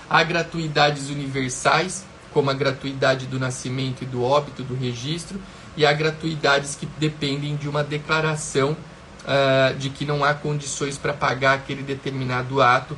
Há 0.08 0.22
gratuidades 0.22 1.10
universais, 1.10 2.04
como 2.32 2.48
a 2.48 2.54
gratuidade 2.54 3.26
do 3.26 3.40
nascimento 3.40 4.04
e 4.04 4.06
do 4.06 4.22
óbito, 4.22 4.62
do 4.62 4.76
registro, 4.76 5.40
e 5.76 5.84
há 5.84 5.92
gratuidades 5.92 6.76
que 6.76 6.86
dependem 6.96 7.56
de 7.56 7.68
uma 7.68 7.82
declaração 7.82 8.76
uh, 9.24 9.76
de 9.76 9.90
que 9.90 10.04
não 10.04 10.24
há 10.24 10.32
condições 10.32 10.96
para 10.96 11.12
pagar 11.12 11.54
aquele 11.54 11.82
determinado 11.82 12.62
ato, 12.62 12.96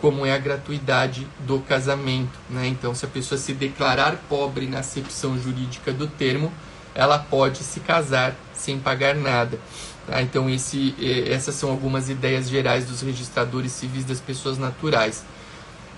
como 0.00 0.24
é 0.24 0.32
a 0.32 0.38
gratuidade 0.38 1.26
do 1.40 1.60
casamento. 1.60 2.38
Né? 2.48 2.68
Então, 2.68 2.94
se 2.94 3.04
a 3.04 3.08
pessoa 3.08 3.38
se 3.38 3.52
declarar 3.52 4.16
pobre 4.28 4.66
na 4.66 4.80
acepção 4.80 5.38
jurídica 5.38 5.92
do 5.92 6.06
termo, 6.06 6.52
ela 6.94 7.18
pode 7.18 7.58
se 7.58 7.80
casar 7.80 8.34
sem 8.54 8.78
pagar 8.78 9.14
nada. 9.14 9.58
Tá? 10.06 10.22
Então, 10.22 10.48
esse, 10.48 10.94
essas 11.28 11.54
são 11.54 11.70
algumas 11.70 12.08
ideias 12.08 12.48
gerais 12.48 12.86
dos 12.86 13.02
registradores 13.02 13.72
civis 13.72 14.04
das 14.04 14.20
pessoas 14.20 14.58
naturais. 14.58 15.24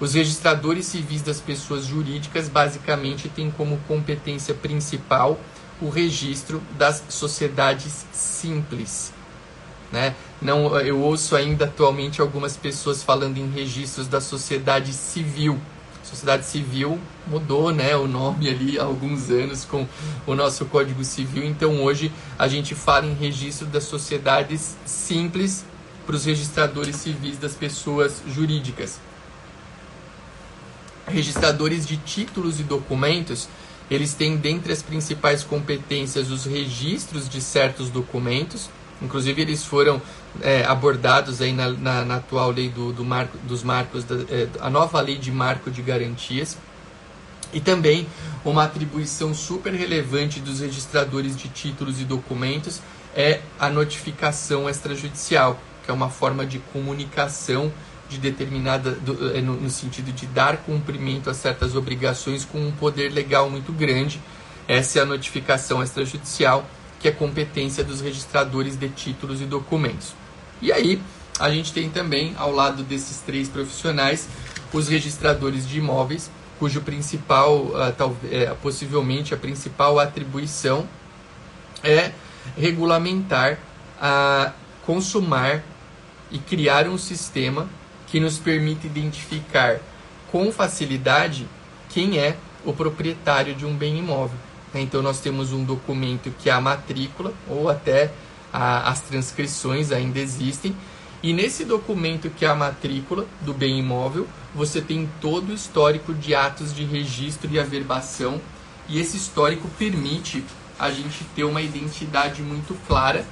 Os 0.01 0.15
registradores 0.15 0.87
civis 0.87 1.23
das 1.23 1.41
pessoas 1.41 1.87
jurídicas 1.87 2.49
basicamente 2.49 3.29
têm 3.29 3.51
como 3.51 3.79
competência 3.87 4.53
principal 4.53 5.39
o 5.81 5.89
registro 5.89 6.63
das 6.77 7.03
sociedades 7.09 8.05
simples. 8.13 9.13
Né? 9.93 10.15
Não, 10.41 10.79
eu 10.81 10.99
ouço 10.99 11.37
ainda 11.37 11.67
atualmente 11.67 12.21
algumas 12.21 12.57
pessoas 12.57 13.03
falando 13.03 13.37
em 13.37 13.51
registros 13.51 14.09
da 14.09 14.21
sociedade 14.21 14.93
civil. 14.93 15.61
Sociedade 16.03 16.47
civil 16.47 16.99
mudou 17.27 17.71
né, 17.71 17.95
o 17.95 18.09
nome 18.09 18.49
ali 18.49 18.79
há 18.79 18.85
alguns 18.85 19.31
anos 19.31 19.65
com 19.65 19.87
o 20.27 20.35
nosso 20.35 20.65
Código 20.65 21.05
Civil, 21.05 21.45
então 21.45 21.83
hoje 21.83 22.11
a 22.39 22.49
gente 22.49 22.75
fala 22.75 23.07
em 23.07 23.15
registro 23.15 23.67
das 23.67 23.85
sociedades 23.85 24.77
simples 24.85 25.65
para 26.05 26.17
os 26.17 26.25
registradores 26.25 26.97
civis 26.97 27.39
das 27.39 27.55
pessoas 27.55 28.21
jurídicas 28.27 28.99
registradores 31.07 31.87
de 31.87 31.97
títulos 31.97 32.61
e 32.61 32.63
documentos, 32.63 33.49
eles 33.91 34.15
têm 34.15 34.37
dentre 34.37 34.73
as 34.73 34.83
principais 34.83 35.45
competências 35.45 36.31
os 36.31 36.45
registros 36.45 37.29
de 37.29 37.41
certos 37.41 37.91
documentos, 37.91 38.71
inclusive 39.01 39.41
eles 39.41 39.65
foram 39.65 40.01
é, 40.41 40.65
abordados 40.65 41.41
aí 41.41 41.53
na, 41.53 41.71
na, 41.71 42.05
na, 42.05 42.17
atual 42.17 42.51
lei 42.51 42.69
do, 42.69 42.93
do 42.93 43.05
marco, 43.05 43.37
dos 43.39 43.63
marcos, 43.63 44.05
da, 44.05 44.17
é, 44.29 44.49
a 44.61 44.71
nova 44.71 45.01
lei 45.01 45.19
de 45.19 45.31
marco 45.31 45.71
de 45.71 45.83
garantias, 45.83 46.57
e 47.53 47.61
também 47.61 48.07
uma 48.45 48.65
atribuição 48.65 49.35
super 49.35 49.73
relevante 49.75 50.41
dos 50.41 50.61
registradores 50.61 51.37
de 51.37 51.49
títulos 51.49 52.01
e 52.01 52.05
documentos 52.05 52.81
é 53.15 53.41
a 53.61 53.69
notificação 53.69 54.69
extrajudicial, 54.69 55.61
que 55.85 55.91
é 55.91 55.95
uma 55.95 56.09
forma 56.09 56.47
de 56.47 56.59
comunicação 56.59 57.71
de 58.09 58.19
determinada 58.19 58.93
do, 58.93 59.37
eh, 59.37 59.41
no, 59.41 59.55
no, 59.55 59.71
sentido 59.71 60.13
de 60.13 60.27
dar 60.27 60.59
cumprimento 60.59 61.31
a 61.31 61.35
certas 61.35 61.75
obrigações 61.75 62.45
com 62.45 62.59
um 62.59 62.73
poder 62.73 63.11
legal 63.11 63.49
muito 63.49 63.73
grande. 63.73 64.21
Essa 64.69 65.01
é 65.01 65.03
a 65.03 65.05
notificação 65.05 65.83
extrajudicial, 65.83 66.67
que 67.03 67.09
é 67.09 67.11
competência 67.11 67.83
dos 67.83 68.01
registradores 68.01 68.77
de 68.77 68.89
títulos 68.89 69.41
e 69.41 69.45
documentos. 69.45 70.15
E 70.63 70.73
aí, 70.73 71.03
a 71.39 71.51
gente 71.51 71.73
tem 71.73 71.91
também, 71.91 72.33
ao 72.39 72.53
lado 72.53 72.85
desses 72.85 73.19
três 73.19 73.49
profissionais, 73.49 74.29
os 74.73 74.87
registradores 74.87 75.69
de 75.69 75.79
imóveis, 75.79 76.31
cujo 76.61 76.81
principal, 76.81 77.73
tal, 77.99 78.17
é, 78.31 78.55
possivelmente 78.63 79.35
a 79.35 79.37
principal 79.37 79.99
atribuição 79.99 80.89
é 81.83 82.13
regulamentar, 82.57 83.59
uh, 83.99 84.53
consumar 84.87 85.65
e 86.31 86.39
criar 86.39 86.87
um 86.87 86.97
sistema 86.97 87.69
que 88.07 88.21
nos 88.21 88.39
permite 88.39 88.87
identificar 88.87 89.81
com 90.31 90.53
facilidade 90.53 91.49
quem 91.89 92.19
é 92.19 92.37
o 92.65 92.73
proprietário 92.73 93.55
de 93.55 93.67
um 93.67 93.75
bem 93.75 93.99
imóvel. 93.99 94.39
Né? 94.73 94.81
Então, 94.81 95.03
nós 95.03 95.21
temos 95.21 95.53
um 95.53 95.65
documento 95.65 96.33
que 96.39 96.49
é 96.49 96.53
a 96.53 96.61
matrícula, 96.61 97.33
ou 97.49 97.69
até 97.69 98.13
a, 98.53 98.89
as 98.91 99.01
transcrições 99.01 99.93
ainda 99.93 100.19
existem, 100.19 100.75
e 101.23 101.33
nesse 101.33 101.65
documento 101.65 102.29
que 102.31 102.45
é 102.45 102.49
a 102.49 102.55
matrícula 102.55 103.27
do 103.43 103.55
bem 103.55 103.79
imóvel, 103.79 104.27
você 104.55 104.81
tem 104.81 105.09
todo 105.21 105.51
o 105.51 105.55
histórico 105.55 106.13
de 106.13 106.35
atos 106.35 106.75
de 106.75 106.85
registro 106.85 107.49
e 107.53 107.61
averbação, 107.61 108.41
e 108.89 108.99
esse 109.01 109.17
histórico 109.17 109.69
permite 109.79 110.45
a 110.79 110.91
gente 110.91 111.25
ter 111.37 111.45
uma 111.45 111.63
identidade 111.63 112.43
muito 112.43 112.75
clara 112.89 113.25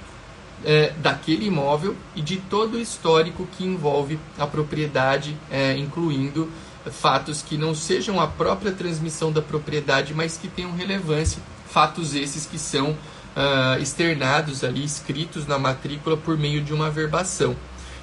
é, 0.64 0.92
daquele 0.98 1.46
imóvel 1.46 1.96
e 2.14 2.22
de 2.22 2.36
todo 2.36 2.74
o 2.74 2.80
histórico 2.80 3.48
que 3.56 3.64
envolve 3.64 4.18
a 4.38 4.46
propriedade, 4.46 5.36
é, 5.50 5.76
incluindo 5.76 6.48
fatos 6.90 7.42
que 7.42 7.56
não 7.56 7.74
sejam 7.74 8.20
a 8.20 8.26
própria 8.26 8.72
transmissão 8.72 9.32
da 9.32 9.42
propriedade, 9.42 10.14
mas 10.14 10.36
que 10.36 10.48
tenham 10.48 10.72
relevância, 10.72 11.42
fatos 11.66 12.14
esses 12.14 12.46
que 12.46 12.58
são 12.58 12.90
uh, 12.90 13.80
externados 13.80 14.64
ali, 14.64 14.84
escritos 14.84 15.46
na 15.46 15.58
matrícula 15.58 16.16
por 16.16 16.38
meio 16.38 16.62
de 16.62 16.72
uma 16.72 16.90
verbação. 16.90 17.54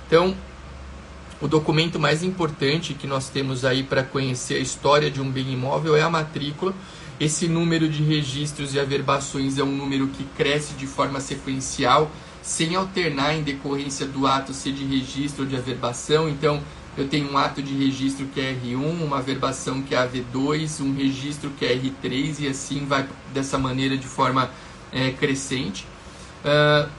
Então, 0.05 0.36
o 1.41 1.47
documento 1.47 1.99
mais 1.99 2.23
importante 2.23 2.93
que 2.93 3.05
nós 3.05 3.30
temos 3.30 3.63
aí 3.63 3.84
para 3.84 4.03
conhecer 4.03 4.55
a 4.55 4.59
história 4.59 5.11
de 5.11 5.21
um 5.21 5.30
bem 5.30 5.53
imóvel 5.53 5.95
é 5.95 6.01
a 6.01 6.09
matrícula. 6.09 6.73
Esse 7.19 7.47
número 7.47 7.89
de 7.89 8.03
registros 8.03 8.73
e 8.73 8.80
averbações 8.80 9.57
é 9.57 9.63
um 9.63 9.75
número 9.75 10.07
que 10.07 10.23
cresce 10.36 10.73
de 10.73 10.86
forma 10.88 11.19
sequencial 11.19 12.11
sem 12.41 12.75
alternar 12.75 13.36
em 13.36 13.43
decorrência 13.43 14.05
do 14.05 14.25
ato 14.25 14.53
ser 14.53 14.71
de 14.71 14.86
registro 14.86 15.43
ou 15.43 15.49
de 15.49 15.55
averbação. 15.55 16.30
Então, 16.30 16.61
eu 16.97 17.07
tenho 17.07 17.31
um 17.31 17.37
ato 17.37 17.61
de 17.61 17.73
registro 17.73 18.25
que 18.27 18.41
é 18.41 18.53
R1, 18.53 19.03
uma 19.03 19.19
averbação 19.19 19.81
que 19.81 19.93
é 19.93 19.97
AV2, 19.97 20.81
um 20.81 20.95
registro 20.95 21.51
que 21.51 21.65
é 21.65 21.75
R3 21.75 22.39
e 22.39 22.47
assim 22.47 22.85
vai 22.85 23.07
dessa 23.33 23.57
maneira 23.57 23.95
de 23.95 24.07
forma 24.07 24.49
é, 24.91 25.11
crescente. 25.11 25.85
Uh, 26.43 26.89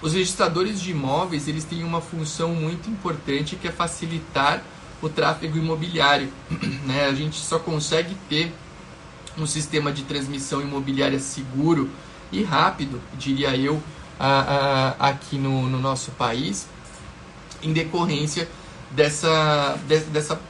os 0.00 0.12
registradores 0.12 0.80
de 0.80 0.90
imóveis 0.90 1.48
eles 1.48 1.64
têm 1.64 1.84
uma 1.84 2.00
função 2.00 2.54
muito 2.54 2.90
importante 2.90 3.56
que 3.56 3.68
é 3.68 3.72
facilitar 3.72 4.62
o 5.00 5.08
tráfego 5.08 5.56
imobiliário. 5.56 6.32
né? 6.84 7.06
A 7.06 7.14
gente 7.14 7.36
só 7.36 7.58
consegue 7.58 8.16
ter 8.28 8.52
um 9.36 9.46
sistema 9.46 9.92
de 9.92 10.02
transmissão 10.02 10.60
imobiliária 10.60 11.18
seguro 11.20 11.88
e 12.32 12.42
rápido, 12.42 13.00
diria 13.16 13.56
eu, 13.56 13.80
a, 14.18 14.94
a, 14.98 15.08
aqui 15.10 15.38
no, 15.38 15.68
no, 15.68 15.78
nosso 15.78 16.10
país 16.12 16.66
em 17.62 17.72
decorrência 17.72 18.48
dessa, 18.90 19.78
de, 19.86 20.00
dessa 20.00 20.40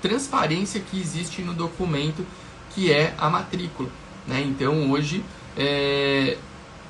transparência 0.00 0.80
que 0.80 1.00
existe 1.00 1.42
no 1.42 1.54
documento 1.54 2.26
que 2.74 2.92
é 2.92 3.14
a 3.18 3.30
matrícula. 3.30 3.88
Né? 4.26 4.42
Então 4.42 4.90
hoje 4.90 5.24
é, 5.56 6.36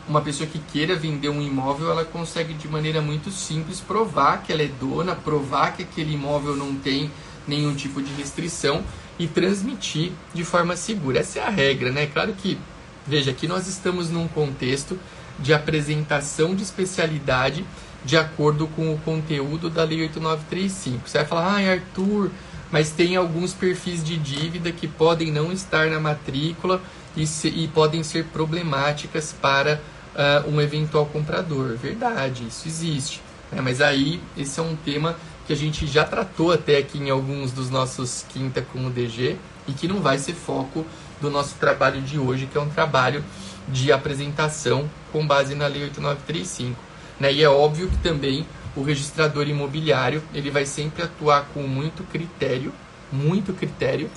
uma 0.08 0.20
pessoa 0.20 0.48
que 0.48 0.58
queira 0.58 0.94
vender 0.96 1.28
um 1.28 1.40
imóvel, 1.40 1.90
ela 1.90 2.04
consegue 2.04 2.54
de 2.54 2.68
maneira 2.68 3.00
muito 3.00 3.30
simples 3.30 3.80
provar 3.80 4.42
que 4.42 4.52
ela 4.52 4.62
é 4.62 4.68
dona, 4.68 5.14
provar 5.14 5.76
que 5.76 5.82
aquele 5.82 6.14
imóvel 6.14 6.56
não 6.56 6.74
tem 6.74 7.10
nenhum 7.46 7.74
tipo 7.74 8.02
de 8.02 8.12
restrição 8.14 8.82
e 9.18 9.26
transmitir 9.26 10.12
de 10.34 10.44
forma 10.44 10.76
segura. 10.76 11.20
Essa 11.20 11.40
é 11.40 11.42
a 11.42 11.50
regra, 11.50 11.90
né? 11.90 12.06
Claro 12.06 12.32
que, 12.34 12.58
veja, 13.06 13.30
aqui 13.30 13.46
nós 13.46 13.66
estamos 13.66 14.10
num 14.10 14.28
contexto 14.28 14.98
de 15.38 15.52
apresentação 15.52 16.54
de 16.54 16.62
especialidade 16.62 17.64
de 18.04 18.16
acordo 18.16 18.66
com 18.68 18.92
o 18.92 18.98
conteúdo 18.98 19.70
da 19.70 19.82
Lei 19.84 20.02
8935. 20.02 21.08
Você 21.08 21.18
vai 21.18 21.26
falar, 21.26 21.56
ah, 21.56 21.72
Arthur, 21.72 22.30
mas 22.70 22.90
tem 22.90 23.16
alguns 23.16 23.54
perfis 23.54 24.02
de 24.02 24.16
dívida 24.16 24.70
que 24.72 24.86
podem 24.86 25.30
não 25.30 25.52
estar 25.52 25.88
na 25.88 26.00
matrícula 26.00 26.82
e, 27.16 27.26
se, 27.26 27.48
e 27.48 27.68
podem 27.68 28.02
ser 28.02 28.24
problemáticas 28.26 29.32
para 29.32 29.80
uh, 30.14 30.50
um 30.50 30.60
eventual 30.60 31.06
comprador. 31.06 31.76
Verdade, 31.76 32.46
isso 32.48 32.68
existe. 32.68 33.22
Né? 33.50 33.60
Mas 33.60 33.80
aí, 33.80 34.20
esse 34.36 34.58
é 34.58 34.62
um 34.62 34.76
tema 34.76 35.16
que 35.46 35.52
a 35.52 35.56
gente 35.56 35.86
já 35.86 36.04
tratou 36.04 36.52
até 36.52 36.78
aqui 36.78 36.98
em 36.98 37.10
alguns 37.10 37.52
dos 37.52 37.70
nossos 37.70 38.24
quinta 38.30 38.62
com 38.62 38.86
o 38.86 38.90
DG 38.90 39.36
e 39.68 39.72
que 39.72 39.86
não 39.86 40.00
vai 40.00 40.18
ser 40.18 40.34
foco 40.34 40.84
do 41.20 41.30
nosso 41.30 41.54
trabalho 41.56 42.00
de 42.00 42.18
hoje, 42.18 42.46
que 42.46 42.58
é 42.58 42.60
um 42.60 42.68
trabalho 42.68 43.24
de 43.68 43.92
apresentação 43.92 44.88
com 45.12 45.26
base 45.26 45.54
na 45.54 45.66
Lei 45.66 45.84
8935. 45.84 46.93
Né? 47.24 47.32
E 47.32 47.42
é 47.42 47.48
óbvio 47.48 47.88
que 47.88 47.96
também 47.98 48.46
o 48.76 48.82
registrador 48.82 49.48
imobiliário 49.48 50.22
ele 50.34 50.50
vai 50.50 50.66
sempre 50.66 51.02
atuar 51.02 51.48
com 51.54 51.62
muito 51.62 52.04
critério, 52.04 52.70
muito 53.10 53.54
critério, 53.54 54.10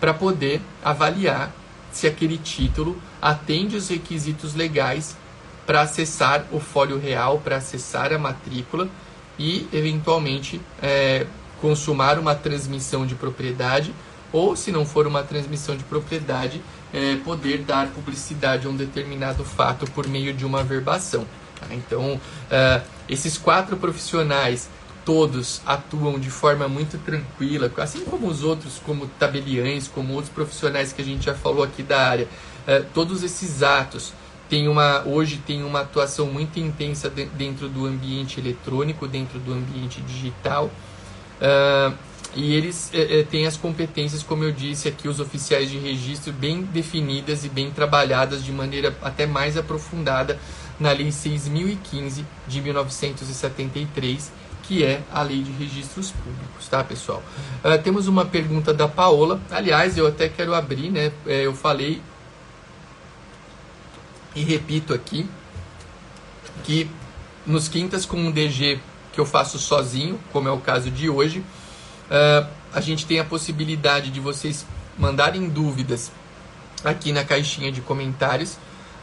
para 0.00 0.14
poder 0.14 0.60
avaliar 0.84 1.52
se 1.90 2.06
aquele 2.06 2.38
título 2.38 2.96
atende 3.20 3.74
os 3.74 3.88
requisitos 3.88 4.54
legais 4.54 5.16
para 5.66 5.80
acessar 5.80 6.46
o 6.52 6.60
fólio 6.60 7.00
real, 7.00 7.40
para 7.42 7.56
acessar 7.56 8.12
a 8.12 8.18
matrícula 8.18 8.88
e, 9.36 9.66
eventualmente, 9.72 10.60
é, 10.80 11.26
consumar 11.60 12.16
uma 12.16 12.34
transmissão 12.36 13.04
de 13.04 13.16
propriedade 13.16 13.92
ou, 14.32 14.54
se 14.54 14.70
não 14.70 14.86
for 14.86 15.06
uma 15.06 15.24
transmissão 15.24 15.76
de 15.76 15.82
propriedade, 15.82 16.62
é, 16.94 17.16
poder 17.24 17.58
dar 17.58 17.88
publicidade 17.88 18.68
a 18.68 18.70
um 18.70 18.76
determinado 18.76 19.44
fato 19.44 19.84
por 19.90 20.06
meio 20.06 20.32
de 20.32 20.46
uma 20.46 20.62
verbação. 20.62 21.26
Tá? 21.62 21.74
Então, 21.74 22.20
é, 22.50 22.82
esses 23.08 23.38
quatro 23.38 23.76
profissionais 23.76 24.68
todos 25.04 25.60
atuam 25.66 26.18
de 26.18 26.30
forma 26.30 26.68
muito 26.68 26.96
tranquila, 26.98 27.70
assim 27.78 28.04
como 28.04 28.28
os 28.28 28.44
outros, 28.44 28.80
como 28.84 29.06
tabeliães, 29.18 29.88
como 29.88 30.12
outros 30.14 30.32
profissionais 30.32 30.92
que 30.92 31.02
a 31.02 31.04
gente 31.04 31.24
já 31.24 31.34
falou 31.34 31.64
aqui 31.64 31.82
da 31.82 32.06
área. 32.06 32.28
É, 32.66 32.80
todos 32.94 33.22
esses 33.22 33.62
atos 33.62 34.12
tem 34.48 34.68
uma, 34.68 35.02
hoje 35.06 35.38
tem 35.44 35.64
uma 35.64 35.80
atuação 35.80 36.26
muito 36.26 36.60
intensa 36.60 37.08
de, 37.10 37.24
dentro 37.26 37.68
do 37.68 37.86
ambiente 37.86 38.38
eletrônico, 38.38 39.08
dentro 39.08 39.38
do 39.38 39.52
ambiente 39.52 40.00
digital. 40.02 40.70
Uh, 41.40 41.96
e 42.34 42.54
eles 42.54 42.90
têm 43.30 43.46
as 43.46 43.58
competências, 43.58 44.22
como 44.22 44.42
eu 44.42 44.52
disse 44.52 44.88
aqui, 44.88 45.06
os 45.06 45.20
oficiais 45.20 45.70
de 45.70 45.78
registro 45.78 46.32
bem 46.32 46.62
definidas 46.62 47.44
e 47.44 47.48
bem 47.48 47.70
trabalhadas 47.70 48.42
de 48.42 48.50
maneira 48.50 48.96
até 49.02 49.26
mais 49.26 49.58
aprofundada 49.58 50.38
na 50.82 50.92
Lei 50.92 51.08
6.015 51.08 52.24
de 52.46 52.60
1973, 52.60 54.32
que 54.62 54.84
é 54.84 55.00
a 55.10 55.22
Lei 55.22 55.42
de 55.42 55.52
Registros 55.52 56.10
Públicos, 56.10 56.68
tá, 56.68 56.82
pessoal? 56.84 57.22
Uh, 57.64 57.80
temos 57.82 58.08
uma 58.08 58.24
pergunta 58.24 58.74
da 58.74 58.88
Paola. 58.88 59.40
Aliás, 59.50 59.96
eu 59.96 60.06
até 60.06 60.28
quero 60.28 60.54
abrir, 60.54 60.90
né? 60.90 61.12
É, 61.26 61.46
eu 61.46 61.54
falei 61.54 62.02
e 64.34 64.42
repito 64.42 64.92
aqui 64.92 65.28
que 66.64 66.90
nos 67.46 67.68
quintas 67.68 68.04
com 68.04 68.16
um 68.16 68.30
DG 68.30 68.80
que 69.12 69.20
eu 69.20 69.26
faço 69.26 69.58
sozinho, 69.58 70.18
como 70.32 70.48
é 70.48 70.52
o 70.52 70.58
caso 70.58 70.90
de 70.90 71.08
hoje, 71.08 71.40
uh, 71.40 72.48
a 72.72 72.80
gente 72.80 73.06
tem 73.06 73.20
a 73.20 73.24
possibilidade 73.24 74.10
de 74.10 74.20
vocês 74.20 74.66
mandarem 74.98 75.48
dúvidas 75.48 76.10
aqui 76.84 77.12
na 77.12 77.22
caixinha 77.24 77.70
de 77.70 77.80
comentários, 77.80 78.56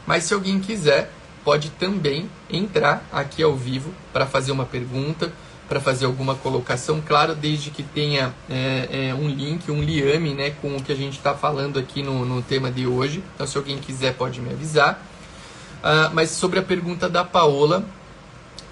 mas 0.06 0.24
se 0.24 0.34
alguém 0.34 0.58
quiser, 0.58 1.12
pode 1.44 1.70
também 1.70 2.28
entrar 2.50 3.04
aqui 3.12 3.42
ao 3.42 3.56
vivo 3.56 3.92
para 4.12 4.26
fazer 4.26 4.52
uma 4.52 4.64
pergunta, 4.64 5.32
para 5.68 5.80
fazer 5.80 6.04
alguma 6.04 6.34
colocação, 6.34 7.00
claro, 7.00 7.34
desde 7.34 7.70
que 7.70 7.82
tenha 7.82 8.34
é, 8.48 9.08
é, 9.08 9.14
um 9.14 9.28
link, 9.28 9.70
um 9.70 9.80
liame 9.82 10.34
né, 10.34 10.50
com 10.50 10.76
o 10.76 10.82
que 10.82 10.90
a 10.90 10.96
gente 10.96 11.16
está 11.16 11.32
falando 11.32 11.78
aqui 11.78 12.02
no, 12.02 12.24
no 12.24 12.42
tema 12.42 12.70
de 12.72 12.86
hoje. 12.86 13.22
Então, 13.34 13.46
se 13.46 13.56
alguém 13.56 13.78
quiser, 13.78 14.14
pode 14.14 14.40
me 14.40 14.50
avisar. 14.50 15.00
Uh, 15.80 16.12
mas 16.12 16.30
sobre 16.30 16.58
a 16.58 16.62
pergunta 16.62 17.08
da 17.08 17.24
Paola, 17.24 17.84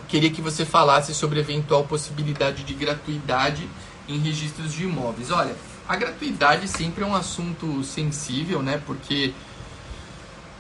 queria 0.09 0.31
que 0.31 0.43
você 0.43 0.65
falasse 0.65 1.15
sobre 1.15 1.39
eventual 1.39 1.85
possibilidade 1.85 2.65
de 2.65 2.75
gratuidade 2.75 3.69
em 4.09 4.19
registros 4.19 4.73
de 4.73 4.85
imóveis. 4.85 5.31
Olha, 5.31 5.55
a 5.89 5.97
gratuidade 5.97 6.67
sempre 6.67 7.05
é 7.05 7.07
um 7.07 7.15
assunto 7.15 7.83
sensível, 7.85 8.63
né? 8.63 8.83
Porque 8.85 9.33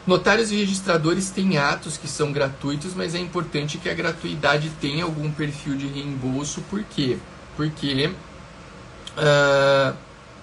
notários 0.09 0.51
e 0.51 0.57
registradores 0.57 1.29
têm 1.29 1.59
atos 1.59 1.99
que 1.99 2.09
são 2.09 2.33
gratuitos, 2.33 2.95
mas 2.95 3.15
é 3.15 3.19
importante 3.19 3.77
que 3.77 3.91
a 3.91 3.95
gratuidade 3.95 4.71
tenha 4.81 5.05
algum 5.05 5.31
perfil 5.31 5.77
de 5.77 5.87
reembolso. 5.87 6.63
Por 6.63 6.83
quê? 6.83 7.19
Porque 7.55 8.11
uh, 9.19 9.97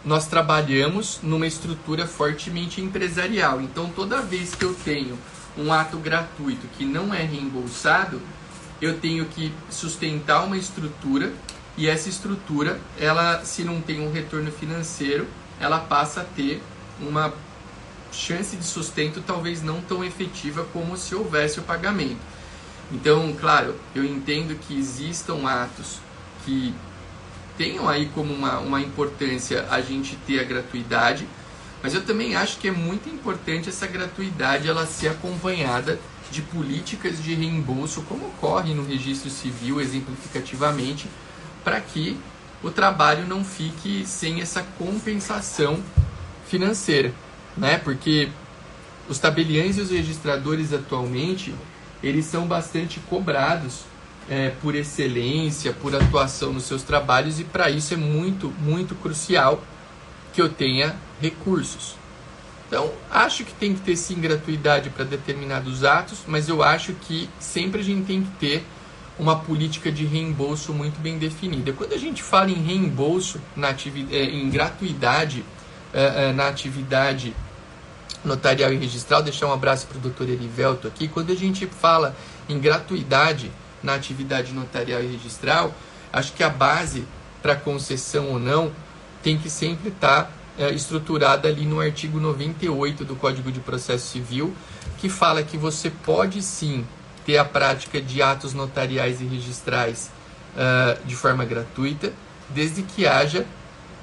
nós 0.06 0.28
trabalhamos 0.28 1.20
numa 1.24 1.48
estrutura 1.48 2.06
fortemente 2.06 2.80
empresarial. 2.80 3.60
Então, 3.60 3.90
toda 3.90 4.22
vez 4.22 4.54
que 4.54 4.64
eu 4.64 4.76
tenho 4.86 5.18
um 5.58 5.74
ato 5.74 5.98
gratuito 5.98 6.68
que 6.78 6.86
não 6.86 7.12
é 7.12 7.24
reembolsado, 7.24 8.22
eu 8.80 9.00
tenho 9.00 9.26
que 9.26 9.52
sustentar 9.72 10.44
uma 10.44 10.58
estrutura 10.58 11.34
e 11.76 11.90
essa 11.90 12.08
estrutura, 12.08 12.80
ela 13.00 13.44
se 13.44 13.64
não 13.64 13.82
tem 13.82 14.00
um 14.00 14.12
retorno 14.12 14.52
financeiro, 14.52 15.28
ela 15.60 15.80
passa 15.80 16.22
a 16.22 16.24
ter 16.24 16.62
uma 17.02 17.34
chance 18.16 18.56
de 18.56 18.66
sustento 18.66 19.24
talvez 19.26 19.62
não 19.62 19.82
tão 19.82 20.04
efetiva 20.04 20.66
como 20.74 20.98
se 20.98 21.14
houvesse 21.14 21.60
o 21.60 21.64
pagamento. 21.64 22.20
Então, 22.92 23.34
claro, 23.40 23.76
eu 23.94 24.04
entendo 24.04 24.58
que 24.60 24.78
existam 24.78 25.48
atos 25.48 26.00
que 26.44 26.74
tenham 27.58 27.88
aí 27.88 28.10
como 28.14 28.34
uma, 28.34 28.60
uma 28.60 28.82
importância 28.82 29.68
a 29.70 29.82
gente 29.82 30.16
ter 30.28 30.40
a 30.40 30.44
gratuidade, 30.44 31.28
mas 31.82 31.94
eu 31.94 32.04
também 32.04 32.36
acho 32.36 32.58
que 32.58 32.68
é 32.68 32.72
muito 32.72 33.10
importante 33.10 33.70
essa 33.70 33.88
gratuidade 33.88 34.68
ela 34.68 34.86
ser 34.86 35.10
acompanhada 35.10 36.00
de 36.32 36.42
políticas 36.42 37.22
de 37.22 37.34
reembolso, 37.34 38.02
como 38.04 38.28
ocorre 38.28 38.74
no 38.74 38.86
registro 38.86 39.30
civil 39.30 39.80
exemplificativamente, 39.80 41.08
para 41.64 41.80
que 41.80 42.18
o 42.64 42.72
trabalho 42.72 43.28
não 43.28 43.44
fique 43.44 44.06
sem 44.06 44.42
essa 44.42 44.64
compensação 44.78 45.82
financeira, 46.48 47.14
né? 47.58 47.78
Porque 47.78 48.30
os 49.08 49.20
tabeliães 49.20 49.78
e 49.78 49.82
os 49.82 49.92
registradores 49.92 50.74
atualmente 50.74 51.54
eles 52.04 52.26
são 52.26 52.46
bastante 52.46 53.00
cobrados 53.00 53.82
é, 54.30 54.50
por 54.62 54.76
excelência, 54.76 55.74
por 55.74 55.96
atuação 55.96 56.54
nos 56.54 56.64
seus 56.64 56.84
trabalhos 56.84 57.40
e 57.40 57.44
para 57.44 57.70
isso 57.70 57.94
é 57.94 57.98
muito, 57.98 58.50
muito 58.60 58.96
crucial 58.96 59.64
que 60.34 60.42
eu 60.42 60.50
tenha 60.50 60.96
recursos. 61.22 61.96
Então, 62.68 62.92
acho 63.12 63.46
que 63.46 63.54
tem 63.54 63.74
que 63.74 63.82
ter 63.82 63.96
sim 63.96 64.20
gratuidade 64.20 64.90
para 64.90 65.06
determinados 65.06 65.84
atos, 65.84 66.20
mas 66.28 66.50
eu 66.50 66.64
acho 66.64 66.94
que 66.94 67.30
sempre 67.40 67.82
a 67.82 67.84
gente 67.84 68.06
tem 68.06 68.24
que 68.24 68.32
ter 68.32 68.66
uma 69.18 69.38
política 69.38 69.92
de 69.92 70.04
reembolso 70.04 70.74
muito 70.74 71.00
bem 71.00 71.18
definida. 71.18 71.72
Quando 71.72 71.94
a 71.94 71.98
gente 71.98 72.22
fala 72.22 72.50
em 72.50 72.62
reembolso, 72.62 73.40
na 73.56 73.70
atividade, 73.70 74.16
é, 74.16 74.26
em 74.26 74.50
gratuidade 74.50 75.46
é, 75.94 76.30
é, 76.30 76.34
na 76.34 76.48
atividade 76.48 77.34
notarial 78.28 78.74
e 78.74 78.78
registral, 78.78 79.22
deixar 79.22 79.48
um 79.48 79.54
abraço 79.54 79.88
para 79.88 79.98
o 79.98 80.02
doutor 80.02 80.30
Erivelto 80.30 80.88
aqui. 80.88 81.08
Quando 81.08 81.32
a 81.32 81.36
gente 81.36 81.66
fala 81.68 82.16
em 82.50 82.60
gratuidade 82.60 83.52
na 83.82 83.94
atividade 83.94 84.54
notarial 84.54 85.04
e 85.04 85.08
registral, 85.08 85.74
acho 86.12 86.34
que 86.34 86.44
a 86.44 86.50
base 86.50 87.06
para 87.42 87.56
concessão 87.56 88.30
ou 88.30 88.40
não 88.40 88.72
tem 89.22 89.38
que 89.38 89.50
sempre 89.50 89.90
estar 89.90 90.24
tá, 90.24 90.30
é, 90.58 90.72
estruturada 90.72 91.48
ali 91.48 91.66
no 91.66 91.80
artigo 91.80 92.20
98 92.20 93.04
do 93.06 93.16
Código 93.16 93.52
de 93.52 93.60
Processo 93.60 94.08
Civil, 94.08 94.54
que 94.98 95.10
fala 95.10 95.44
que 95.44 95.58
você 95.58 95.90
pode 95.90 96.42
sim 96.42 96.86
ter 97.26 97.38
a 97.38 97.46
prática 97.46 98.02
de 98.02 98.22
atos 98.22 98.54
notariais 98.54 99.20
e 99.20 99.26
registrais 99.26 100.12
uh, 100.56 101.06
de 101.06 101.16
forma 101.16 101.44
gratuita, 101.44 102.14
desde 102.50 102.84
que 102.84 103.08
haja 103.08 103.46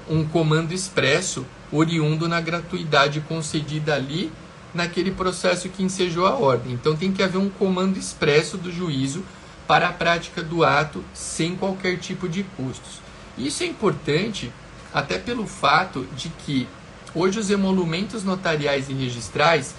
um 0.08 0.26
comando 0.26 0.72
expresso 0.72 1.46
oriundo 1.72 2.28
na 2.28 2.40
gratuidade 2.40 3.20
concedida 3.22 3.94
ali 3.94 4.30
naquele 4.74 5.10
processo 5.10 5.68
que 5.68 5.82
ensejou 5.82 6.26
a 6.26 6.34
ordem. 6.34 6.72
Então 6.72 6.94
tem 6.94 7.12
que 7.12 7.22
haver 7.22 7.38
um 7.38 7.48
comando 7.48 7.98
expresso 7.98 8.56
do 8.56 8.70
juízo 8.70 9.24
para 9.66 9.88
a 9.88 9.92
prática 9.92 10.42
do 10.42 10.64
ato 10.64 11.02
sem 11.14 11.56
qualquer 11.56 11.98
tipo 11.98 12.28
de 12.28 12.42
custos. 12.42 13.00
Isso 13.38 13.62
é 13.62 13.66
importante 13.66 14.52
até 14.92 15.18
pelo 15.18 15.46
fato 15.46 16.06
de 16.14 16.28
que 16.28 16.68
Hoje 17.14 17.38
os 17.38 17.50
emolumentos 17.50 18.24
notariais 18.24 18.88
e 18.88 18.94
registrais, 18.94 19.74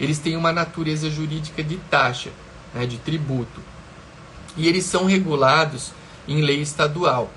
eles 0.00 0.18
têm 0.18 0.36
uma 0.36 0.52
natureza 0.52 1.10
jurídica 1.10 1.62
de 1.62 1.76
taxa, 1.76 2.30
né, 2.74 2.86
de 2.86 2.96
tributo. 2.96 3.60
E 4.56 4.66
eles 4.66 4.84
são 4.84 5.04
regulados 5.04 5.92
em 6.26 6.40
lei 6.40 6.62
estadual. 6.62 7.30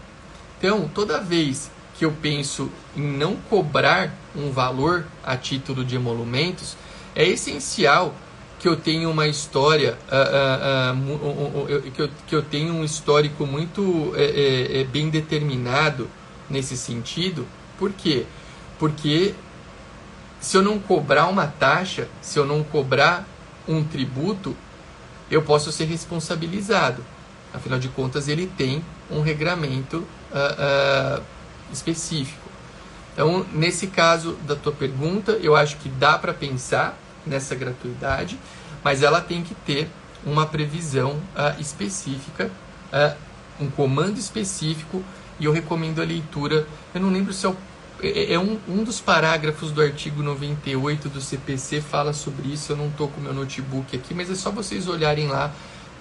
Então, 0.58 0.90
toda 0.94 1.20
vez 1.20 1.70
que 2.02 2.06
eu 2.06 2.12
penso 2.12 2.68
em 2.98 3.04
não 3.04 3.36
cobrar 3.36 4.12
um 4.36 4.50
valor 4.50 5.06
a 5.24 5.38
título 5.38 5.86
de 5.86 5.96
emolumentos, 5.96 6.76
é 7.16 7.24
essencial 7.28 8.16
que 8.60 8.68
eu 8.68 8.76
tenha 8.76 9.08
uma 9.08 9.28
história, 9.28 9.96
uh, 10.10 10.96
uh, 10.96 11.78
uh, 11.78 12.12
que, 12.26 12.34
eu, 12.34 12.42
tenha 12.42 12.74
um 12.74 12.84
histórico 12.84 13.46
muito 13.46 14.14
é, 14.16 14.24
é, 14.24 14.82
é, 14.82 14.84
bem 14.84 15.12
determinado 15.12 16.10
nesse 16.50 16.76
sentido. 16.76 17.48
Por 17.78 17.92
quê? 17.92 18.26
Porque 18.80 19.36
se 20.40 20.58
eu 20.58 20.64
não 20.64 20.80
cobrar 20.80 21.28
uma 21.28 21.46
taxa, 21.46 22.08
se 22.20 22.40
eu 22.40 22.48
não 22.48 22.64
cobrar 22.64 23.28
um 23.68 23.84
tributo, 23.84 24.58
eu 25.30 25.44
posso 25.44 25.72
ser 25.72 25.86
responsabilizado. 25.86 27.06
Afinal 27.54 27.78
de 27.78 27.90
contas, 27.90 28.28
ele 28.28 28.48
tem 28.48 28.84
um 29.12 29.22
regramento 29.22 30.04
específico. 31.72 32.50
Então, 33.14 33.46
nesse 33.54 33.88
caso 33.88 34.34
da 34.48 34.56
tua 34.56 34.72
pergunta, 34.72 35.34
eu 35.34 35.56
acho 35.56 35.78
que 35.78 35.90
dá 35.90 36.18
para 36.18 36.34
pensar 36.34 36.98
nessa 37.26 37.56
gratuidade, 37.56 38.40
mas 38.84 39.04
ela 39.04 39.22
tem 39.22 39.44
que 39.44 39.54
ter 39.54 39.90
uma 40.26 40.46
previsão 40.46 41.12
uh, 41.12 41.60
específica, 41.60 42.50
uh, 42.94 43.16
um 43.60 43.70
comando 43.70 44.18
específico, 44.18 45.04
e 45.40 45.46
eu 45.46 45.52
recomendo 45.52 46.02
a 46.02 46.06
leitura. 46.06 46.68
Eu 46.94 47.02
não 47.02 47.10
lembro 47.10 47.34
se 47.34 47.46
é, 47.46 47.50
o, 47.50 47.58
é, 48.02 48.34
é 48.34 48.40
um, 48.40 48.60
um 48.68 48.84
dos 48.84 49.02
parágrafos 49.02 49.72
do 49.72 49.82
artigo 49.82 50.24
98 50.24 51.10
do 51.10 51.20
CPC 51.20 51.82
fala 51.82 52.14
sobre 52.14 52.50
isso. 52.50 52.72
Eu 52.72 52.78
não 52.78 52.88
estou 52.88 53.08
com 53.08 53.20
meu 53.20 53.34
notebook 53.34 53.96
aqui, 53.96 54.14
mas 54.14 54.30
é 54.30 54.36
só 54.36 54.52
vocês 54.52 54.88
olharem 54.88 55.28
lá 55.28 55.52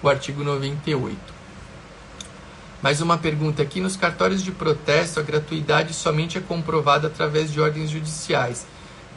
o 0.01 0.07
artigo 0.07 0.43
98. 0.43 1.40
Mais 2.81 2.99
uma 2.99 3.17
pergunta 3.17 3.61
aqui: 3.61 3.79
nos 3.79 3.95
cartórios 3.95 4.41
de 4.41 4.51
protesto, 4.51 5.19
a 5.19 5.23
gratuidade 5.23 5.93
somente 5.93 6.37
é 6.37 6.41
comprovada 6.41 7.07
através 7.07 7.51
de 7.51 7.61
ordens 7.61 7.91
judiciais. 7.91 8.65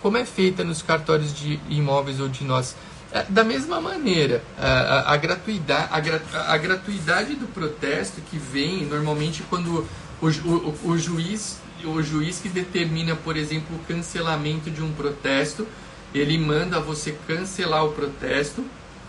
Como 0.02 0.18
é 0.18 0.24
feita 0.24 0.62
nos 0.62 0.82
cartórios 0.82 1.32
de 1.34 1.58
imóveis 1.70 2.20
ou 2.20 2.28
de 2.28 2.44
nós? 2.44 2.76
É, 3.10 3.24
da 3.28 3.42
mesma 3.42 3.80
maneira, 3.80 4.42
a, 4.58 5.16
gratuidade, 5.16 5.88
a, 5.90 6.52
a, 6.52 6.58
gratuidade 6.58 7.36
do 7.36 7.46
protesto 7.46 8.20
que 8.20 8.36
vem 8.36 8.84
normalmente 8.84 9.42
quando 9.44 9.86
o, 10.20 10.26
o, 10.26 10.90
o, 10.90 10.98
juiz, 10.98 11.58
o 11.84 12.02
juiz 12.02 12.40
que 12.40 12.48
determina, 12.48 13.14
por 13.14 13.36
exemplo, 13.36 13.76
o 13.76 13.78
cancelamento 13.86 14.68
de 14.68 14.82
um 14.82 14.92
protesto, 14.92 15.66
ele 16.12 16.36
manda 16.36 16.80
você 16.80 17.16
cancelar 17.26 17.84
o 17.84 17.92
protesto 17.92 18.64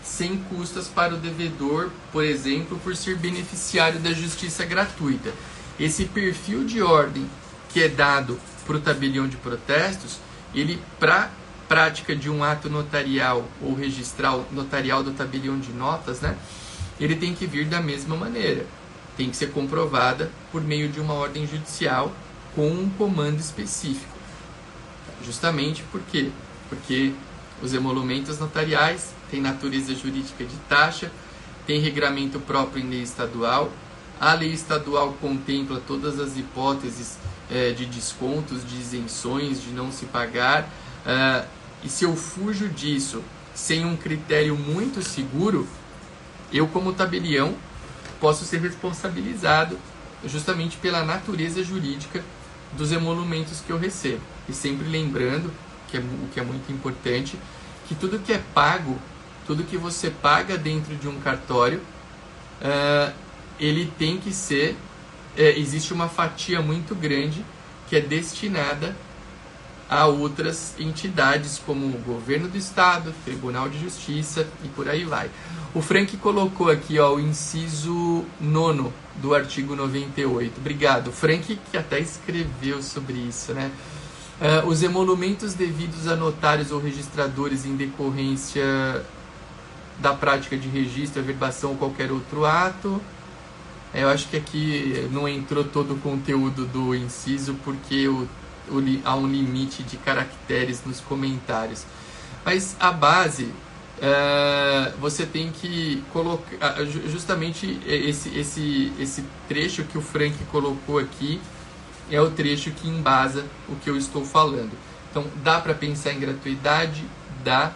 sem 0.06 0.38
custas 0.38 0.86
para 0.86 1.14
o 1.14 1.18
devedor, 1.18 1.90
por 2.12 2.24
exemplo, 2.24 2.78
por 2.78 2.96
ser 2.96 3.16
beneficiário 3.16 3.98
da 3.98 4.12
justiça 4.12 4.64
gratuita. 4.64 5.32
Esse 5.78 6.04
perfil 6.06 6.64
de 6.64 6.80
ordem 6.80 7.28
que 7.70 7.82
é 7.82 7.88
dado 7.88 8.38
para 8.64 8.76
o 8.76 8.80
tabelião 8.80 9.28
de 9.28 9.36
protestos, 9.36 10.18
ele 10.54 10.80
para 10.98 11.30
prática 11.68 12.14
de 12.14 12.30
um 12.30 12.44
ato 12.44 12.70
notarial 12.70 13.44
ou 13.60 13.74
registral 13.74 14.46
notarial 14.52 15.02
do 15.02 15.10
tabelião 15.10 15.58
de 15.58 15.72
notas, 15.72 16.20
né? 16.20 16.36
Ele 16.98 17.16
tem 17.16 17.34
que 17.34 17.44
vir 17.44 17.66
da 17.66 17.80
mesma 17.80 18.16
maneira. 18.16 18.64
Tem 19.16 19.28
que 19.28 19.36
ser 19.36 19.50
comprovada 19.50 20.30
por 20.52 20.62
meio 20.62 20.88
de 20.88 21.00
uma 21.00 21.14
ordem 21.14 21.46
judicial 21.46 22.14
com 22.54 22.68
um 22.68 22.88
comando 22.90 23.40
específico. 23.40 24.16
Justamente 25.24 25.82
por 25.90 26.00
quê? 26.02 26.30
Porque 26.68 27.12
os 27.60 27.74
emolumentos 27.74 28.38
notariais 28.38 29.15
têm 29.30 29.40
natureza 29.40 29.94
jurídica 29.94 30.44
de 30.44 30.56
taxa, 30.68 31.10
tem 31.66 31.80
regramento 31.80 32.38
próprio 32.40 32.84
em 32.84 32.88
lei 32.88 33.02
estadual. 33.02 33.70
A 34.20 34.32
lei 34.34 34.52
estadual 34.52 35.14
contempla 35.20 35.82
todas 35.86 36.18
as 36.20 36.36
hipóteses 36.36 37.18
é, 37.50 37.72
de 37.72 37.86
descontos, 37.86 38.66
de 38.66 38.76
isenções, 38.76 39.62
de 39.62 39.70
não 39.70 39.92
se 39.92 40.06
pagar. 40.06 40.62
Uh, 41.04 41.46
e 41.84 41.88
se 41.88 42.04
eu 42.04 42.16
fujo 42.16 42.68
disso 42.68 43.22
sem 43.54 43.84
um 43.84 43.96
critério 43.96 44.56
muito 44.56 45.02
seguro, 45.02 45.66
eu, 46.52 46.66
como 46.68 46.92
tabelião, 46.92 47.54
posso 48.20 48.44
ser 48.44 48.60
responsabilizado 48.60 49.78
justamente 50.24 50.76
pela 50.76 51.04
natureza 51.04 51.62
jurídica 51.62 52.22
dos 52.72 52.92
emolumentos 52.92 53.60
que 53.60 53.70
eu 53.70 53.78
recebo. 53.78 54.20
E 54.48 54.52
sempre 54.52 54.88
lembrando, 54.88 55.52
que 55.88 55.96
é, 55.96 56.00
o 56.00 56.28
que 56.32 56.40
é 56.40 56.42
muito 56.42 56.70
importante, 56.72 57.38
que 57.86 57.94
tudo 57.94 58.18
que 58.18 58.32
é 58.32 58.42
pago, 58.54 58.98
tudo 59.46 59.64
que 59.64 59.76
você 59.76 60.10
paga 60.10 60.58
dentro 60.58 60.94
de 60.96 61.08
um 61.08 61.20
cartório, 61.20 61.80
uh, 62.60 63.12
ele 63.58 63.90
tem 63.98 64.18
que 64.18 64.32
ser. 64.32 64.76
É, 65.36 65.58
existe 65.58 65.92
uma 65.92 66.08
fatia 66.08 66.62
muito 66.62 66.94
grande 66.94 67.44
que 67.88 67.96
é 67.96 68.00
destinada 68.00 68.96
a 69.88 70.06
outras 70.06 70.74
entidades 70.78 71.60
como 71.64 71.86
o 71.86 71.98
governo 71.98 72.48
do 72.48 72.56
estado, 72.56 73.14
Tribunal 73.24 73.68
de 73.68 73.78
Justiça 73.78 74.48
e 74.64 74.68
por 74.68 74.88
aí 74.88 75.04
vai. 75.04 75.30
O 75.74 75.80
Frank 75.80 76.16
colocou 76.16 76.70
aqui 76.70 76.98
ó, 76.98 77.14
o 77.14 77.20
inciso 77.20 78.24
nono 78.40 78.92
do 79.16 79.34
artigo 79.34 79.76
98. 79.76 80.54
Obrigado. 80.58 81.12
Frank 81.12 81.58
que 81.70 81.76
até 81.76 82.00
escreveu 82.00 82.82
sobre 82.82 83.14
isso, 83.14 83.52
né? 83.52 83.70
Uh, 84.40 84.66
os 84.66 84.82
emolumentos 84.82 85.54
devidos 85.54 86.08
a 86.08 86.16
notários 86.16 86.70
ou 86.70 86.80
registradores 86.80 87.64
em 87.64 87.76
decorrência 87.76 89.02
da 89.98 90.12
prática 90.12 90.56
de 90.56 90.68
registro, 90.68 91.20
averbação 91.20 91.70
ou 91.70 91.76
qualquer 91.76 92.10
outro 92.10 92.44
ato. 92.44 93.00
É, 93.94 94.02
eu 94.02 94.08
acho 94.08 94.28
que 94.28 94.36
aqui 94.36 95.08
não 95.10 95.28
entrou 95.28 95.64
todo 95.64 95.94
o 95.94 95.98
conteúdo 95.98 96.66
do 96.66 96.94
inciso 96.94 97.54
porque 97.64 98.08
o, 98.08 98.28
o, 98.68 99.00
há 99.04 99.16
um 99.16 99.26
limite 99.26 99.82
de 99.82 99.96
caracteres 99.96 100.82
nos 100.84 101.00
comentários. 101.00 101.84
Mas 102.44 102.76
a 102.78 102.92
base, 102.92 103.44
uh, 103.44 104.96
você 105.00 105.24
tem 105.24 105.50
que 105.50 106.02
colocar 106.12 106.84
justamente 107.08 107.80
esse, 107.86 108.28
esse, 108.38 108.92
esse 109.00 109.24
trecho 109.48 109.84
que 109.84 109.96
o 109.96 110.02
Frank 110.02 110.36
colocou 110.50 110.98
aqui 110.98 111.40
é 112.10 112.20
o 112.20 112.30
trecho 112.30 112.70
que 112.70 112.88
embasa 112.88 113.44
o 113.68 113.76
que 113.76 113.90
eu 113.90 113.96
estou 113.96 114.24
falando. 114.24 114.72
Então, 115.10 115.24
dá 115.42 115.60
para 115.60 115.74
pensar 115.74 116.12
em 116.12 116.20
gratuidade? 116.20 117.04
Dá, 117.42 117.72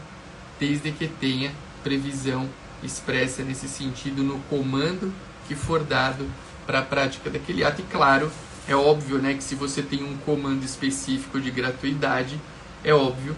desde 0.59 0.93
que 0.93 1.09
tenha 1.09 1.51
previsão 1.83 2.49
expressa 2.83 3.43
nesse 3.43 3.69
sentido 3.69 4.23
no 4.23 4.39
comando 4.49 5.13
que 5.47 5.55
for 5.55 5.83
dado 5.83 6.31
para 6.67 6.81
a 6.81 6.83
prática 6.83 7.29
daquele 7.29 7.65
ato. 7.65 7.81
E 7.81 7.85
claro, 7.85 8.31
é 8.69 8.75
óbvio 8.75 9.19
né, 9.19 9.35
que 9.35 9.43
se 9.43 9.55
você 9.55 9.83
tem 9.83 10.05
um 10.05 10.17
comando 10.19 10.65
específico 10.65 11.41
de 11.41 11.51
gratuidade, 11.51 12.41
é 12.85 12.95
óbvio 12.95 13.37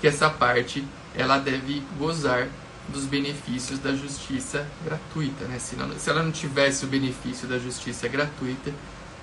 que 0.00 0.06
essa 0.06 0.28
parte 0.28 0.84
ela 1.14 1.38
deve 1.38 1.82
gozar 1.98 2.48
dos 2.88 3.06
benefícios 3.06 3.78
da 3.78 3.94
justiça 3.94 4.66
gratuita. 4.84 5.46
Né? 5.46 5.58
Se, 5.58 5.76
não, 5.76 5.90
se 5.98 6.10
ela 6.10 6.22
não 6.22 6.30
tivesse 6.30 6.84
o 6.84 6.88
benefício 6.88 7.48
da 7.48 7.58
justiça 7.58 8.06
gratuita, 8.08 8.72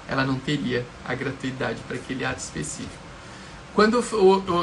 ela 0.07 0.25
não 0.25 0.39
teria 0.39 0.85
a 1.05 1.13
gratuidade 1.13 1.79
para 1.87 1.95
aquele 1.95 2.25
ato 2.25 2.39
específico. 2.39 3.10
Quando 3.73 4.03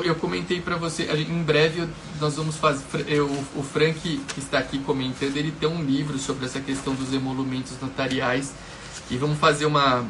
eu 0.04 0.14
comentei 0.16 0.60
para 0.60 0.76
você, 0.76 1.04
em 1.04 1.42
breve 1.42 1.88
nós 2.20 2.36
vamos 2.36 2.56
fazer, 2.56 3.20
o 3.22 3.62
Frank 3.62 3.98
que 4.00 4.38
está 4.38 4.58
aqui 4.58 4.78
comentando, 4.80 5.36
ele 5.36 5.50
tem 5.50 5.68
um 5.68 5.82
livro 5.82 6.18
sobre 6.18 6.44
essa 6.44 6.60
questão 6.60 6.94
dos 6.94 7.12
emolumentos 7.14 7.72
notariais 7.80 8.52
e 9.10 9.16
vamos 9.16 9.38
fazer 9.38 9.64
uma 9.64 10.04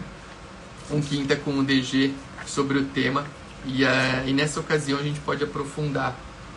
um 0.90 1.00
quinta 1.00 1.36
com 1.36 1.58
o 1.58 1.62
DG 1.62 2.12
sobre 2.46 2.78
o 2.78 2.84
tema 2.86 3.24
e, 3.64 3.84
uh, 3.84 3.88
e 4.26 4.32
nessa 4.32 4.58
ocasião 4.58 4.98
a 4.98 5.02
gente 5.02 5.20
pode 5.20 5.44
aprofundar 5.44 6.16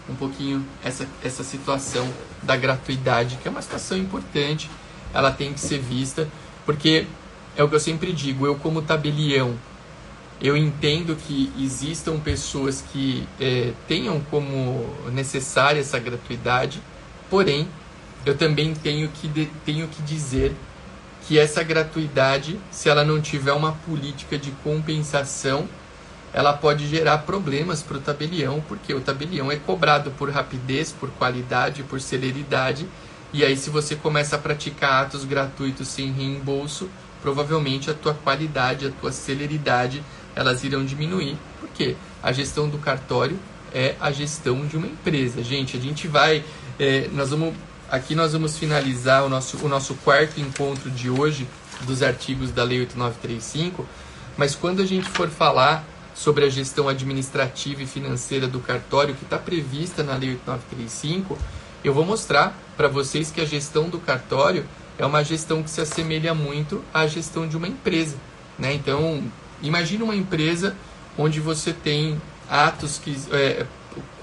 um 0.10 0.16
pouquinho 0.16 0.66
essa, 0.84 1.08
essa 1.24 1.44
situação 1.44 2.12
da 2.42 2.56
gratuidade, 2.56 3.38
que 3.42 3.48
é 3.48 3.52
uma 3.52 3.62
situação 3.62 3.98
importante, 3.98 4.70
ela 5.14 5.32
tem 5.32 5.54
que 5.54 5.60
ser 5.60 5.80
vista, 5.80 6.28
porque 6.66 7.06
é 7.56 7.64
o 7.64 7.70
que 7.70 7.76
eu 7.76 7.80
sempre 7.80 8.12
digo, 8.14 8.46
eu 8.46 8.56
como 8.56 8.82
tabelião, 8.82 9.56
eu 10.42 10.58
entendo 10.58 11.16
que 11.16 11.52
existam 11.60 12.20
pessoas 12.20 12.84
que 12.92 13.28
é, 13.40 13.74
tenham 13.88 14.20
como 14.32 14.90
necessária 15.12 15.80
essa 15.80 16.00
gratuidade, 16.00 16.82
porém, 17.30 17.68
eu 18.26 18.36
também 18.36 18.74
tenho 18.74 19.08
que, 19.10 19.28
de, 19.28 19.46
tenho 19.64 19.88
que 19.88 20.02
dizer 20.02 20.56
que 21.28 21.38
essa 21.38 21.62
gratuidade, 21.62 22.60
se 22.72 22.90
ela 22.90 23.06
não 23.06 23.22
tiver 23.22 23.54
uma 23.54 23.74
política 23.74 24.38
de 24.38 24.50
compensação, 24.64 25.70
ela 26.34 26.54
pode 26.54 26.88
gerar 26.88 27.20
problemas 27.20 27.84
para 27.84 27.98
o 27.98 28.02
tabelião, 28.02 28.64
porque 28.68 28.94
o 28.94 29.02
tabelião 29.02 29.52
é 29.52 29.58
cobrado 29.58 30.10
por 30.12 30.30
rapidez, 30.32 30.92
por 30.92 31.12
qualidade, 31.12 31.84
por 31.84 32.02
celeridade, 32.02 32.88
e 33.32 33.46
aí 33.46 33.56
se 33.56 33.70
você 33.70 33.96
começa 33.96 34.36
a 34.38 34.40
praticar 34.40 35.04
atos 35.04 35.24
gratuitos 35.24 35.88
sem 35.88 36.12
reembolso, 36.12 36.90
provavelmente 37.22 37.92
a 37.92 37.94
tua 37.94 38.14
qualidade, 38.14 38.88
a 38.88 38.92
tua 38.92 39.12
celeridade 39.12 40.04
elas 40.36 40.64
irão 40.64 40.86
diminuir. 40.86 41.38
Por 41.60 41.70
quê? 41.70 41.96
A 42.22 42.32
gestão 42.32 42.70
do 42.70 42.78
cartório 42.78 43.38
é 43.74 43.96
a 44.00 44.12
gestão 44.12 44.66
de 44.66 44.78
uma 44.78 44.88
empresa. 44.88 45.44
Gente, 45.44 45.78
a 45.78 45.80
gente 45.80 46.08
vai. 46.08 46.44
É, 46.80 47.10
nós 47.14 47.30
vamos. 47.30 47.54
Aqui 47.90 48.16
nós 48.16 48.32
vamos 48.32 48.58
finalizar 48.58 49.26
o 49.26 49.30
nosso, 49.30 49.58
o 49.66 49.68
nosso 49.68 49.96
quarto 49.96 50.40
encontro 50.40 50.90
de 50.90 51.10
hoje 51.10 51.46
dos 51.82 52.02
artigos 52.02 52.52
da 52.52 52.64
Lei 52.64 52.80
8935, 52.80 53.86
mas 54.38 54.56
quando 54.56 54.82
a 54.82 54.86
gente 54.86 55.10
for 55.10 55.30
falar 55.30 55.84
sobre 56.14 56.46
a 56.46 56.50
gestão 56.50 56.88
administrativa 56.88 57.84
e 57.84 57.86
financeira 57.86 58.48
do 58.48 58.60
cartório 58.60 59.16
que 59.16 59.24
está 59.24 59.38
prevista 59.38 60.04
na 60.04 60.16
Lei 60.16 60.32
8935, 60.32 61.38
eu 61.84 61.94
vou 61.94 62.06
mostrar 62.06 62.58
para 62.78 62.88
vocês 62.88 63.32
que 63.32 63.42
a 63.42 63.46
gestão 63.46 63.90
do 63.90 64.00
cartório 64.00 64.66
é 64.98 65.06
uma 65.06 65.24
gestão 65.24 65.64
que 65.64 65.70
se 65.70 65.82
assemelha 65.82 66.34
muito 66.34 66.84
à 66.94 67.08
gestão 67.08 67.48
de 67.48 67.58
uma 67.58 67.68
empresa. 67.68 68.16
Né? 68.58 68.74
Então, 68.74 69.24
imagine 69.62 70.04
uma 70.04 70.16
empresa 70.16 70.76
onde 71.18 71.40
você 71.40 71.74
tem 71.74 72.22
atos, 72.50 72.98
que, 72.98 73.18
é, 73.32 73.66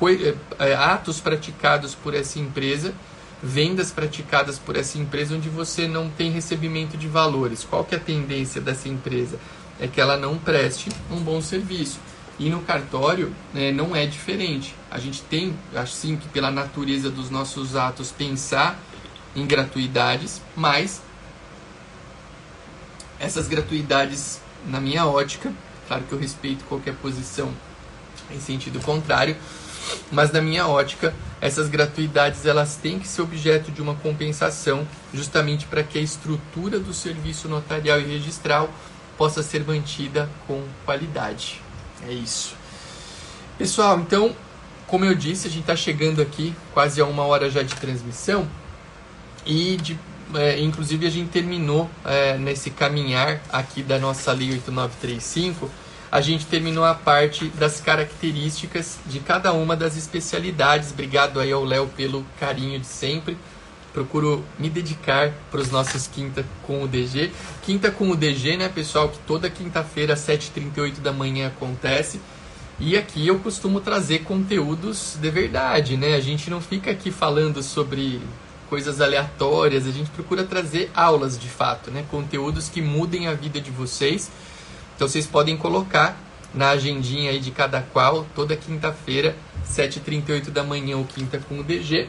é, 0.02 0.34
é, 0.58 0.74
atos 0.74 1.20
praticados 1.20 1.94
por 1.94 2.14
essa 2.14 2.38
empresa, 2.38 2.94
vendas 3.42 3.90
praticadas 3.90 4.58
por 4.58 4.76
essa 4.76 4.98
empresa 4.98 5.34
onde 5.34 5.48
você 5.48 5.86
não 5.86 6.10
tem 6.10 6.30
recebimento 6.30 6.96
de 6.96 7.08
valores. 7.08 7.64
Qual 7.68 7.84
que 7.84 7.94
é 7.94 7.98
a 7.98 8.00
tendência 8.00 8.60
dessa 8.60 8.88
empresa? 8.88 9.38
É 9.80 9.86
que 9.86 10.00
ela 10.00 10.16
não 10.16 10.36
preste 10.36 10.90
um 11.10 11.20
bom 11.20 11.40
serviço. 11.40 11.98
E 12.38 12.48
no 12.50 12.60
cartório 12.62 13.32
né, 13.52 13.72
não 13.72 13.94
é 13.96 14.06
diferente. 14.06 14.74
A 14.90 14.98
gente 14.98 15.22
tem, 15.22 15.56
assim 15.74 16.16
que 16.16 16.28
pela 16.28 16.50
natureza 16.50 17.10
dos 17.10 17.30
nossos 17.30 17.74
atos, 17.74 18.12
pensar 18.12 18.78
em 19.34 19.46
gratuidades, 19.46 20.40
mas 20.56 21.02
essas 23.18 23.48
gratuidades, 23.48 24.40
na 24.68 24.80
minha 24.80 25.06
ótica, 25.06 25.52
claro 25.86 26.04
que 26.04 26.12
eu 26.12 26.18
respeito 26.18 26.64
qualquer 26.64 26.94
posição 26.94 27.52
em 28.30 28.40
sentido 28.40 28.78
contrário, 28.80 29.36
mas 30.10 30.30
na 30.32 30.40
minha 30.40 30.66
ótica, 30.66 31.14
essas 31.40 31.68
gratuidades 31.68 32.44
elas 32.44 32.76
têm 32.76 32.98
que 32.98 33.08
ser 33.08 33.22
objeto 33.22 33.70
de 33.70 33.80
uma 33.80 33.94
compensação, 33.94 34.86
justamente 35.14 35.66
para 35.66 35.82
que 35.82 35.98
a 35.98 36.02
estrutura 36.02 36.78
do 36.78 36.92
serviço 36.92 37.48
notarial 37.48 37.98
e 38.00 38.04
registral 38.04 38.68
possa 39.16 39.42
ser 39.42 39.64
mantida 39.64 40.28
com 40.46 40.62
qualidade. 40.84 41.60
É 42.06 42.12
isso. 42.12 42.54
Pessoal, 43.56 43.98
então, 43.98 44.36
como 44.86 45.04
eu 45.04 45.14
disse, 45.14 45.48
a 45.48 45.50
gente 45.50 45.62
está 45.62 45.74
chegando 45.74 46.22
aqui 46.22 46.54
quase 46.72 47.00
a 47.00 47.04
uma 47.04 47.24
hora 47.24 47.50
já 47.50 47.62
de 47.62 47.74
transmissão. 47.74 48.48
E, 49.44 49.76
de, 49.76 49.98
é, 50.34 50.60
inclusive, 50.60 51.06
a 51.06 51.10
gente 51.10 51.30
terminou 51.30 51.88
é, 52.04 52.36
nesse 52.36 52.70
caminhar 52.70 53.40
aqui 53.50 53.82
da 53.82 53.98
nossa 53.98 54.32
Lei 54.32 54.50
8935, 54.52 55.70
a 56.10 56.20
gente 56.20 56.46
terminou 56.46 56.84
a 56.84 56.94
parte 56.94 57.48
das 57.48 57.80
características 57.80 58.98
de 59.06 59.20
cada 59.20 59.52
uma 59.52 59.76
das 59.76 59.96
especialidades. 59.96 60.90
Obrigado 60.90 61.38
aí 61.38 61.52
ao 61.52 61.64
Léo 61.64 61.86
pelo 61.88 62.24
carinho 62.40 62.78
de 62.80 62.86
sempre. 62.86 63.36
Procuro 63.92 64.44
me 64.58 64.70
dedicar 64.70 65.32
para 65.50 65.60
os 65.60 65.70
nossos 65.70 66.06
quinta 66.06 66.44
com 66.62 66.82
o 66.82 66.88
DG. 66.88 67.30
Quinta 67.62 67.90
com 67.90 68.10
o 68.10 68.16
DG, 68.16 68.56
né, 68.56 68.68
pessoal? 68.68 69.08
Que 69.08 69.18
toda 69.26 69.50
quinta-feira, 69.50 70.14
às 70.14 70.20
7h38 70.20 71.00
da 71.00 71.12
manhã 71.12 71.48
acontece. 71.48 72.20
E 72.80 72.96
aqui 72.96 73.26
eu 73.26 73.38
costumo 73.40 73.80
trazer 73.80 74.20
conteúdos 74.20 75.18
de 75.20 75.30
verdade, 75.30 75.96
né? 75.96 76.14
A 76.14 76.20
gente 76.20 76.48
não 76.48 76.60
fica 76.60 76.90
aqui 76.90 77.10
falando 77.10 77.62
sobre 77.62 78.20
coisas 78.68 79.00
aleatórias, 79.00 79.86
a 79.86 79.90
gente 79.90 80.10
procura 80.10 80.44
trazer 80.44 80.90
aulas 80.94 81.38
de 81.38 81.48
fato, 81.48 81.90
né? 81.90 82.04
Conteúdos 82.10 82.68
que 82.68 82.80
mudem 82.80 83.26
a 83.26 83.34
vida 83.34 83.60
de 83.60 83.70
vocês. 83.70 84.30
Então 84.94 85.08
vocês 85.08 85.26
podem 85.26 85.56
colocar 85.56 86.16
na 86.54 86.70
agendinha 86.70 87.30
aí 87.30 87.38
de 87.38 87.50
cada 87.50 87.80
qual, 87.80 88.26
toda 88.34 88.56
quinta-feira, 88.56 89.36
7h38 89.66 90.50
da 90.50 90.62
manhã, 90.62 90.96
ou 90.96 91.04
quinta 91.04 91.38
com 91.38 91.60
o 91.60 91.62
DG. 91.62 92.08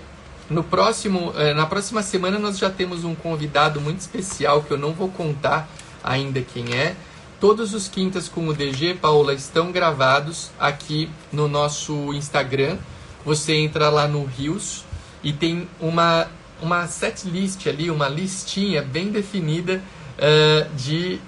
No 0.49 0.63
próximo, 0.63 1.33
eh, 1.37 1.53
na 1.53 1.65
próxima 1.65 2.01
semana 2.01 2.39
nós 2.39 2.57
já 2.57 2.69
temos 2.69 3.03
um 3.03 3.13
convidado 3.13 3.79
muito 3.79 3.99
especial 3.99 4.63
que 4.63 4.71
eu 4.71 4.77
não 4.77 4.93
vou 4.93 5.09
contar 5.09 5.69
ainda 6.03 6.41
quem 6.41 6.73
é. 6.73 6.95
Todos 7.39 7.73
os 7.73 7.87
quintas 7.87 8.27
com 8.27 8.47
o 8.47 8.53
DG, 8.53 8.95
Paula, 8.95 9.33
estão 9.33 9.71
gravados 9.71 10.51
aqui 10.59 11.09
no 11.31 11.47
nosso 11.47 12.13
Instagram. 12.13 12.77
Você 13.23 13.53
entra 13.55 13.89
lá 13.89 14.07
no 14.07 14.25
Rios 14.25 14.83
e 15.23 15.31
tem 15.31 15.67
uma 15.79 16.27
uma 16.61 16.87
set 16.87 17.27
list 17.27 17.67
ali, 17.67 17.89
uma 17.89 18.07
listinha 18.07 18.81
bem 18.81 19.11
definida 19.11 19.81
uh, 20.17 20.75
de 20.75 21.19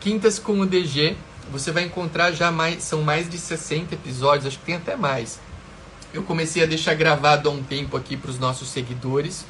quintas 0.00 0.38
com 0.38 0.60
o 0.60 0.66
DG. 0.66 1.16
Você 1.50 1.70
vai 1.70 1.84
encontrar 1.84 2.32
já 2.32 2.50
mais, 2.50 2.82
são 2.82 3.02
mais 3.02 3.28
de 3.28 3.38
60 3.38 3.94
episódios, 3.94 4.46
acho 4.46 4.58
que 4.58 4.64
tem 4.64 4.76
até 4.76 4.96
mais. 4.96 5.40
Eu 6.12 6.22
comecei 6.22 6.62
a 6.62 6.66
deixar 6.66 6.94
gravado 6.94 7.48
há 7.48 7.52
um 7.52 7.62
tempo 7.62 7.96
aqui 7.96 8.16
para 8.16 8.30
os 8.30 8.38
nossos 8.38 8.68
seguidores. 8.68 9.44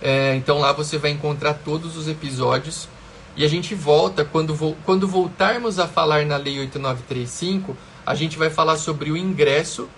É, 0.00 0.34
então 0.34 0.58
lá 0.58 0.72
você 0.72 0.98
vai 0.98 1.10
encontrar 1.10 1.54
todos 1.54 1.96
os 1.96 2.08
episódios. 2.08 2.88
E 3.36 3.44
a 3.44 3.48
gente 3.48 3.74
volta, 3.74 4.24
quando, 4.24 4.54
vo 4.54 4.76
quando 4.84 5.08
voltarmos 5.08 5.78
a 5.78 5.86
falar 5.86 6.26
na 6.26 6.36
Lei 6.36 6.58
8935, 6.60 7.76
a 8.04 8.14
gente 8.14 8.36
vai 8.36 8.50
falar 8.50 8.76
sobre 8.76 9.10
o 9.10 9.16
ingresso 9.16 9.88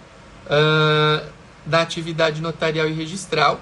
uh, 0.46 1.26
da 1.66 1.80
atividade 1.80 2.40
notarial 2.40 2.88
e 2.88 2.92
registral 2.92 3.60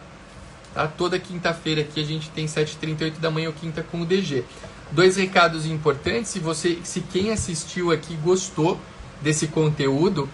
Tá? 0.74 0.86
Toda 0.86 1.18
quinta-feira 1.18 1.82
aqui 1.82 2.00
a 2.00 2.04
gente 2.04 2.30
tem 2.30 2.46
7h38 2.46 3.18
da 3.18 3.30
manhã 3.30 3.48
ou 3.48 3.54
quinta 3.54 3.82
com 3.82 4.00
o 4.00 4.06
DG. 4.06 4.44
Dois 4.90 5.16
recados 5.16 5.66
importantes, 5.66 6.30
se 6.30 6.38
você, 6.38 6.78
se 6.84 7.00
quem 7.00 7.30
assistiu 7.30 7.90
aqui 7.90 8.14
gostou 8.16 8.78
desse 9.22 9.46
conteúdo, 9.46 10.24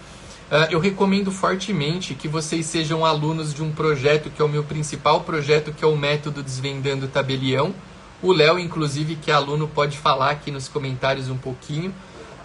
uh, 0.50 0.66
eu 0.70 0.80
recomendo 0.80 1.30
fortemente 1.30 2.14
que 2.14 2.26
vocês 2.26 2.66
sejam 2.66 3.04
alunos 3.04 3.54
de 3.54 3.62
um 3.62 3.70
projeto 3.70 4.30
que 4.30 4.42
é 4.42 4.44
o 4.44 4.48
meu 4.48 4.64
principal 4.64 5.20
projeto, 5.20 5.72
que 5.72 5.84
é 5.84 5.86
o 5.86 5.96
método 5.96 6.42
Desvendando 6.42 7.06
Tabelião. 7.06 7.74
O 8.20 8.32
Léo, 8.32 8.58
inclusive, 8.58 9.14
que 9.14 9.30
é 9.30 9.34
aluno, 9.34 9.68
pode 9.68 9.96
falar 9.96 10.30
aqui 10.30 10.50
nos 10.50 10.66
comentários 10.66 11.30
um 11.30 11.38
pouquinho. 11.38 11.94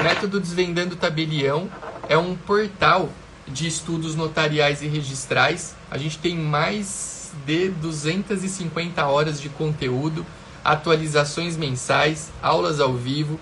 Método 0.01 0.39
Desvendando 0.39 0.95
Tabelião 0.95 1.67
é 2.07 2.17
um 2.17 2.35
portal 2.35 3.09
de 3.47 3.67
estudos 3.67 4.15
notariais 4.15 4.81
e 4.83 4.87
registrais. 4.87 5.75
A 5.89 5.97
gente 5.97 6.19
tem 6.19 6.35
mais 6.35 7.22
de 7.45 7.69
250 7.69 9.05
horas 9.05 9.41
de 9.41 9.49
conteúdo, 9.49 10.25
atualizações 10.63 11.57
mensais, 11.57 12.31
aulas 12.41 12.79
ao 12.79 12.93
vivo. 12.93 13.39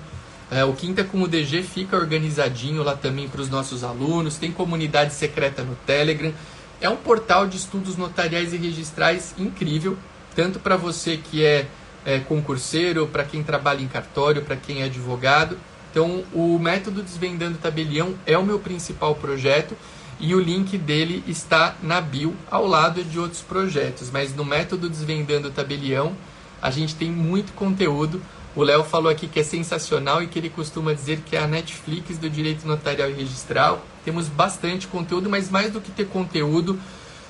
É, 0.50 0.66
o 0.66 0.74
Quinta 0.74 1.04
com 1.04 1.22
o 1.22 1.28
DG 1.28 1.64
fica 1.64 1.96
organizadinho 1.96 2.84
lá 2.84 2.96
também 2.96 3.28
para 3.30 3.42
os 3.42 3.50
nossos 3.50 3.84
alunos, 3.84 4.38
tem 4.38 4.52
comunidade 4.52 5.14
secreta 5.14 5.64
no 5.64 5.76
Telegram. 5.86 6.34
É 6.82 6.90
um 6.90 6.98
portal 6.98 7.48
de 7.48 7.58
estudos 7.58 7.96
notariais 7.96 8.54
e 8.54 8.58
registrais 8.58 9.36
incrível, 9.38 9.98
tanto 10.36 10.60
para 10.60 10.76
você 10.76 11.18
que 11.18 11.44
é, 11.46 11.68
é 12.06 12.20
concurseiro, 12.20 13.08
para 13.08 13.24
quem 13.24 13.44
trabalha 13.44 13.82
em 13.82 13.88
cartório, 13.88 14.42
para 14.42 14.56
quem 14.56 14.82
é 14.82 14.86
advogado. 14.86 15.58
Então, 15.92 16.24
o 16.34 16.58
método 16.58 17.04
Desvendando 17.04 17.58
Tabelião 17.58 18.16
é 18.26 18.38
o 18.38 18.46
meu 18.46 18.60
principal 18.60 19.14
projeto 19.16 19.76
e 20.22 20.36
o 20.36 20.40
link 20.40 20.78
dele 20.78 21.24
está 21.28 21.76
na 21.82 22.00
bio, 22.00 22.36
ao 22.50 22.68
lado 22.68 23.04
de 23.04 23.20
outros 23.20 23.42
projetos. 23.42 24.12
Mas 24.12 24.36
no 24.36 24.46
método 24.46 24.88
Desvendando 24.88 25.48
o 25.48 25.52
Tabelião, 25.52 26.16
a 26.62 26.70
gente 26.70 26.94
tem 26.94 27.12
muito 27.12 27.54
conteúdo. 27.54 28.22
O 28.56 28.62
Léo 28.62 28.84
falou 28.84 29.12
aqui 29.12 29.28
que 29.28 29.40
é 29.40 29.44
sensacional 29.44 30.22
e 30.22 30.28
que 30.28 30.38
ele 30.38 30.50
costuma 30.50 30.94
dizer 30.94 31.22
que 31.26 31.36
é 31.36 31.40
a 31.40 31.48
Netflix 31.48 32.20
do 32.20 32.30
direito 32.30 32.68
notarial 32.68 33.10
e 33.10 33.14
registral. 33.14 33.84
Temos 34.06 34.28
bastante 34.28 34.88
conteúdo, 34.88 35.28
mas 35.28 35.50
mais 35.50 35.72
do 35.72 35.82
que 35.82 35.90
ter 35.90 36.08
conteúdo, 36.08 36.80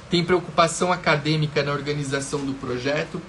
tem 0.09 0.25
preocupação 0.25 0.91
acadêmica 0.91 1.63
na 1.63 1.71
organização 1.71 2.45
do 2.45 2.53
projeto 2.55 3.21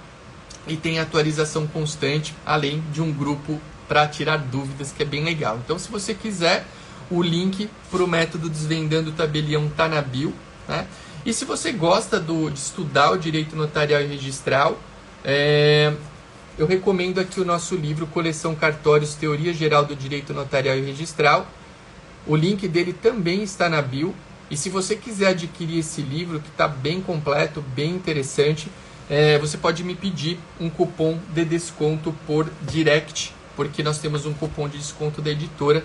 e 0.67 0.75
tem 0.75 0.99
atualização 0.99 1.65
constante, 1.67 2.35
além 2.45 2.83
de 2.91 3.01
um 3.01 3.13
grupo 3.13 3.61
para 3.87 4.07
tirar 4.07 4.37
dúvidas, 4.37 4.91
que 4.91 5.03
é 5.03 5.05
bem 5.05 5.23
legal. 5.23 5.57
Então, 5.63 5.79
se 5.79 5.89
você 5.89 6.13
quiser 6.13 6.65
o 7.13 7.21
link 7.21 7.69
para 7.91 8.03
o 8.03 8.07
método 8.07 8.49
Desvendando 8.49 9.11
o 9.11 9.13
Tabelião 9.13 9.67
está 9.67 9.87
na 9.87 10.01
bio. 10.01 10.33
Né? 10.67 10.87
E 11.25 11.33
se 11.33 11.45
você 11.45 11.71
gosta 11.71 12.19
do, 12.19 12.49
de 12.49 12.59
estudar 12.59 13.11
o 13.11 13.17
direito 13.17 13.55
notarial 13.55 14.01
e 14.01 14.07
registral, 14.07 14.77
é, 15.23 15.93
eu 16.57 16.65
recomendo 16.65 17.19
aqui 17.19 17.39
o 17.39 17.45
nosso 17.45 17.75
livro 17.75 18.07
Coleção 18.07 18.55
Cartórios 18.55 19.15
Teoria 19.15 19.53
Geral 19.53 19.85
do 19.85 19.95
Direito 19.95 20.33
Notarial 20.33 20.75
e 20.77 20.81
Registral. 20.81 21.47
O 22.25 22.35
link 22.35 22.67
dele 22.67 22.93
também 22.93 23.43
está 23.43 23.69
na 23.69 23.81
bio. 23.81 24.13
E 24.49 24.57
se 24.57 24.69
você 24.69 24.95
quiser 24.95 25.27
adquirir 25.27 25.79
esse 25.79 26.01
livro, 26.01 26.39
que 26.39 26.49
está 26.49 26.67
bem 26.67 27.01
completo, 27.01 27.63
bem 27.75 27.91
interessante, 27.91 28.69
é, 29.09 29.37
você 29.37 29.57
pode 29.57 29.83
me 29.83 29.95
pedir 29.95 30.39
um 30.59 30.69
cupom 30.69 31.19
de 31.33 31.45
desconto 31.45 32.13
por 32.25 32.49
direct, 32.61 33.33
porque 33.55 33.83
nós 33.83 33.99
temos 33.99 34.25
um 34.25 34.33
cupom 34.33 34.67
de 34.67 34.77
desconto 34.77 35.21
da 35.21 35.31
editora 35.31 35.83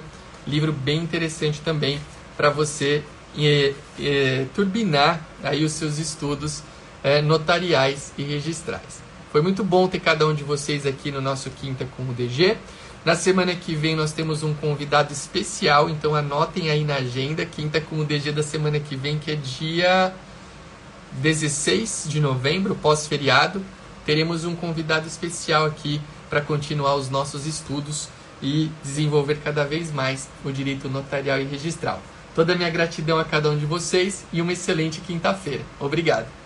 livro 0.48 0.72
bem 0.72 0.98
interessante 0.98 1.60
também 1.60 2.00
para 2.36 2.50
você 2.50 3.02
é, 3.36 3.74
é, 4.00 4.46
turbinar 4.54 5.20
aí 5.42 5.64
os 5.64 5.72
seus 5.72 5.98
estudos 5.98 6.62
é, 7.02 7.20
notariais 7.20 8.12
e 8.16 8.22
registrais. 8.22 9.02
Foi 9.30 9.42
muito 9.42 9.62
bom 9.62 9.86
ter 9.86 10.00
cada 10.00 10.26
um 10.26 10.34
de 10.34 10.42
vocês 10.42 10.86
aqui 10.86 11.10
no 11.10 11.20
nosso 11.20 11.50
Quinta 11.50 11.86
com 11.96 12.02
o 12.02 12.14
DG. 12.14 12.56
Na 13.04 13.14
semana 13.14 13.54
que 13.54 13.74
vem 13.74 13.94
nós 13.94 14.12
temos 14.12 14.42
um 14.42 14.54
convidado 14.54 15.12
especial, 15.12 15.88
então 15.88 16.14
anotem 16.14 16.70
aí 16.70 16.84
na 16.84 16.96
agenda, 16.96 17.44
Quinta 17.44 17.80
com 17.80 17.96
o 17.96 18.04
DG 18.04 18.32
da 18.32 18.42
semana 18.42 18.80
que 18.80 18.96
vem, 18.96 19.18
que 19.18 19.30
é 19.30 19.36
dia 19.36 20.12
16 21.12 22.06
de 22.08 22.20
novembro, 22.20 22.74
pós-feriado. 22.74 23.62
Teremos 24.04 24.44
um 24.44 24.56
convidado 24.56 25.06
especial 25.06 25.66
aqui 25.66 26.00
para 26.30 26.40
continuar 26.40 26.94
os 26.94 27.10
nossos 27.10 27.46
estudos 27.46 28.08
e 28.42 28.70
desenvolver 28.82 29.40
cada 29.42 29.64
vez 29.64 29.90
mais 29.90 30.28
o 30.44 30.52
direito 30.52 30.88
notarial 30.88 31.40
e 31.40 31.44
registral. 31.44 32.02
Toda 32.34 32.52
a 32.52 32.56
minha 32.56 32.70
gratidão 32.70 33.18
a 33.18 33.24
cada 33.24 33.50
um 33.50 33.58
de 33.58 33.66
vocês 33.66 34.24
e 34.32 34.40
uma 34.40 34.52
excelente 34.52 35.00
quinta-feira. 35.00 35.64
Obrigado. 35.80 36.37